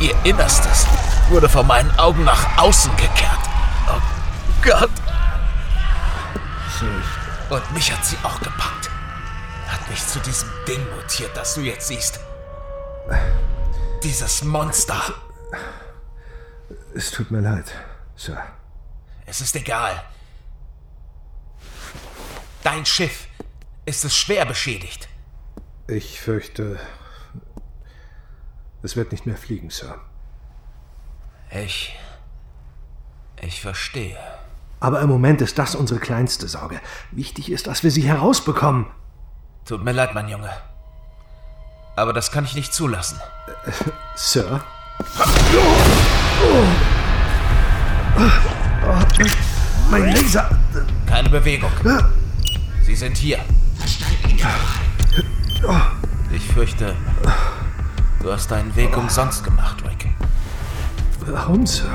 Ihr 0.00 0.14
Innerstes 0.24 0.86
wurde 1.30 1.48
vor 1.48 1.64
meinen 1.64 1.90
Augen 1.98 2.24
nach 2.24 2.58
außen 2.58 2.94
gekehrt. 2.96 3.38
Oh 3.88 4.00
Gott. 4.62 4.90
Und 7.50 7.72
mich 7.72 7.90
hat 7.90 8.04
sie 8.04 8.16
auch 8.22 8.38
gepackt. 8.40 8.90
Hat 9.66 9.88
mich 9.90 10.06
zu 10.06 10.20
diesem 10.20 10.48
Ding 10.66 10.80
mutiert, 10.94 11.36
das 11.36 11.54
du 11.54 11.62
jetzt 11.62 11.88
siehst. 11.88 12.20
Dieses 14.02 14.44
Monster. 14.44 15.00
Es 16.94 17.10
tut 17.10 17.30
mir 17.30 17.40
leid, 17.40 17.72
Sir. 18.16 18.40
Es 19.26 19.40
ist 19.40 19.56
egal. 19.56 20.02
Dein 22.62 22.84
Schiff 22.84 23.28
ist 23.88 24.04
es 24.04 24.14
schwer 24.14 24.44
beschädigt. 24.44 25.08
Ich 25.88 26.20
fürchte, 26.20 26.78
es 28.82 28.96
wird 28.96 29.12
nicht 29.12 29.24
mehr 29.24 29.38
fliegen, 29.38 29.70
Sir. 29.70 29.98
Ich. 31.50 31.96
Ich 33.40 33.62
verstehe. 33.62 34.18
Aber 34.80 35.00
im 35.00 35.08
Moment 35.08 35.40
ist 35.40 35.58
das 35.58 35.74
unsere 35.74 35.98
kleinste 35.98 36.46
Sorge. 36.48 36.80
Wichtig 37.12 37.50
ist, 37.50 37.66
dass 37.66 37.82
wir 37.82 37.90
sie 37.90 38.02
herausbekommen. 38.02 38.86
Tut 39.64 39.82
mir 39.82 39.92
leid, 39.92 40.14
mein 40.14 40.28
Junge. 40.28 40.50
Aber 41.96 42.12
das 42.12 42.30
kann 42.30 42.44
ich 42.44 42.54
nicht 42.54 42.74
zulassen. 42.74 43.18
Äh, 43.64 43.72
Sir? 44.14 44.62
Mein 49.90 50.12
Laser! 50.12 50.50
Keine 51.06 51.30
Bewegung. 51.30 51.72
Sie 52.88 52.94
sind 52.94 53.18
hier. 53.18 53.38
Ich 56.32 56.46
fürchte, 56.46 56.96
du 58.22 58.32
hast 58.32 58.50
deinen 58.50 58.74
Weg 58.76 58.96
umsonst 58.96 59.44
gemacht, 59.44 59.84
Rick. 59.84 60.06
Warum, 61.20 61.66
Sir? 61.66 61.86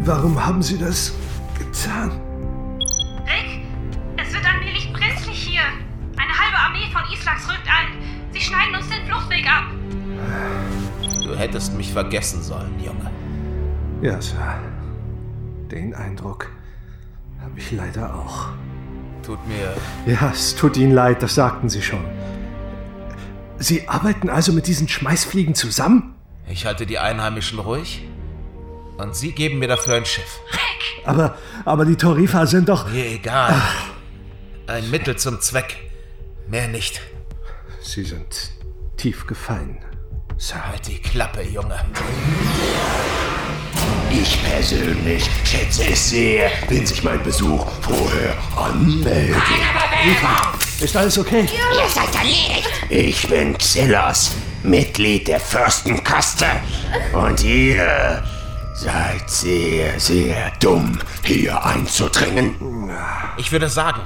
Warum 0.00 0.42
haben 0.42 0.62
Sie 0.62 0.78
das 0.78 1.12
getan? 1.58 2.12
Rick, 3.26 3.66
es 4.16 4.32
wird 4.32 4.46
allmählich 4.46 4.90
brenzlig 4.90 5.36
hier. 5.36 5.64
Eine 6.16 6.32
halbe 6.32 6.56
Armee 6.56 6.90
von 6.90 7.02
Islax 7.12 7.46
rückt 7.46 7.68
an. 7.68 7.98
Sie 8.32 8.40
schneiden 8.40 8.76
uns 8.76 8.88
den 8.88 9.06
Fluchtweg 9.06 9.46
ab. 9.46 9.64
Du 11.24 11.36
hättest 11.36 11.74
mich 11.74 11.92
vergessen 11.92 12.42
sollen, 12.42 12.72
Junge. 12.82 13.10
Ja, 14.00 14.18
Sir. 14.18 14.60
Den 15.70 15.94
Eindruck 15.94 16.50
habe 17.42 17.58
ich 17.58 17.70
leider 17.70 18.14
auch. 18.14 18.48
Tut 19.24 19.38
mir. 19.46 19.74
Ja, 20.06 20.30
es 20.30 20.54
tut 20.54 20.76
Ihnen 20.76 20.92
leid, 20.92 21.22
das 21.22 21.34
sagten 21.34 21.68
Sie 21.68 21.82
schon. 21.82 22.04
Sie 23.58 23.88
arbeiten 23.88 24.28
also 24.28 24.52
mit 24.52 24.66
diesen 24.66 24.88
Schmeißfliegen 24.88 25.54
zusammen? 25.54 26.14
Ich 26.46 26.66
halte 26.66 26.84
die 26.84 26.98
Einheimischen 26.98 27.58
ruhig. 27.58 28.02
Und 28.98 29.16
Sie 29.16 29.32
geben 29.32 29.58
mir 29.58 29.68
dafür 29.68 29.96
ein 29.96 30.04
Schiff. 30.04 30.40
Aber, 31.04 31.36
aber 31.64 31.84
die 31.84 31.96
Torifa 31.96 32.46
sind 32.46 32.68
doch. 32.68 32.90
Mir 32.90 33.06
egal. 33.06 33.60
Ein 34.66 34.90
Mittel 34.90 35.16
zum 35.16 35.40
Zweck. 35.40 35.76
Mehr 36.48 36.68
nicht. 36.68 37.00
Sie 37.80 38.04
sind 38.04 38.52
tief 38.96 39.26
gefallen, 39.26 39.78
Sir. 40.38 40.66
Halt 40.66 40.86
die 40.86 40.98
Klappe, 40.98 41.42
Junge. 41.42 41.78
Ich 44.16 44.40
persönlich 44.44 45.28
schätze 45.42 45.88
es 45.88 46.10
sehr, 46.10 46.48
wenn 46.68 46.86
sich 46.86 47.02
mein 47.02 47.20
Besuch 47.24 47.66
vorher 47.80 48.36
anmeldet. 48.56 49.42
Ist 50.80 50.96
alles 50.96 51.18
okay? 51.18 51.40
Ihr 51.40 51.88
seid 51.88 52.14
erledigt. 52.14 52.70
Ich 52.90 53.26
bin 53.26 53.58
Xillos, 53.58 54.36
Mitglied 54.62 55.26
der 55.26 55.40
Fürstenkaste. 55.40 56.46
Und 57.12 57.42
ihr 57.42 58.22
seid 58.74 59.28
sehr, 59.28 59.98
sehr 59.98 60.52
dumm, 60.60 61.00
hier 61.24 61.64
einzudringen. 61.64 62.54
Ich 63.36 63.50
würde 63.50 63.68
sagen, 63.68 64.02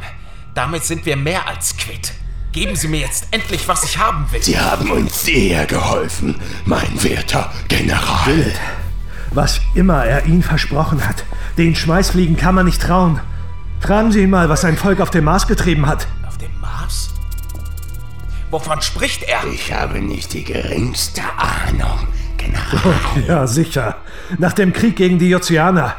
damit 0.54 0.84
sind 0.84 1.04
wir 1.04 1.16
mehr 1.16 1.46
als 1.46 1.76
quitt. 1.76 2.14
Geben 2.52 2.76
Sie 2.76 2.88
mir 2.88 3.00
jetzt 3.00 3.26
endlich, 3.30 3.68
was 3.68 3.84
ich 3.84 3.98
haben 3.98 4.26
will. 4.32 4.42
Sie 4.42 4.58
haben 4.58 4.90
uns 4.90 5.22
sehr 5.22 5.66
geholfen, 5.66 6.40
mein 6.64 7.02
werter 7.02 7.52
General. 7.68 8.24
Bild. 8.24 8.58
Was 9.30 9.60
immer 9.74 10.04
er 10.04 10.26
Ihnen 10.26 10.42
versprochen 10.42 11.06
hat, 11.06 11.24
den 11.56 11.74
Schmeißfliegen 11.74 12.36
kann 12.36 12.54
man 12.54 12.66
nicht 12.66 12.80
trauen. 12.82 13.20
Fragen 13.80 14.10
Sie 14.10 14.22
ihn 14.22 14.30
mal, 14.30 14.48
was 14.48 14.62
sein 14.62 14.76
Volk 14.76 15.00
auf 15.00 15.10
dem 15.10 15.24
Mars 15.24 15.46
getrieben 15.46 15.86
hat. 15.86 16.06
Auf 16.26 16.38
dem 16.38 16.58
Mars? 16.60 17.10
Wovon 18.50 18.80
spricht 18.82 19.22
er? 19.24 19.44
Ich 19.52 19.72
habe 19.72 20.00
nicht 20.00 20.32
die 20.32 20.44
geringste 20.44 21.22
Ahnung, 21.36 22.08
General. 22.36 22.94
Ja, 23.28 23.46
sicher. 23.46 23.96
Nach 24.38 24.52
dem 24.52 24.72
Krieg 24.72 24.96
gegen 24.96 25.18
die 25.18 25.28
Jozianer. 25.28 25.94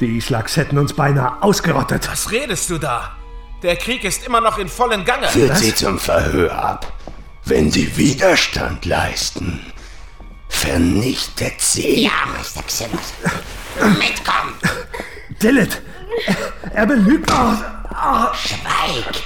Die 0.00 0.16
Islaks 0.16 0.56
hätten 0.56 0.78
uns 0.78 0.92
beinahe 0.94 1.42
ausgerottet. 1.42 2.08
Was 2.10 2.30
redest 2.30 2.70
du 2.70 2.78
da? 2.78 3.12
Der 3.62 3.76
Krieg 3.76 4.04
ist 4.04 4.26
immer 4.26 4.40
noch 4.40 4.58
in 4.58 4.68
vollen 4.68 5.04
Gange. 5.04 5.28
Führt 5.28 5.56
sie 5.58 5.74
zum 5.74 5.98
Verhör 5.98 6.52
ab. 6.52 6.92
Wenn 7.44 7.70
sie 7.70 7.96
Widerstand 7.96 8.84
leisten, 8.86 9.60
vernichtet 10.60 11.58
sie. 11.58 12.02
Ja, 12.02 12.26
Mr. 12.26 12.62
Xillos. 12.66 13.14
Mitkommen. 13.98 14.54
Dillet! 15.42 15.80
Er 16.74 16.86
belügt 16.86 17.30
uns! 17.30 17.60
Schweig. 18.34 19.22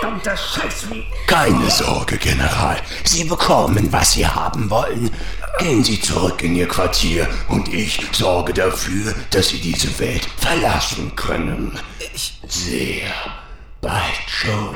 Verdammter 0.00 0.36
Scheißvieh! 0.36 1.04
Keine 1.26 1.70
Sorge, 1.70 2.16
General. 2.16 2.78
Sie 3.04 3.24
bekommen, 3.24 3.92
was 3.92 4.12
Sie 4.12 4.26
haben 4.26 4.70
wollen. 4.70 5.10
Gehen 5.58 5.84
Sie 5.84 6.00
zurück 6.00 6.42
in 6.42 6.56
Ihr 6.56 6.68
Quartier 6.68 7.28
und 7.48 7.72
ich 7.72 8.00
sorge 8.12 8.54
dafür, 8.54 9.14
dass 9.30 9.50
Sie 9.50 9.60
diese 9.60 9.98
Welt 9.98 10.26
verlassen 10.38 11.14
können. 11.14 11.78
Sehr 12.48 13.12
bald 13.82 14.22
schon. 14.26 14.74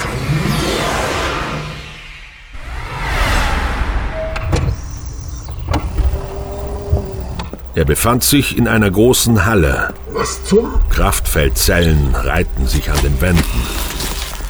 Er 7.76 7.84
befand 7.84 8.22
sich 8.22 8.56
in 8.56 8.68
einer 8.68 8.90
großen 8.90 9.46
Halle. 9.46 9.94
Was 10.12 10.44
zum? 10.44 10.74
Kraftfeldzellen 10.90 12.14
reihten 12.14 12.68
sich 12.68 12.88
an 12.90 12.98
den 13.02 13.20
Wänden. 13.20 13.62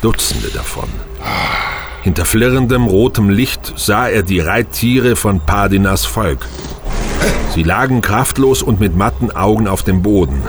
Dutzende 0.02 0.48
davon. 0.48 0.88
Hinter 2.02 2.26
flirrendem 2.26 2.86
rotem 2.86 3.30
Licht 3.30 3.72
sah 3.76 4.08
er 4.08 4.22
die 4.22 4.40
Reittiere 4.40 5.16
von 5.16 5.40
Padinas 5.40 6.04
Volk. 6.04 6.46
Sie 7.54 7.62
lagen 7.62 8.02
kraftlos 8.02 8.62
und 8.62 8.78
mit 8.78 8.94
matten 8.94 9.30
Augen 9.30 9.68
auf 9.68 9.82
dem 9.82 10.02
Boden. 10.02 10.42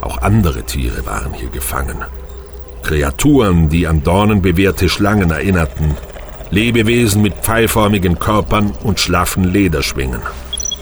Auch 0.00 0.22
andere 0.22 0.62
Tiere 0.62 1.04
waren 1.04 1.34
hier 1.34 1.50
gefangen. 1.50 1.98
Kreaturen, 2.82 3.68
die 3.68 3.86
an 3.86 4.02
dornenbewehrte 4.02 4.88
Schlangen 4.88 5.30
erinnerten. 5.30 5.96
Lebewesen 6.50 7.20
mit 7.20 7.34
pfeilförmigen 7.34 8.18
Körpern 8.18 8.72
und 8.82 9.00
schlaffen 9.00 9.44
Lederschwingen. 9.44 10.22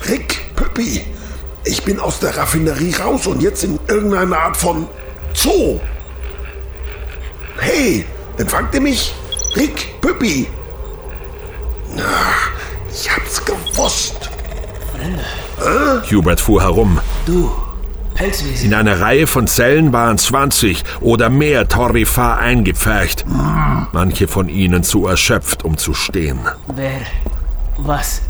Rick, 0.09 0.46
Püppi, 0.57 1.03
ich 1.65 1.85
bin 1.85 2.01
aus 2.01 2.19
der 2.21 2.37
Raffinerie 2.37 2.95
raus 2.95 3.27
und 3.27 3.43
jetzt 3.43 3.65
in 3.65 3.79
irgendeiner 3.89 4.39
Art 4.39 4.57
von 4.57 4.89
Zoo. 5.35 5.79
Hey, 7.59 8.05
empfangt 8.39 8.75
ihr 8.75 8.81
mich? 8.81 9.15
Rick, 9.55 10.01
Püppi. 10.01 10.49
Ach, 11.99 12.51
ich 12.93 13.11
hab's 13.11 13.45
gewusst. 13.45 14.31
Äh? 15.61 16.11
Hubert 16.11 16.41
fuhr 16.41 16.63
herum. 16.63 17.01
Du 17.25 17.51
Pelzwesen. 18.17 18.67
In 18.67 18.75
einer 18.75 19.01
Reihe 19.01 19.27
von 19.27 19.47
Zellen 19.47 19.93
waren 19.93 20.19
20 20.19 20.83
oder 21.01 21.31
mehr 21.31 21.69
Torifar 21.69 22.39
eingepfercht. 22.39 23.25
Manche 23.93 24.27
von 24.27 24.49
ihnen 24.49 24.83
zu 24.83 25.07
erschöpft, 25.07 25.65
um 25.65 25.77
zu 25.77 25.95
stehen. 25.95 26.41
Wer? 26.75 27.01
Was? 27.77 28.23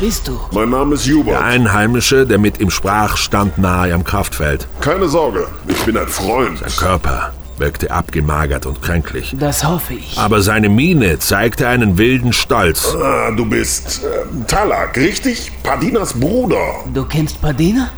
Bist 0.00 0.28
du? 0.28 0.38
Mein 0.52 0.70
Name 0.70 0.94
ist 0.94 1.06
Hubert. 1.08 1.34
Der 1.34 1.44
Einheimische, 1.44 2.26
der 2.26 2.38
mit 2.38 2.60
ihm 2.60 2.70
sprach, 2.70 3.16
stand 3.16 3.56
nahe 3.58 3.94
am 3.94 4.04
Kraftfeld. 4.04 4.68
Keine 4.80 5.08
Sorge, 5.08 5.48
ich 5.66 5.82
bin 5.84 5.96
ein 5.96 6.08
Freund. 6.08 6.58
Sein 6.58 6.70
Körper 6.76 7.32
wirkte 7.56 7.90
abgemagert 7.90 8.66
und 8.66 8.82
kränklich. 8.82 9.34
Das 9.38 9.64
hoffe 9.64 9.94
ich. 9.94 10.16
Aber 10.18 10.42
seine 10.42 10.68
Miene 10.68 11.18
zeigte 11.18 11.66
einen 11.68 11.98
wilden 11.98 12.32
Stolz. 12.32 12.94
Ah, 12.94 13.30
du 13.32 13.46
bist 13.46 14.02
äh, 14.04 14.44
Talak, 14.46 14.96
richtig? 14.96 15.50
Padinas 15.62 16.12
Bruder. 16.12 16.84
Du 16.92 17.04
kennst 17.04 17.40
Padina? 17.40 17.90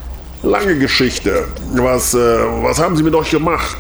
Lange 0.43 0.79
Geschichte. 0.79 1.47
Was, 1.75 2.15
äh, 2.15 2.19
was 2.19 2.79
haben 2.79 2.97
sie 2.97 3.03
mit 3.03 3.15
euch 3.15 3.31
gemacht? 3.31 3.77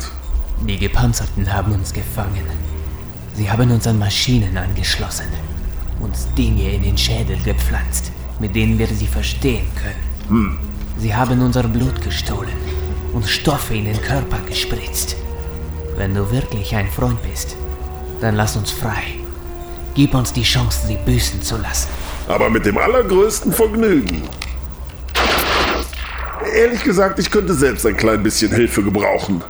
Die 0.66 0.78
Gepanzerten 0.78 1.50
haben 1.50 1.72
uns 1.72 1.92
gefangen. 1.92 2.44
Sie 3.34 3.50
haben 3.50 3.70
uns 3.70 3.86
an 3.86 3.98
Maschinen 3.98 4.58
angeschlossen, 4.58 5.24
uns 6.00 6.28
Dinge 6.36 6.72
in 6.72 6.82
den 6.82 6.98
Schädel 6.98 7.38
gepflanzt, 7.44 8.12
mit 8.38 8.54
denen 8.54 8.78
wir 8.78 8.86
sie 8.88 9.06
verstehen 9.06 9.68
können. 9.80 10.28
Hm. 10.28 10.58
Sie 10.98 11.14
haben 11.14 11.40
unser 11.40 11.64
Blut 11.64 12.00
gestohlen 12.02 12.52
und 13.12 13.26
Stoffe 13.26 13.74
in 13.74 13.86
den 13.86 14.00
Körper 14.00 14.38
gespritzt. 14.46 15.16
Wenn 15.96 16.14
du 16.14 16.30
wirklich 16.30 16.74
ein 16.74 16.88
Freund 16.90 17.20
bist, 17.22 17.56
dann 18.20 18.36
lass 18.36 18.56
uns 18.56 18.70
frei. 18.70 19.02
Gib 19.94 20.14
uns 20.14 20.32
die 20.32 20.42
Chance, 20.42 20.86
sie 20.86 20.96
büßen 20.96 21.42
zu 21.42 21.56
lassen. 21.56 21.88
Aber 22.28 22.48
mit 22.48 22.64
dem 22.64 22.78
allergrößten 22.78 23.52
Vergnügen. 23.52 24.22
Ehrlich 26.54 26.82
gesagt, 26.82 27.18
ich 27.18 27.30
könnte 27.30 27.54
selbst 27.54 27.84
ein 27.86 27.96
klein 27.96 28.22
bisschen 28.22 28.52
Hilfe 28.52 28.82
gebrauchen. 28.82 29.42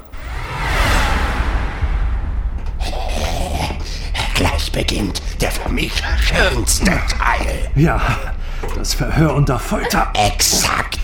Mich 5.80 5.92
schönste 6.20 6.84
Teil. 6.84 7.70
Ja, 7.74 8.00
das 8.76 8.94
Verhör 8.94 9.34
unter 9.34 9.58
Folter. 9.58 10.12
Exakt. 10.14 10.98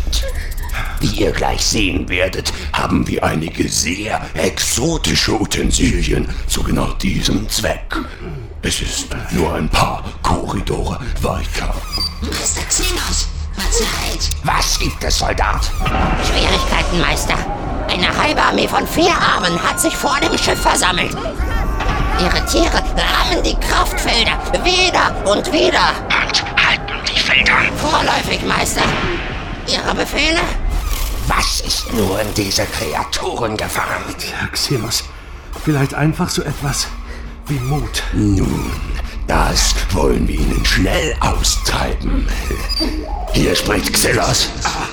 Wie 1.00 1.06
ihr 1.06 1.32
gleich 1.32 1.64
sehen 1.64 2.08
werdet, 2.08 2.52
haben 2.72 3.06
wir 3.06 3.24
einige 3.24 3.68
sehr 3.68 4.20
exotische 4.34 5.40
Utensilien 5.40 6.28
zu 6.46 6.62
genau 6.62 6.92
diesem 6.94 7.48
Zweck. 7.48 7.96
Es 8.62 8.80
ist 8.80 9.08
nur 9.30 9.54
ein 9.54 9.68
paar 9.68 10.04
Korridore 10.22 10.98
weiter. 11.22 11.74
Meister 12.22 12.62
Xenos, 12.68 13.28
verzeiht. 13.52 14.30
Was 14.42 14.78
gibt 14.78 15.02
es, 15.04 15.18
Soldat? 15.18 15.70
Schwierigkeiten, 16.24 17.00
Meister. 17.00 17.36
Eine 17.88 18.14
halbe 18.16 18.42
Armee 18.42 18.68
von 18.68 18.86
Vierarmen 18.86 19.62
hat 19.62 19.80
sich 19.80 19.96
vor 19.96 20.18
dem 20.20 20.36
Schiff 20.36 20.60
versammelt. 20.60 21.16
Ihre 22.18 22.44
Tiere 22.46 22.72
rammen 22.72 23.42
die 23.44 23.54
Kraftfelder 23.56 24.38
wieder 24.64 25.14
und 25.30 25.52
wieder. 25.52 25.92
Und 26.08 26.44
halten 26.66 26.94
die 27.06 27.18
Felder. 27.18 27.52
Vorläufig, 27.76 28.42
Meister. 28.46 28.82
Ihre 29.66 29.94
Befehle? 29.94 30.40
Was 31.26 31.60
ist 31.60 31.92
nur 31.92 32.20
in 32.20 32.32
diese 32.34 32.64
Kreaturen 32.66 33.56
gefahren? 33.56 34.02
Ja, 34.20 34.46
Xenos, 34.48 35.04
vielleicht 35.64 35.94
einfach 35.94 36.30
so 36.30 36.42
etwas 36.42 36.86
wie 37.48 37.58
Mut. 37.58 38.02
Nun, 38.12 38.70
das 39.26 39.74
wollen 39.90 40.26
wir 40.26 40.36
Ihnen 40.36 40.64
schnell 40.64 41.14
austreiben. 41.20 42.28
Hier 43.32 43.54
spricht 43.54 43.92
Xelos. 43.92 44.48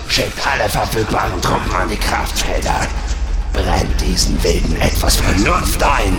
Schickt 0.09 0.45
alle 0.45 0.67
verfügbaren 0.67 1.41
Truppen 1.41 1.74
an 1.74 1.88
die 1.88 1.97
Kraftfelder. 1.97 2.88
Brennt 3.54 4.01
diesen 4.01 4.43
Wilden 4.43 4.76
etwas 4.82 5.18
Vernunft 5.18 5.82
ein. 5.84 6.18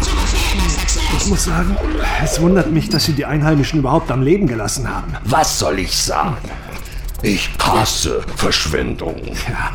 Ich 1.17 1.27
muss 1.27 1.45
sagen, 1.45 1.77
es 2.23 2.41
wundert 2.41 2.71
mich, 2.71 2.89
dass 2.89 3.05
Sie 3.05 3.13
die 3.13 3.27
Einheimischen 3.27 3.81
überhaupt 3.81 4.11
am 4.11 4.23
Leben 4.23 4.47
gelassen 4.47 4.89
haben. 4.89 5.13
Was 5.25 5.59
soll 5.59 5.81
ich 5.81 5.97
sagen? 5.97 6.37
Ich 7.27 7.49
hasse 7.59 8.21
Verschwendung. 8.37 9.17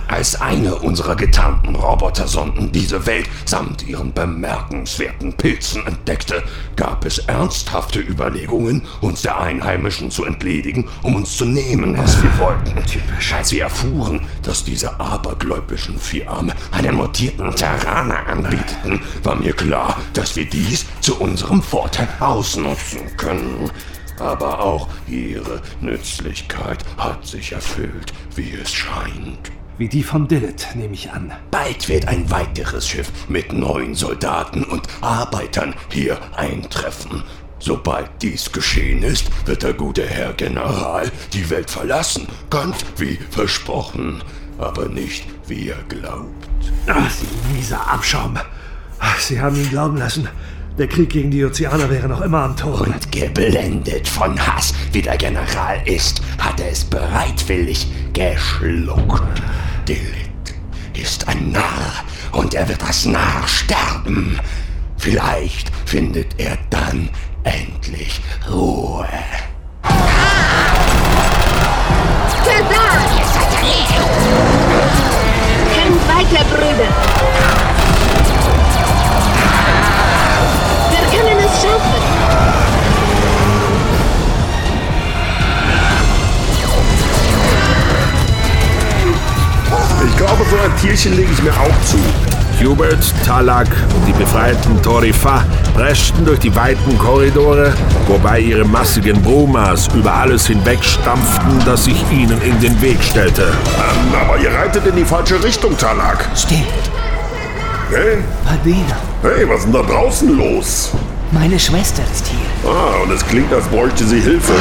Als 0.07 0.39
eine 0.39 0.75
unserer 0.75 1.15
getarnten 1.15 1.73
Robotersonden 1.73 2.71
diese 2.71 3.07
Welt 3.07 3.27
samt 3.45 3.87
ihren 3.87 4.13
bemerkenswerten 4.13 5.33
Pilzen 5.33 5.83
entdeckte, 5.87 6.43
gab 6.75 7.05
es 7.05 7.17
ernsthafte 7.17 8.01
Überlegungen, 8.01 8.83
uns 9.01 9.23
der 9.23 9.39
Einheimischen 9.39 10.11
zu 10.11 10.25
entledigen, 10.25 10.87
um 11.01 11.15
uns 11.15 11.37
zu 11.37 11.45
nehmen, 11.45 11.97
was 11.97 12.21
wir 12.21 12.37
wollten. 12.37 12.83
Als 13.35 13.51
wir 13.51 13.63
erfuhren, 13.63 14.27
dass 14.43 14.63
diese 14.63 14.99
abergläubischen 14.99 15.97
Vierarme 15.97 16.53
einen 16.69 16.97
mutierten 16.97 17.55
Terraner 17.55 18.27
anbieteten, 18.27 19.01
war 19.23 19.35
mir 19.35 19.53
klar, 19.53 19.99
dass 20.13 20.35
wir 20.35 20.45
dies 20.45 20.85
zu 21.01 21.19
unserem 21.19 21.63
Vorteil 21.63 22.09
ausnutzen 22.19 22.99
können. 23.17 23.71
Aber 24.19 24.61
auch 24.61 24.87
ihre 25.07 25.61
Nützlichkeit 25.81 26.83
hat 26.97 27.25
sich 27.25 27.53
erfüllt, 27.53 28.13
wie 28.35 28.53
es 28.61 28.71
scheint. 28.71 29.51
Wie 29.77 29.87
die 29.87 30.03
von 30.03 30.27
Dillet, 30.27 30.67
nehme 30.75 30.93
ich 30.93 31.09
an. 31.11 31.31
Bald 31.51 31.87
wird 31.87 32.07
ein 32.07 32.29
weiteres 32.29 32.85
Schiff 32.85 33.11
mit 33.29 33.53
neuen 33.53 33.95
Soldaten 33.95 34.65
und 34.65 34.87
Arbeitern 34.99 35.73
hier 35.89 36.17
eintreffen. 36.35 37.23
Sobald 37.59 38.09
dies 38.21 38.51
geschehen 38.51 39.03
ist, 39.03 39.29
wird 39.47 39.63
der 39.63 39.73
gute 39.73 40.05
Herr 40.05 40.33
General 40.33 41.09
die 41.33 41.49
Welt 41.49 41.69
verlassen, 41.69 42.27
ganz 42.49 42.77
wie 42.97 43.17
versprochen, 43.29 44.21
aber 44.57 44.89
nicht 44.89 45.25
wie 45.47 45.69
er 45.69 45.83
glaubt. 45.87 46.47
Ach, 46.87 47.09
Sie 47.09 47.53
mieser 47.53 47.79
Abschaum. 47.89 48.37
Sie 49.17 49.39
haben 49.39 49.55
ihn 49.55 49.69
glauben 49.69 49.97
lassen, 49.97 50.27
der 50.79 50.87
Krieg 50.87 51.09
gegen 51.09 51.29
die 51.29 51.43
Ozeaner 51.43 51.89
wäre 51.89 52.07
noch 52.07 52.21
immer 52.21 52.43
am 52.43 52.55
Tor. 52.55 52.81
Und 52.81 53.11
geblendet 53.11 54.07
von 54.07 54.39
Hass, 54.39 54.73
wie 54.93 55.01
der 55.01 55.17
General 55.17 55.81
ist, 55.85 56.21
hat 56.37 56.59
er 56.61 56.71
es 56.71 56.85
bereitwillig 56.85 57.87
geschluckt. 58.13 59.41
Dillit 59.87 60.29
ist 60.93 61.27
ein 61.27 61.51
Narr 61.51 62.03
und 62.31 62.53
er 62.53 62.67
wird 62.69 62.81
als 62.83 63.05
Narr 63.05 63.45
sterben. 63.45 64.39
Vielleicht 64.97 65.69
findet 65.85 66.27
er 66.37 66.57
dann 66.69 67.09
endlich 67.43 68.21
Ruhe. 68.49 69.07
Templar! 72.43 72.95
Ihr 73.17 73.25
seid 73.25 73.53
erledigt! 73.57 73.99
Kämpft 75.73 76.07
weiter, 76.07 76.45
Brüder! 76.45 77.58
Ich 90.05 90.17
glaube, 90.17 90.43
so 90.49 90.55
ein 90.57 90.75
Tierchen 90.81 91.15
lege 91.15 91.31
ich 91.31 91.41
mir 91.43 91.51
auch 91.51 91.85
zu. 91.85 91.97
Hubert, 92.61 93.13
Talak 93.25 93.67
und 93.95 94.05
die 94.05 94.11
befreiten 94.11 94.81
Torifa 94.81 95.45
preschten 95.73 96.25
durch 96.25 96.39
die 96.39 96.53
weiten 96.55 96.97
Korridore, 96.97 97.73
wobei 98.07 98.39
ihre 98.41 98.65
massigen 98.65 99.21
Brumas 99.21 99.87
über 99.95 100.13
alles 100.13 100.47
hinwegstampften, 100.47 101.63
das 101.65 101.85
sich 101.85 102.03
ihnen 102.11 102.41
in 102.41 102.59
den 102.59 102.81
Weg 102.81 103.01
stellte. 103.01 103.43
Ähm, 103.43 104.13
aber 104.21 104.37
ihr 104.39 104.51
reitet 104.51 104.85
in 104.87 104.95
die 104.97 105.05
falsche 105.05 105.41
Richtung, 105.41 105.77
Talak. 105.77 106.27
Stimmt. 106.35 106.67
Hey? 107.91 108.17
Padina. 108.45 108.97
Hey, 109.21 109.47
was 109.47 109.59
ist 109.59 109.65
denn 109.65 109.73
da 109.73 109.81
draußen 109.81 110.37
los? 110.37 110.91
Meine 111.31 111.59
Schwester 111.59 112.01
ist 112.11 112.25
hier. 112.27 112.69
Ah, 112.71 113.03
und 113.03 113.11
es 113.11 113.23
klingt, 113.25 113.53
als 113.53 113.67
bräuchte 113.67 114.03
sie 114.03 114.19
Hilfe. 114.19 114.53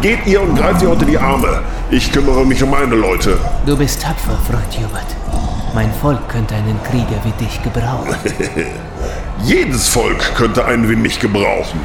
Geht 0.00 0.24
ihr 0.26 0.40
und 0.40 0.54
greift 0.54 0.80
ihr 0.82 0.90
unter 0.90 1.04
die 1.04 1.18
Arme. 1.18 1.60
Ich 1.90 2.12
kümmere 2.12 2.46
mich 2.46 2.62
um 2.62 2.70
meine 2.70 2.94
Leute. 2.94 3.36
Du 3.66 3.76
bist 3.76 4.02
tapfer, 4.02 4.38
Freund 4.46 4.72
Hubert. 4.76 5.16
Mein 5.74 5.92
Volk 5.94 6.28
könnte 6.28 6.54
einen 6.54 6.80
Krieger 6.84 7.20
wie 7.24 7.44
dich 7.44 7.60
gebrauchen. 7.62 8.14
Jedes 9.42 9.88
Volk 9.88 10.34
könnte 10.36 10.64
einen 10.64 10.88
wie 10.88 10.94
mich 10.96 11.18
gebrauchen. 11.18 11.80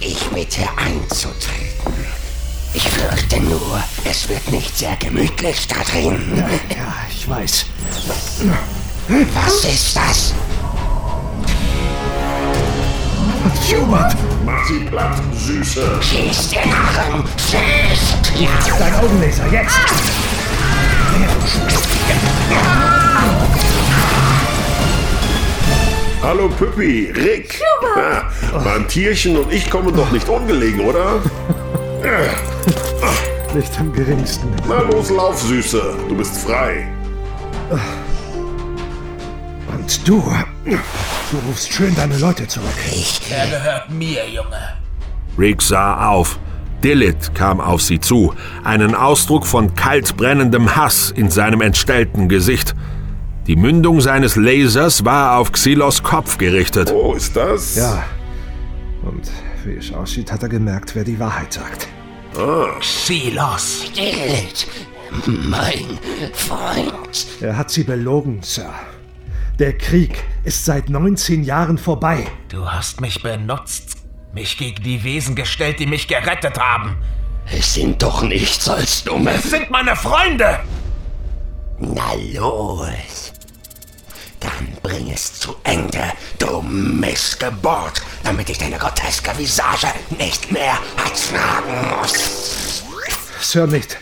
Ich 0.00 0.20
bitte 0.28 0.62
einzutreten. 0.76 1.94
Ich 2.72 2.88
fürchte 2.88 3.40
nur, 3.42 3.78
es 4.10 4.28
wird 4.28 4.50
nicht 4.50 4.76
sehr 4.76 4.96
gemütlich 4.96 5.68
da 5.68 5.76
drin. 5.84 6.44
Ja, 6.70 6.94
ich 7.10 7.28
weiß. 7.28 7.66
Was 9.06 9.64
ist 9.64 9.94
das? 9.94 10.34
Hubert! 13.68 14.16
Mach 14.46 14.64
sie 14.66 14.80
platt, 14.84 15.20
Süße. 15.34 16.00
Schieß 16.00 16.50
den 16.50 16.70
Narren! 16.70 17.24
Schieß! 17.36 18.40
Ja! 18.40 18.48
Dein 18.78 18.94
Augenlaser, 18.94 19.44
jetzt! 19.52 19.74
Hallo 26.22 26.48
Püppi, 26.48 27.12
Rick. 27.14 27.60
Ah, 27.96 28.22
mein 28.64 28.88
Tierchen 28.88 29.36
und 29.36 29.52
ich 29.52 29.68
kommen 29.68 29.94
doch 29.94 30.10
nicht 30.12 30.28
ungelegen, 30.30 30.80
oder? 30.80 31.20
Nicht 33.52 33.78
im 33.78 33.92
geringsten. 33.92 34.48
Na 34.66 34.80
los, 34.80 35.10
lauf, 35.10 35.42
Süße. 35.42 35.94
Du 36.08 36.16
bist 36.16 36.38
frei. 36.38 36.88
Und 39.84 40.08
du, 40.08 40.24
du 40.64 41.36
rufst 41.46 41.70
schön 41.70 41.94
deine 41.94 42.16
Leute 42.16 42.48
zurück. 42.48 42.72
Er 43.30 43.46
gehört 43.48 43.90
mir, 43.90 44.26
Junge. 44.30 44.78
Rick 45.38 45.60
sah 45.60 46.08
auf. 46.08 46.38
Dillit 46.82 47.34
kam 47.34 47.60
auf 47.60 47.82
sie 47.82 48.00
zu, 48.00 48.32
einen 48.62 48.94
Ausdruck 48.94 49.44
von 49.44 49.74
kalt 49.74 50.16
brennendem 50.16 50.74
Hass 50.74 51.10
in 51.10 51.30
seinem 51.30 51.60
entstellten 51.60 52.30
Gesicht. 52.30 52.74
Die 53.46 53.56
Mündung 53.56 54.00
seines 54.00 54.36
Lasers 54.36 55.04
war 55.04 55.36
auf 55.36 55.52
Xylos 55.52 56.02
Kopf 56.02 56.38
gerichtet. 56.38 56.90
Oh, 56.90 57.12
ist 57.12 57.36
das? 57.36 57.76
Ja. 57.76 58.04
Und 59.02 59.30
wie 59.66 59.74
es 59.74 59.92
aussieht, 59.92 60.32
hat 60.32 60.42
er 60.44 60.48
gemerkt, 60.48 60.94
wer 60.94 61.04
die 61.04 61.20
Wahrheit 61.20 61.52
sagt. 61.52 61.88
Ah. 62.38 62.78
Xylos. 62.80 63.92
Dillit, 63.94 64.66
mein 65.26 65.98
Freund. 66.32 67.26
Er 67.42 67.58
hat 67.58 67.70
sie 67.70 67.84
belogen, 67.84 68.38
Sir. 68.42 68.72
Der 69.60 69.78
Krieg 69.78 70.24
ist 70.42 70.64
seit 70.64 70.90
19 70.90 71.44
Jahren 71.44 71.78
vorbei. 71.78 72.26
Du 72.48 72.68
hast 72.68 73.00
mich 73.00 73.22
benutzt, 73.22 73.98
mich 74.32 74.58
gegen 74.58 74.82
die 74.82 75.04
Wesen 75.04 75.36
gestellt, 75.36 75.78
die 75.78 75.86
mich 75.86 76.08
gerettet 76.08 76.58
haben. 76.58 76.96
Es 77.46 77.74
sind 77.74 78.02
doch 78.02 78.22
nichts 78.22 78.68
als 78.68 79.04
dumme... 79.04 79.30
Es 79.30 79.44
sind 79.44 79.70
meine 79.70 79.94
Freunde! 79.94 80.58
Na 81.78 82.14
los. 82.32 83.32
Dann 84.40 84.76
bring 84.82 85.12
es 85.12 85.38
zu 85.38 85.54
Ende, 85.62 86.02
du 86.40 86.60
Missgeburt, 86.60 88.02
damit 88.24 88.50
ich 88.50 88.58
deine 88.58 88.76
groteske 88.76 89.38
Visage 89.38 89.86
nicht 90.18 90.50
mehr 90.50 90.78
ertragen 90.96 91.96
muss. 91.96 92.82
Sir, 93.40 93.68
nicht. 93.68 93.98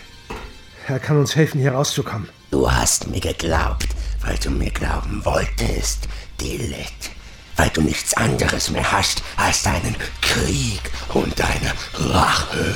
Er 0.87 0.99
kann 0.99 1.19
uns 1.19 1.35
helfen, 1.35 1.61
hier 1.61 1.73
rauszukommen. 1.73 2.27
Du 2.53 2.71
hast 2.71 3.07
mir 3.07 3.19
geglaubt, 3.19 3.87
weil 4.21 4.37
du 4.37 4.51
mir 4.51 4.69
glauben 4.69 5.25
wolltest, 5.25 6.07
Dillet. 6.39 7.09
Weil 7.55 7.69
du 7.69 7.81
nichts 7.81 8.13
anderes 8.13 8.69
mehr 8.69 8.91
hast 8.91 9.23
als 9.37 9.63
deinen 9.63 9.95
Krieg 10.21 10.79
und 11.15 11.33
deine 11.39 11.73
Rache. 11.95 12.75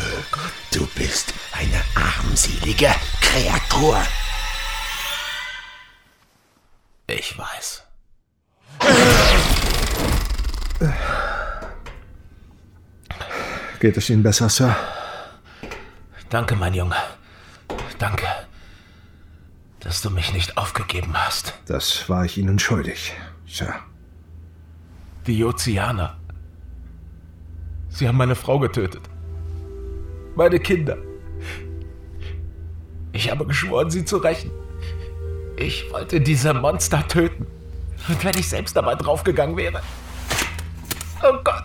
Du 0.74 0.88
bist 0.96 1.32
eine 1.52 1.80
armselige 1.94 2.90
Kreatur. 3.22 4.02
Ich 7.06 7.38
weiß. 7.38 7.84
Geht 13.80 13.98
es 13.98 14.10
Ihnen 14.10 14.24
besser, 14.24 14.50
Sir? 14.50 14.76
Danke, 16.32 16.56
mein 16.56 16.74
Junge. 16.74 16.96
Danke, 18.00 18.26
dass 19.80 20.02
du 20.02 20.10
mich 20.10 20.34
nicht 20.34 20.58
aufgegeben 20.58 21.14
hast. 21.14 21.54
Das 21.66 22.10
war 22.10 22.26
ich 22.26 22.38
Ihnen 22.38 22.60
schuldig, 22.60 23.14
Sir. 23.48 23.74
Die 25.28 25.44
Ozeaner. 25.44 26.18
Sie 27.90 28.08
haben 28.08 28.18
meine 28.18 28.36
Frau 28.36 28.60
getötet. 28.60 29.02
Meine 30.36 30.60
Kinder. 30.60 30.98
Ich 33.12 33.32
habe 33.32 33.46
geschworen, 33.46 33.90
sie 33.90 34.06
zu 34.06 34.18
rächen. 34.18 34.52
Ich 35.58 35.92
wollte 35.92 36.22
diese 36.22 36.54
Monster 36.54 37.08
töten. 37.08 37.48
Und 38.08 38.24
wenn 38.24 38.38
ich 38.38 38.48
selbst 38.48 38.76
dabei 38.76 38.96
draufgegangen 38.96 39.58
wäre. 39.58 39.82
Oh 41.24 41.38
Gott. 41.44 41.64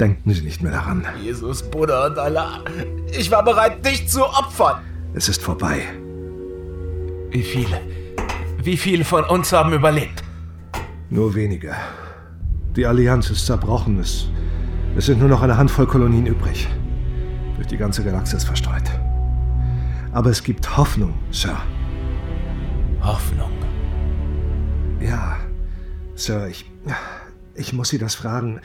Denken 0.00 0.32
Sie 0.32 0.40
nicht 0.40 0.62
mehr 0.62 0.72
daran. 0.72 1.06
Jesus, 1.22 1.62
Buddha 1.62 2.06
und 2.06 2.18
Allah. 2.18 2.64
Ich 3.12 3.30
war 3.30 3.44
bereit, 3.44 3.84
dich 3.84 4.08
zu 4.08 4.24
opfern. 4.24 4.80
Es 5.12 5.28
ist 5.28 5.42
vorbei. 5.42 5.82
Wie 7.34 7.42
viele? 7.42 7.80
Wie 8.62 8.76
viele 8.76 9.04
von 9.04 9.24
uns 9.24 9.52
haben 9.52 9.72
überlebt? 9.72 10.22
Nur 11.10 11.34
wenige. 11.34 11.74
Die 12.76 12.86
Allianz 12.86 13.28
ist 13.28 13.44
zerbrochen. 13.44 13.98
Es, 13.98 14.28
es 14.96 15.06
sind 15.06 15.18
nur 15.18 15.28
noch 15.28 15.42
eine 15.42 15.56
Handvoll 15.56 15.88
Kolonien 15.88 16.26
übrig. 16.26 16.68
Durch 17.56 17.66
die 17.66 17.76
ganze 17.76 18.04
Galaxis 18.04 18.44
verstreut. 18.44 18.88
Aber 20.12 20.30
es 20.30 20.44
gibt 20.44 20.76
Hoffnung, 20.76 21.12
Sir. 21.32 21.56
Hoffnung. 23.02 23.50
Ja, 25.00 25.36
Sir, 26.14 26.46
ich. 26.46 26.70
Ich 27.56 27.72
muss 27.72 27.88
Sie 27.88 27.98
das 27.98 28.14
fragen. 28.14 28.60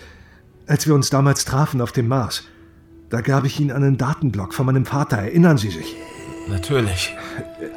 Als 0.67 0.85
wir 0.85 0.93
uns 0.93 1.09
damals 1.09 1.43
trafen 1.43 1.81
auf 1.81 1.91
dem 1.91 2.07
Mars, 2.07 2.43
da 3.09 3.21
gab 3.21 3.45
ich 3.45 3.59
Ihnen 3.59 3.71
einen 3.71 3.97
Datenblock 3.97 4.53
von 4.53 4.67
meinem 4.67 4.85
Vater. 4.85 5.17
Erinnern 5.17 5.57
Sie 5.57 5.71
sich? 5.71 5.95
Natürlich. 6.47 7.15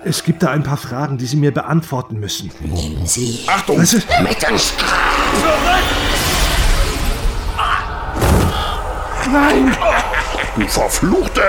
Es 0.04 0.24
gibt 0.24 0.42
da 0.42 0.50
ein 0.50 0.62
paar 0.62 0.76
Fragen, 0.76 1.18
die 1.18 1.26
Sie 1.26 1.36
mir 1.36 1.52
beantworten 1.52 2.18
müssen. 2.18 2.50
Nehmen 2.60 3.06
Sie 3.06 3.40
Achtung! 3.46 3.78
Was 3.78 3.92
ist? 3.92 4.06
mit 4.22 4.42
ins 4.42 4.72
Grab. 4.76 5.82
Nein! 9.32 9.76
Du 10.56 10.66
Verfluchte! 10.68 11.42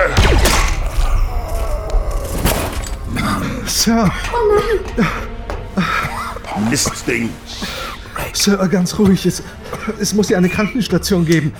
Sir, 3.66 4.10
Mistding! 6.70 7.30
Sir, 8.32 8.68
ganz 8.68 8.98
ruhig. 8.98 9.26
Es, 9.26 9.42
es 10.00 10.14
muss 10.14 10.28
hier 10.28 10.38
eine 10.38 10.48
Krankenstation 10.48 11.24
geben. 11.24 11.52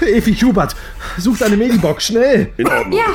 Evi 0.06 0.34
Hubert, 0.36 0.74
sucht 1.18 1.42
eine 1.42 1.56
Medibox, 1.56 2.06
schnell! 2.06 2.52
In 2.56 2.66
Ordnung. 2.68 2.98
Ja, 2.98 3.06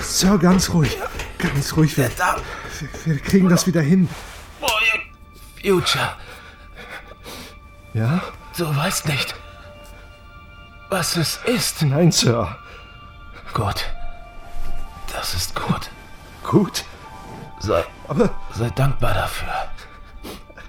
Sir, 0.00 0.38
ganz 0.38 0.70
ruhig. 0.70 0.96
Ganz 1.38 1.76
ruhig. 1.76 1.96
Wir, 1.96 2.10
wir, 2.10 2.88
wir 3.04 3.18
kriegen 3.20 3.48
das 3.48 3.66
wieder 3.66 3.80
hin. 3.80 4.08
Future, 5.62 6.16
Ja? 7.92 8.22
du 8.56 8.74
weißt 8.76 9.06
nicht, 9.06 9.34
was 10.88 11.16
es 11.16 11.38
ist. 11.46 11.82
Nein, 11.82 12.10
Sir. 12.12 12.56
Gut. 13.52 13.84
Das 15.12 15.34
ist 15.34 15.54
gut. 15.54 15.90
Gut. 16.44 16.84
Sei, 17.60 17.84
Aber, 18.06 18.30
sei 18.54 18.70
dankbar 18.70 19.14
dafür. 19.14 19.48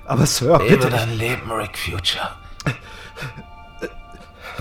aber 0.05 0.25
Sir, 0.25 0.57
Lebe 0.59 0.75
bitte. 0.77 0.89
dein 0.89 1.15
Leben, 1.17 1.51
Rick 1.51 1.77
Future. 1.77 2.35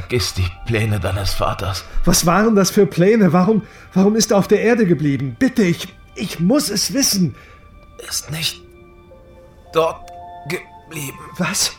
Vergiss 0.09 0.33
die 0.33 0.51
Pläne 0.65 0.99
deines 0.99 1.35
Vaters. 1.35 1.85
Was 2.07 2.25
waren 2.25 2.57
das 2.57 2.71
für 2.71 2.87
Pläne? 2.87 3.35
Warum, 3.35 3.67
warum 3.93 4.17
ist 4.17 4.31
er 4.31 4.39
auf 4.39 4.49
der 4.49 4.63
Erde 4.63 4.87
geblieben? 4.87 5.37
Bitte, 5.39 5.63
ich, 5.65 5.87
ich 6.15 6.41
muss 6.41 6.71
es 6.71 6.95
wissen. 6.95 7.37
Ist 8.09 8.31
nicht 8.31 8.59
dort 9.75 10.11
geblieben. 10.49 11.19
Was? 11.37 11.73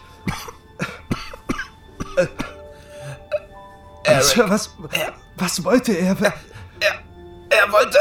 Eric, 4.03 4.23
Sir, 4.23 4.47
was, 4.47 4.75
Er, 4.91 5.11
was 5.35 5.63
wollte 5.63 5.93
er? 5.93 6.15
er, 6.21 6.33
er 7.49 7.71
wollte. 7.71 7.97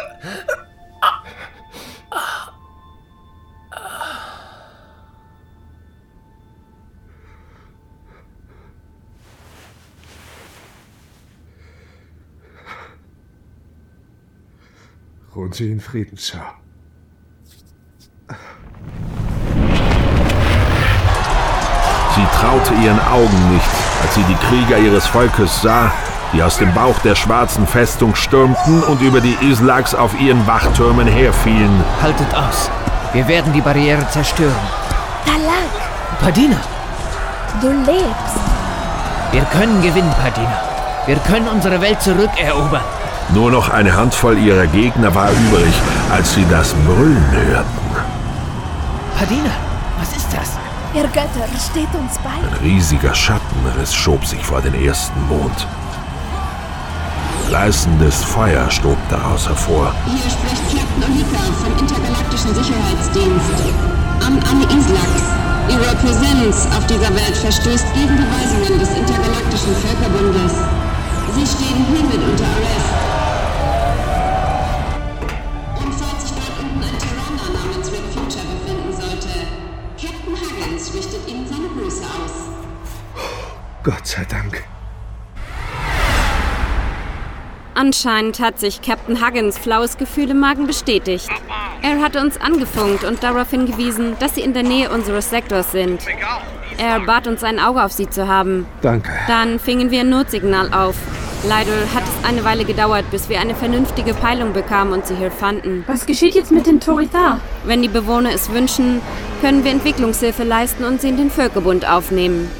Ruhen 15.38 15.52
Sie 15.52 15.70
in 15.70 15.78
Frieden, 15.78 16.16
Sir. 16.18 16.40
Sie 22.16 22.26
traute 22.40 22.74
ihren 22.82 22.98
Augen 22.98 23.54
nicht, 23.54 23.70
als 24.02 24.16
sie 24.16 24.24
die 24.24 24.34
Krieger 24.34 24.78
ihres 24.78 25.06
Volkes 25.06 25.62
sah, 25.62 25.92
die 26.32 26.42
aus 26.42 26.58
dem 26.58 26.74
Bauch 26.74 26.98
der 27.04 27.14
schwarzen 27.14 27.68
Festung 27.68 28.16
stürmten 28.16 28.82
und 28.82 29.00
über 29.00 29.20
die 29.20 29.36
Islaks 29.48 29.94
auf 29.94 30.20
ihren 30.20 30.44
Wachtürmen 30.48 31.06
herfielen. 31.06 31.84
Haltet 32.02 32.34
aus. 32.34 32.68
Wir 33.12 33.28
werden 33.28 33.52
die 33.52 33.60
Barriere 33.60 34.08
zerstören. 34.10 34.66
Talak, 35.24 36.20
Padina, 36.20 36.60
du 37.60 37.68
lebst. 37.68 38.40
wir 39.30 39.42
können 39.56 39.80
gewinnen, 39.82 40.12
Padina. 40.20 40.60
Wir 41.06 41.16
können 41.18 41.46
unsere 41.46 41.80
Welt 41.80 42.02
zurückerobern. 42.02 42.82
Nur 43.34 43.50
noch 43.50 43.68
eine 43.68 43.94
Handvoll 43.94 44.38
ihrer 44.38 44.66
Gegner 44.66 45.14
war 45.14 45.30
übrig, 45.30 45.74
als 46.10 46.34
sie 46.34 46.46
das 46.50 46.72
Brüllen 46.86 47.30
hörten. 47.30 47.78
Padina, 49.18 49.50
was 49.98 50.16
ist 50.16 50.28
das? 50.32 50.52
Ihr 50.94 51.02
Götter 51.08 51.46
steht 51.70 51.92
uns 51.94 52.18
bei. 52.24 52.30
Ein 52.30 52.58
riesiger 52.62 53.14
Schattenriss 53.14 53.94
schob 53.94 54.24
sich 54.24 54.42
vor 54.42 54.62
den 54.62 54.74
ersten 54.74 55.20
Mond. 55.28 55.66
Gleißendes 57.48 58.24
Feuer 58.24 58.70
stob 58.70 58.96
daraus 59.10 59.46
hervor. 59.46 59.92
Hier 60.06 60.30
spricht 60.30 60.64
Captain 60.68 61.02
Ohika 61.12 61.40
vom 61.60 61.72
Intergalaktischen 61.78 62.54
Sicherheitsdienst. 62.54 63.74
Am 64.24 64.38
Anne 64.50 64.64
Islax. 64.64 65.38
Ihre 65.68 65.96
Präsenz 65.96 66.66
auf 66.76 66.86
dieser 66.86 67.14
Welt 67.14 67.36
verstößt 67.36 67.86
gegen 67.94 68.16
die 68.16 68.24
Weisungen 68.24 68.78
des 68.78 68.88
Intergalaktischen 68.90 69.76
Völkerbundes. 69.76 70.52
Sie 71.34 71.46
stehen 71.46 71.84
hiermit 71.92 72.26
unter 72.26 72.44
Arrest. 72.44 72.97
Gott 83.88 84.06
sei 84.06 84.26
Dank. 84.28 84.64
Anscheinend 87.72 88.38
hat 88.38 88.60
sich 88.60 88.82
Captain 88.82 89.24
Huggins 89.24 89.56
flaues 89.56 89.96
Gefühl 89.96 90.28
im 90.28 90.40
Magen 90.40 90.66
bestätigt. 90.66 91.30
Er 91.80 92.02
hatte 92.02 92.20
uns 92.20 92.38
angefunkt 92.38 93.04
und 93.04 93.22
darauf 93.22 93.48
hingewiesen, 93.48 94.14
dass 94.18 94.34
sie 94.34 94.42
in 94.42 94.52
der 94.52 94.62
Nähe 94.62 94.90
unseres 94.90 95.30
Sektors 95.30 95.72
sind. 95.72 96.02
Er 96.76 97.00
bat 97.00 97.26
uns, 97.26 97.42
ein 97.42 97.58
Auge 97.58 97.82
auf 97.82 97.92
sie 97.92 98.10
zu 98.10 98.28
haben. 98.28 98.66
Danke. 98.82 99.10
Dann 99.26 99.58
fingen 99.58 99.90
wir 99.90 100.00
ein 100.00 100.10
Notsignal 100.10 100.70
auf. 100.74 100.96
Leider 101.48 101.72
hat 101.94 102.02
es 102.02 102.28
eine 102.28 102.44
Weile 102.44 102.66
gedauert, 102.66 103.10
bis 103.10 103.30
wir 103.30 103.40
eine 103.40 103.54
vernünftige 103.54 104.12
Peilung 104.12 104.52
bekamen 104.52 104.92
und 104.92 105.06
sie 105.06 105.16
hier 105.16 105.30
fanden. 105.30 105.84
Was 105.86 106.04
geschieht 106.04 106.34
jetzt 106.34 106.52
mit 106.52 106.66
den 106.66 106.80
Torithar? 106.80 107.40
Wenn 107.64 107.80
die 107.80 107.88
Bewohner 107.88 108.34
es 108.34 108.52
wünschen, 108.52 109.00
können 109.40 109.64
wir 109.64 109.70
Entwicklungshilfe 109.70 110.44
leisten 110.44 110.84
und 110.84 111.00
sie 111.00 111.08
in 111.08 111.16
den 111.16 111.30
Völkerbund 111.30 111.88
aufnehmen. 111.88 112.50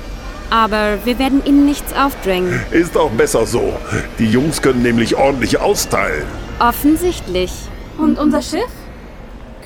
Aber 0.51 0.99
wir 1.05 1.19
werden 1.19 1.43
ihnen 1.45 1.67
nichts 1.67 1.93
aufdrängen. 1.93 2.61
Ist 2.71 2.97
auch 2.97 3.11
besser 3.11 3.47
so. 3.47 3.75
Die 4.19 4.27
Jungs 4.27 4.63
können 4.63 4.83
nämlich 4.83 5.17
ordentlich 5.17 5.61
austeilen. 5.61 6.25
Offensichtlich. 6.59 7.53
Und 7.99 8.19
unser 8.19 8.43
Schiff? 8.43 8.71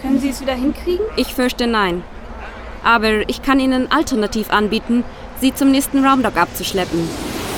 Können 0.00 0.18
Sie 0.18 0.30
es 0.30 0.40
wieder 0.40 0.54
hinkriegen? 0.54 1.04
Ich 1.16 1.34
fürchte 1.34 1.66
nein. 1.66 2.02
Aber 2.82 3.28
ich 3.28 3.42
kann 3.42 3.60
Ihnen 3.60 3.92
alternativ 3.92 4.50
anbieten, 4.50 5.04
sie 5.40 5.54
zum 5.54 5.70
nächsten 5.70 6.04
Raumdock 6.04 6.36
abzuschleppen. 6.36 7.08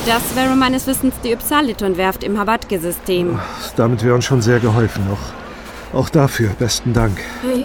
Das 0.06 0.36
wäre 0.36 0.54
meines 0.54 0.86
Wissens 0.86 1.14
die 1.24 1.32
Ypsaliton-Werft 1.32 2.24
im 2.24 2.38
Habatke-System. 2.38 3.38
Damit 3.76 4.04
wäre 4.04 4.14
uns 4.14 4.26
schon 4.26 4.42
sehr 4.42 4.60
geholfen. 4.60 5.06
Auch, 5.10 5.98
auch 5.98 6.08
dafür 6.10 6.50
besten 6.58 6.92
Dank. 6.92 7.18
Hey. 7.42 7.64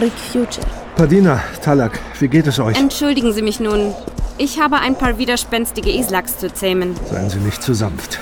Rick 0.00 0.12
Future. 0.32 0.66
Padina, 0.96 1.40
Talak, 1.62 1.98
wie 2.18 2.28
geht 2.28 2.46
es 2.46 2.58
euch? 2.58 2.76
Entschuldigen 2.76 3.32
Sie 3.32 3.42
mich 3.42 3.60
nun. 3.60 3.94
Ich 4.38 4.60
habe 4.60 4.76
ein 4.76 4.96
paar 4.96 5.16
widerspenstige 5.16 5.90
Islaks 5.90 6.38
zu 6.38 6.52
zähmen. 6.52 6.94
Seien 7.06 7.30
Sie 7.30 7.38
nicht 7.38 7.62
zu 7.62 7.72
sanft. 7.72 8.18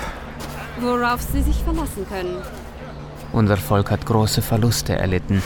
Worauf 0.80 1.20
Sie 1.22 1.42
sich 1.42 1.56
verlassen 1.64 2.06
können. 2.08 2.36
Unser 3.32 3.56
Volk 3.56 3.90
hat 3.90 4.06
große 4.06 4.40
Verluste 4.40 4.94
erlitten. 4.94 5.42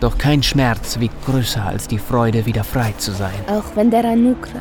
Doch 0.00 0.18
kein 0.18 0.42
Schmerz 0.42 0.98
wiegt 0.98 1.24
größer 1.24 1.64
als 1.64 1.86
die 1.86 2.00
Freude, 2.00 2.46
wieder 2.46 2.64
frei 2.64 2.92
zu 2.98 3.12
sein. 3.12 3.44
Auch 3.46 3.76
wenn 3.76 3.92
der 3.92 4.04
Anukra 4.04 4.58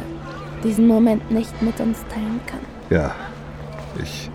diesen 0.63 0.85
Moment 0.85 1.31
nicht 1.31 1.59
mit 1.63 1.79
uns 1.79 1.97
teilen 2.13 2.39
kann. 2.45 2.59
Ja, 2.91 3.15
ich 3.99 4.29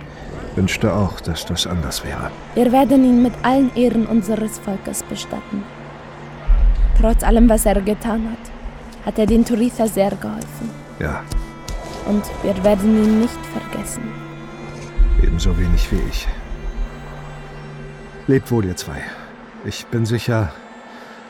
wünschte 0.57 0.93
auch, 0.93 1.21
dass 1.21 1.47
das 1.47 1.69
anders 1.69 2.05
wäre. 2.05 2.33
Wir 2.55 2.73
werden 2.73 3.05
ihn 3.05 3.23
mit 3.23 3.35
allen 3.45 3.73
Ehren 3.77 4.07
unseres 4.07 4.59
Volkes 4.59 5.05
bestatten. 5.05 5.63
Trotz 7.01 7.23
allem, 7.23 7.49
was 7.49 7.65
er 7.65 7.81
getan 7.81 8.29
hat, 8.33 9.07
hat 9.07 9.19
er 9.21 9.27
den 9.27 9.45
Turitha 9.45 9.87
sehr 9.87 10.11
geholfen. 10.11 10.86
Ja, 10.99 11.23
Und 12.07 12.25
wir 12.43 12.65
werden 12.65 13.05
ihn 13.05 13.21
nicht 13.21 13.39
vergessen. 13.53 14.03
ebenso 15.23 15.57
wenig 15.59 15.91
wie 15.93 16.01
ich. 16.09 16.27
Lebt 18.27 18.51
wohl, 18.51 18.65
ihr 18.65 18.77
zwei. 18.77 19.03
Ich 19.65 19.87
bin 19.87 20.07
sicher, 20.07 20.53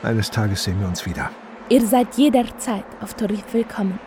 eines 0.03 0.31
Tages 0.31 0.63
sehen 0.63 0.79
wir 0.79 0.87
uns 0.87 1.05
wieder. 1.05 1.29
Ihr 1.69 1.85
seid 1.85 2.15
jederzeit 2.15 2.85
auf 3.01 3.13
Torith 3.15 3.53
willkommen. 3.53 3.99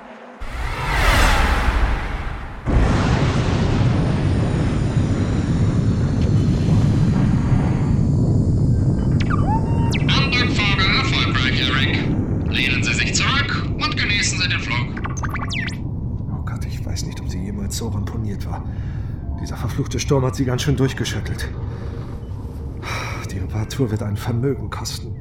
Sturm 20.11 20.25
hat 20.27 20.35
sie 20.35 20.45
ganz 20.45 20.63
schön 20.63 20.75
durchgeschüttelt. 20.75 21.49
Die 23.31 23.39
Reparatur 23.39 23.93
wird 23.93 24.03
ein 24.03 24.17
Vermögen 24.17 24.69
kosten. 24.69 25.15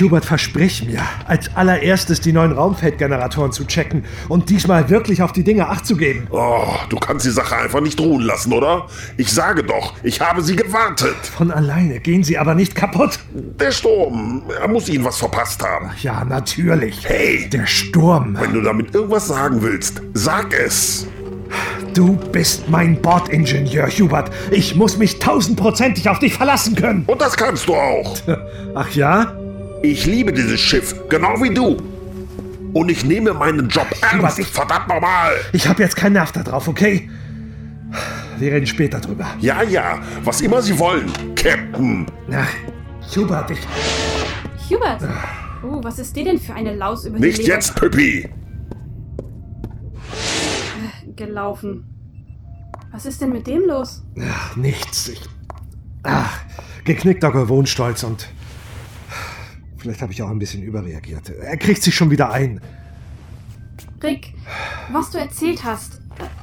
Hubert, 0.00 0.24
versprich 0.24 0.86
mir, 0.86 1.00
als 1.26 1.56
allererstes 1.56 2.20
die 2.20 2.32
neuen 2.32 2.52
Raumfeldgeneratoren 2.52 3.50
zu 3.50 3.64
checken 3.64 4.04
und 4.28 4.48
diesmal 4.48 4.90
wirklich 4.90 5.22
auf 5.22 5.32
die 5.32 5.42
Dinge 5.42 5.68
Acht 5.68 5.86
zu 5.86 5.96
geben. 5.96 6.28
Oh, 6.30 6.66
du 6.88 6.96
kannst 6.98 7.26
die 7.26 7.30
Sache 7.30 7.56
einfach 7.56 7.80
nicht 7.80 7.98
ruhen 7.98 8.22
lassen, 8.22 8.52
oder? 8.52 8.86
Ich 9.16 9.32
sage 9.32 9.64
doch, 9.64 9.94
ich 10.04 10.20
habe 10.20 10.40
sie 10.42 10.54
gewartet. 10.54 11.16
Von 11.36 11.50
alleine 11.50 11.98
gehen 11.98 12.22
sie 12.22 12.38
aber 12.38 12.54
nicht 12.54 12.76
kaputt. 12.76 13.18
Der 13.34 13.72
Sturm, 13.72 14.44
er 14.60 14.68
muss 14.68 14.88
ihnen 14.88 15.04
was 15.04 15.18
verpasst 15.18 15.64
haben. 15.64 15.90
Ja, 16.00 16.24
natürlich. 16.24 17.08
Hey, 17.08 17.48
Der 17.50 17.66
Sturm. 17.66 18.36
wenn 18.38 18.52
du 18.52 18.60
damit 18.62 18.94
irgendwas 18.94 19.26
sagen 19.26 19.62
willst, 19.62 20.00
sag 20.12 20.54
es. 20.54 21.08
Du 21.94 22.16
bist 22.32 22.68
mein 22.68 23.00
Bordingenieur, 23.00 23.86
Hubert. 23.88 24.30
Ich 24.50 24.74
muss 24.74 24.96
mich 24.98 25.18
tausendprozentig 25.20 26.08
auf 26.08 26.18
dich 26.18 26.34
verlassen 26.34 26.74
können. 26.74 27.04
Und 27.06 27.20
das 27.20 27.36
kannst 27.36 27.68
du 27.68 27.74
auch. 27.74 28.16
Ach 28.74 28.90
ja? 28.92 29.32
Ich 29.82 30.06
liebe 30.06 30.32
dieses 30.32 30.60
Schiff, 30.60 30.94
genau 31.08 31.40
wie 31.42 31.52
du. 31.54 31.76
Und 32.72 32.90
ich 32.90 33.04
nehme 33.04 33.32
meinen 33.34 33.68
Job 33.68 33.86
ernst, 34.00 34.38
ich- 34.40 34.46
verdammt 34.48 34.88
nochmal. 34.88 35.34
Ich 35.52 35.68
habe 35.68 35.82
jetzt 35.82 35.94
keinen 35.94 36.14
Nerv 36.14 36.32
da 36.32 36.42
drauf, 36.42 36.66
okay? 36.66 37.08
Wir 38.38 38.52
reden 38.52 38.66
später 38.66 38.98
drüber. 38.98 39.26
Ja, 39.40 39.62
ja, 39.62 40.00
was 40.24 40.40
immer 40.40 40.60
Sie 40.60 40.76
wollen, 40.78 41.12
Captain. 41.36 42.06
Ach, 42.32 42.48
Hubert, 43.16 43.50
ich... 43.52 43.58
Hubert! 44.74 45.02
Oh, 45.62 45.78
was 45.84 46.00
ist 46.00 46.16
dir 46.16 46.24
denn 46.24 46.40
für 46.40 46.54
eine 46.54 46.74
Laus 46.74 47.04
über 47.04 47.18
die 47.18 47.26
Nicht 47.26 47.46
jetzt, 47.46 47.76
Püppi. 47.76 48.28
Gelaufen? 51.16 51.84
Was 52.92 53.06
ist 53.06 53.20
denn 53.20 53.32
mit 53.32 53.46
dem 53.46 53.62
los? 53.66 54.04
Ach, 54.20 54.56
nichts. 54.56 55.08
Ich... 55.08 55.20
Ach, 56.02 56.40
geknickter 56.84 57.32
Gewohnstolz 57.32 58.04
und... 58.04 58.28
Vielleicht 59.76 60.00
habe 60.00 60.12
ich 60.12 60.22
auch 60.22 60.30
ein 60.30 60.38
bisschen 60.38 60.62
überreagiert. 60.62 61.28
Er 61.28 61.56
kriegt 61.56 61.82
sich 61.82 61.94
schon 61.94 62.10
wieder 62.10 62.30
ein. 62.30 62.60
Rick, 64.02 64.34
was 64.92 65.10
du 65.10 65.18
erzählt 65.18 65.64
hast 65.64 66.00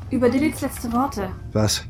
über 0.10 0.30
Dillits 0.30 0.62
letzte 0.62 0.92
Worte. 0.92 1.30
Was? 1.54 1.86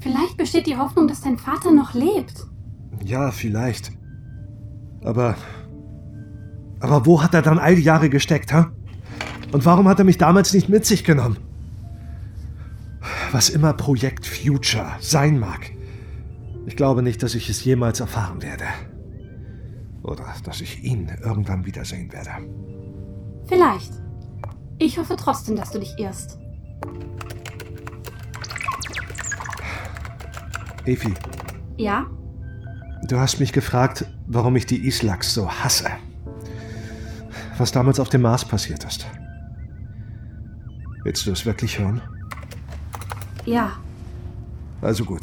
Vielleicht 0.00 0.36
besteht 0.36 0.66
die 0.66 0.76
Hoffnung, 0.76 1.06
dass 1.06 1.20
dein 1.20 1.38
Vater 1.38 1.70
noch 1.70 1.94
lebt. 1.94 2.46
Ja, 3.04 3.30
vielleicht. 3.30 3.92
Aber... 5.02 5.36
Aber 6.80 7.04
wo 7.04 7.22
hat 7.22 7.34
er 7.34 7.42
dann 7.42 7.58
all 7.58 7.76
die 7.76 7.82
Jahre 7.82 8.08
gesteckt, 8.08 8.52
ha? 8.52 8.72
Und 9.52 9.64
warum 9.64 9.88
hat 9.88 9.98
er 9.98 10.04
mich 10.04 10.18
damals 10.18 10.52
nicht 10.54 10.68
mit 10.68 10.84
sich 10.86 11.04
genommen? 11.04 11.38
Was 13.32 13.48
immer 13.48 13.72
Projekt 13.72 14.26
Future 14.26 14.92
sein 15.00 15.38
mag. 15.38 15.70
Ich 16.66 16.76
glaube 16.76 17.02
nicht, 17.02 17.22
dass 17.22 17.34
ich 17.34 17.48
es 17.48 17.64
jemals 17.64 18.00
erfahren 18.00 18.42
werde. 18.42 18.64
Oder 20.02 20.24
dass 20.44 20.60
ich 20.60 20.82
ihn 20.84 21.10
irgendwann 21.22 21.66
wiedersehen 21.66 22.12
werde. 22.12 22.30
Vielleicht. 23.46 23.92
Ich 24.78 24.98
hoffe 24.98 25.16
trotzdem, 25.16 25.56
dass 25.56 25.70
du 25.70 25.78
dich 25.78 25.94
irrst. 25.98 26.38
Evi, 30.86 31.14
Ja? 31.76 32.06
du 33.06 33.18
hast 33.18 33.40
mich 33.40 33.52
gefragt, 33.52 34.06
warum 34.26 34.56
ich 34.56 34.66
die 34.66 34.86
Islaks 34.86 35.34
so 35.34 35.50
hasse. 35.50 35.90
Was 37.58 37.72
damals 37.72 38.00
auf 38.00 38.08
dem 38.08 38.22
Mars 38.22 38.44
passiert 38.44 38.84
ist. 38.84 39.06
Willst 41.10 41.26
du 41.26 41.32
es 41.32 41.44
wirklich 41.44 41.76
hören? 41.76 42.00
Ja. 43.44 43.72
Also 44.80 45.04
gut. 45.04 45.22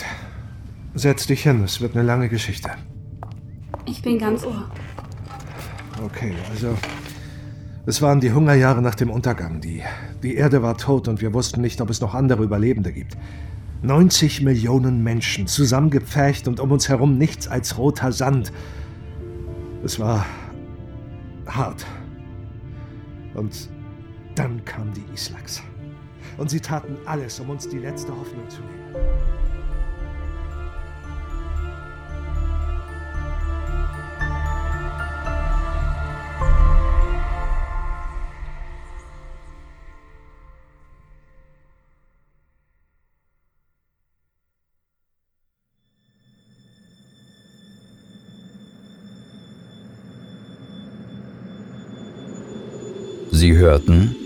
Setz 0.95 1.27
dich 1.27 1.43
hin, 1.43 1.63
es 1.63 1.79
wird 1.79 1.95
eine 1.95 2.03
lange 2.03 2.27
Geschichte. 2.27 2.71
Ich 3.85 4.01
bin 4.01 4.19
ganz 4.19 4.43
ohr. 4.43 4.69
Okay, 6.03 6.33
also. 6.51 6.77
Es 7.85 8.01
waren 8.01 8.19
die 8.19 8.33
Hungerjahre 8.33 8.81
nach 8.81 8.95
dem 8.95 9.09
Untergang. 9.09 9.61
Die, 9.61 9.81
die 10.23 10.35
Erde 10.35 10.61
war 10.61 10.77
tot 10.77 11.07
und 11.07 11.21
wir 11.21 11.33
wussten 11.33 11.61
nicht, 11.61 11.79
ob 11.79 11.89
es 11.89 12.01
noch 12.01 12.13
andere 12.13 12.43
Überlebende 12.43 12.91
gibt. 12.91 13.15
90 13.81 14.41
Millionen 14.41 15.03
Menschen, 15.03 15.47
zusammengepfercht 15.47 16.49
und 16.49 16.59
um 16.59 16.73
uns 16.73 16.89
herum 16.89 17.17
nichts 17.17 17.47
als 17.47 17.77
roter 17.77 18.11
Sand. 18.11 18.51
Es 19.85 20.01
war 20.01 20.25
hart. 21.45 21.85
Und 23.35 23.69
dann 24.35 24.65
kamen 24.65 24.91
die 24.91 25.05
Islaks. 25.13 25.63
Und 26.37 26.49
sie 26.49 26.59
taten 26.59 26.97
alles, 27.05 27.39
um 27.39 27.49
uns 27.49 27.67
die 27.67 27.79
letzte 27.79 28.11
Hoffnung 28.11 28.47
zu 28.49 28.61
nehmen. 28.61 28.77
Sie 53.31 53.55
hörten 53.55 54.16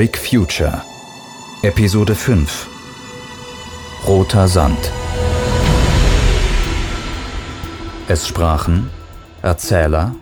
Rick 0.00 0.16
Future. 0.16 0.82
Episode 1.62 2.14
5 2.14 2.66
Roter 4.06 4.48
Sand. 4.48 4.90
Es 8.08 8.26
sprachen 8.26 8.88
Erzähler 9.42 10.14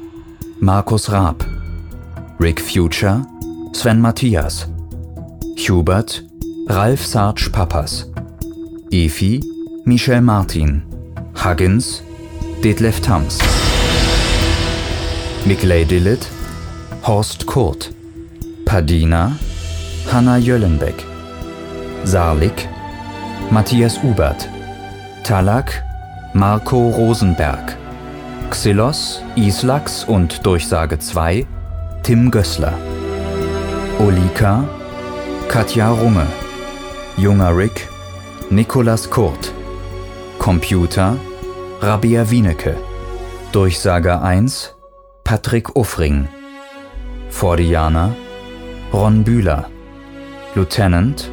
Markus 0.59 1.13
Raab, 1.13 1.47
Rick 2.41 2.61
Future, 2.61 3.25
Sven 3.73 4.01
Matthias, 4.01 4.67
Hubert, 5.57 6.25
Ralf 6.67 7.07
Sarge 7.07 7.49
Pappas, 7.53 8.11
Efi, 8.91 9.45
Michel 9.85 10.23
Martin, 10.23 10.83
Huggins, 11.37 12.03
Detlef 12.65 13.01
Tams, 13.01 13.39
Mikley 15.45 15.85
Dillit, 15.85 16.27
Horst 17.05 17.47
Kurt, 17.47 17.93
Padina, 18.65 19.39
Hanna 20.11 20.39
Jöllenbeck, 20.39 21.05
Sarlik, 22.05 22.67
Matthias 23.51 23.99
Ubert, 24.03 24.49
Talak, 25.23 25.85
Marco 26.33 26.89
Rosenberg, 26.89 27.77
Xylos, 28.51 29.21
Islax 29.37 30.05
und 30.05 30.47
Durchsage 30.47 30.99
2, 30.99 31.47
Tim 32.03 32.31
Gößler, 32.31 32.73
Olika, 33.99 34.65
Katja 35.49 35.91
Runge, 35.91 36.27
Junger 37.19 37.55
Rick, 37.55 37.87
Nikolas 38.49 39.11
Kurt, 39.11 39.53
Computer, 40.39 41.17
Rabia 41.83 42.31
Wienecke, 42.31 42.77
Durchsager 43.53 44.23
1, 44.23 44.75
Patrick 45.23 45.77
Uffring, 45.77 46.29
Fordianer, 47.29 48.15
Ron 48.91 49.23
Bühler, 49.23 49.67
Lieutenant, 50.55 51.31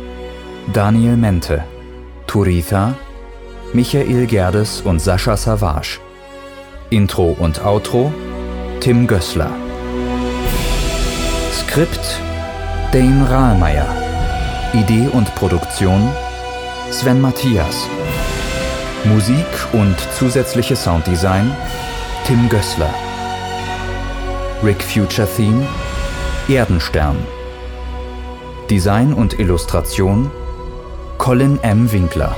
Daniel 0.74 1.16
Mente, 1.16 1.64
Turitha, 2.28 2.96
Michael 3.74 4.26
Gerdes 4.26 4.82
und 4.82 5.00
Sascha 5.00 5.38
Savage. 5.38 6.00
Intro 6.90 7.36
und 7.40 7.64
Outro 7.66 8.14
Tim 8.82 9.08
Gößler. 9.08 9.50
Skript 11.52 12.20
Dane 12.92 13.28
Rahlmeier. 13.30 13.88
Idee 14.74 15.08
und 15.14 15.34
Produktion 15.36 16.10
Sven 16.92 17.22
Matthias. 17.22 17.88
Musik 19.06 19.46
und 19.74 19.96
zusätzliche 20.18 20.76
Sounddesign 20.76 21.56
Tim 22.26 22.50
Gößler. 22.50 22.94
Rick 24.64 24.84
Future 24.84 25.28
Theme 25.36 25.66
Erdenstern. 26.48 27.18
Design 28.70 29.14
und 29.14 29.40
Illustration 29.40 30.32
Colin 31.20 31.60
M. 31.62 31.92
Winkler. 31.92 32.36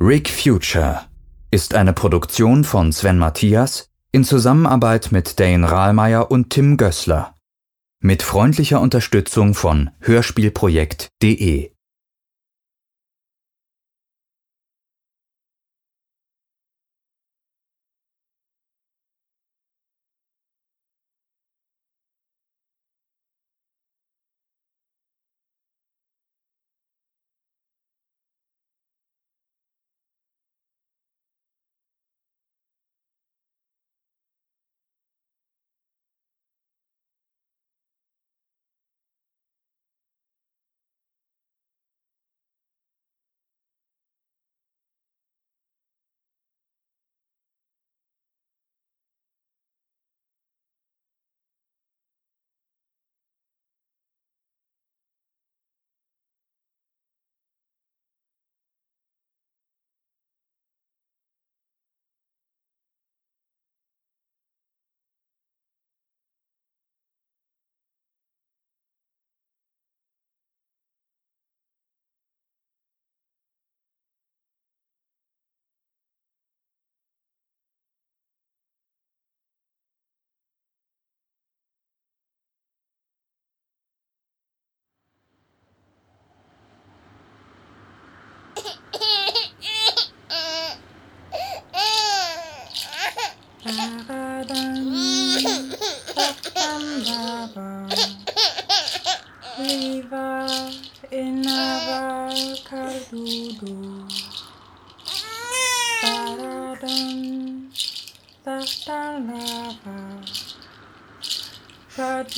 Rick 0.00 0.28
Future 0.28 1.02
ist 1.50 1.74
eine 1.74 1.92
Produktion 1.92 2.64
von 2.64 2.92
Sven 2.92 3.18
Matthias 3.18 3.90
in 4.10 4.24
Zusammenarbeit 4.24 5.12
mit 5.12 5.38
Dane 5.38 5.70
Rahlmeier 5.70 6.30
und 6.30 6.50
Tim 6.50 6.76
Gößler. 6.76 7.34
Mit 8.00 8.22
freundlicher 8.22 8.80
Unterstützung 8.80 9.54
von 9.54 9.90
Hörspielprojekt.de 10.00 11.70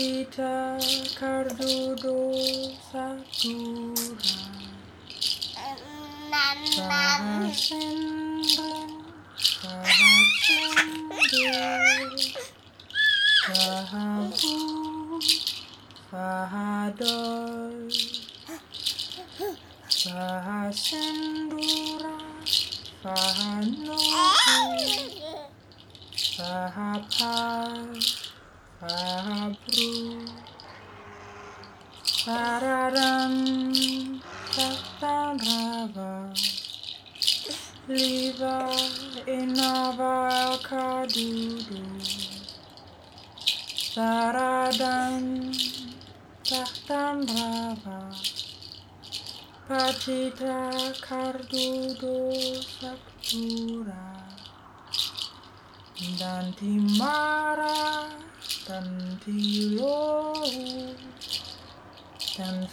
kita 0.01 0.81
kardu 1.13 1.93
dosa 2.01 3.21
dura. 3.37 4.33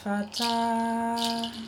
ta 0.07 0.23
ta. 0.31 1.66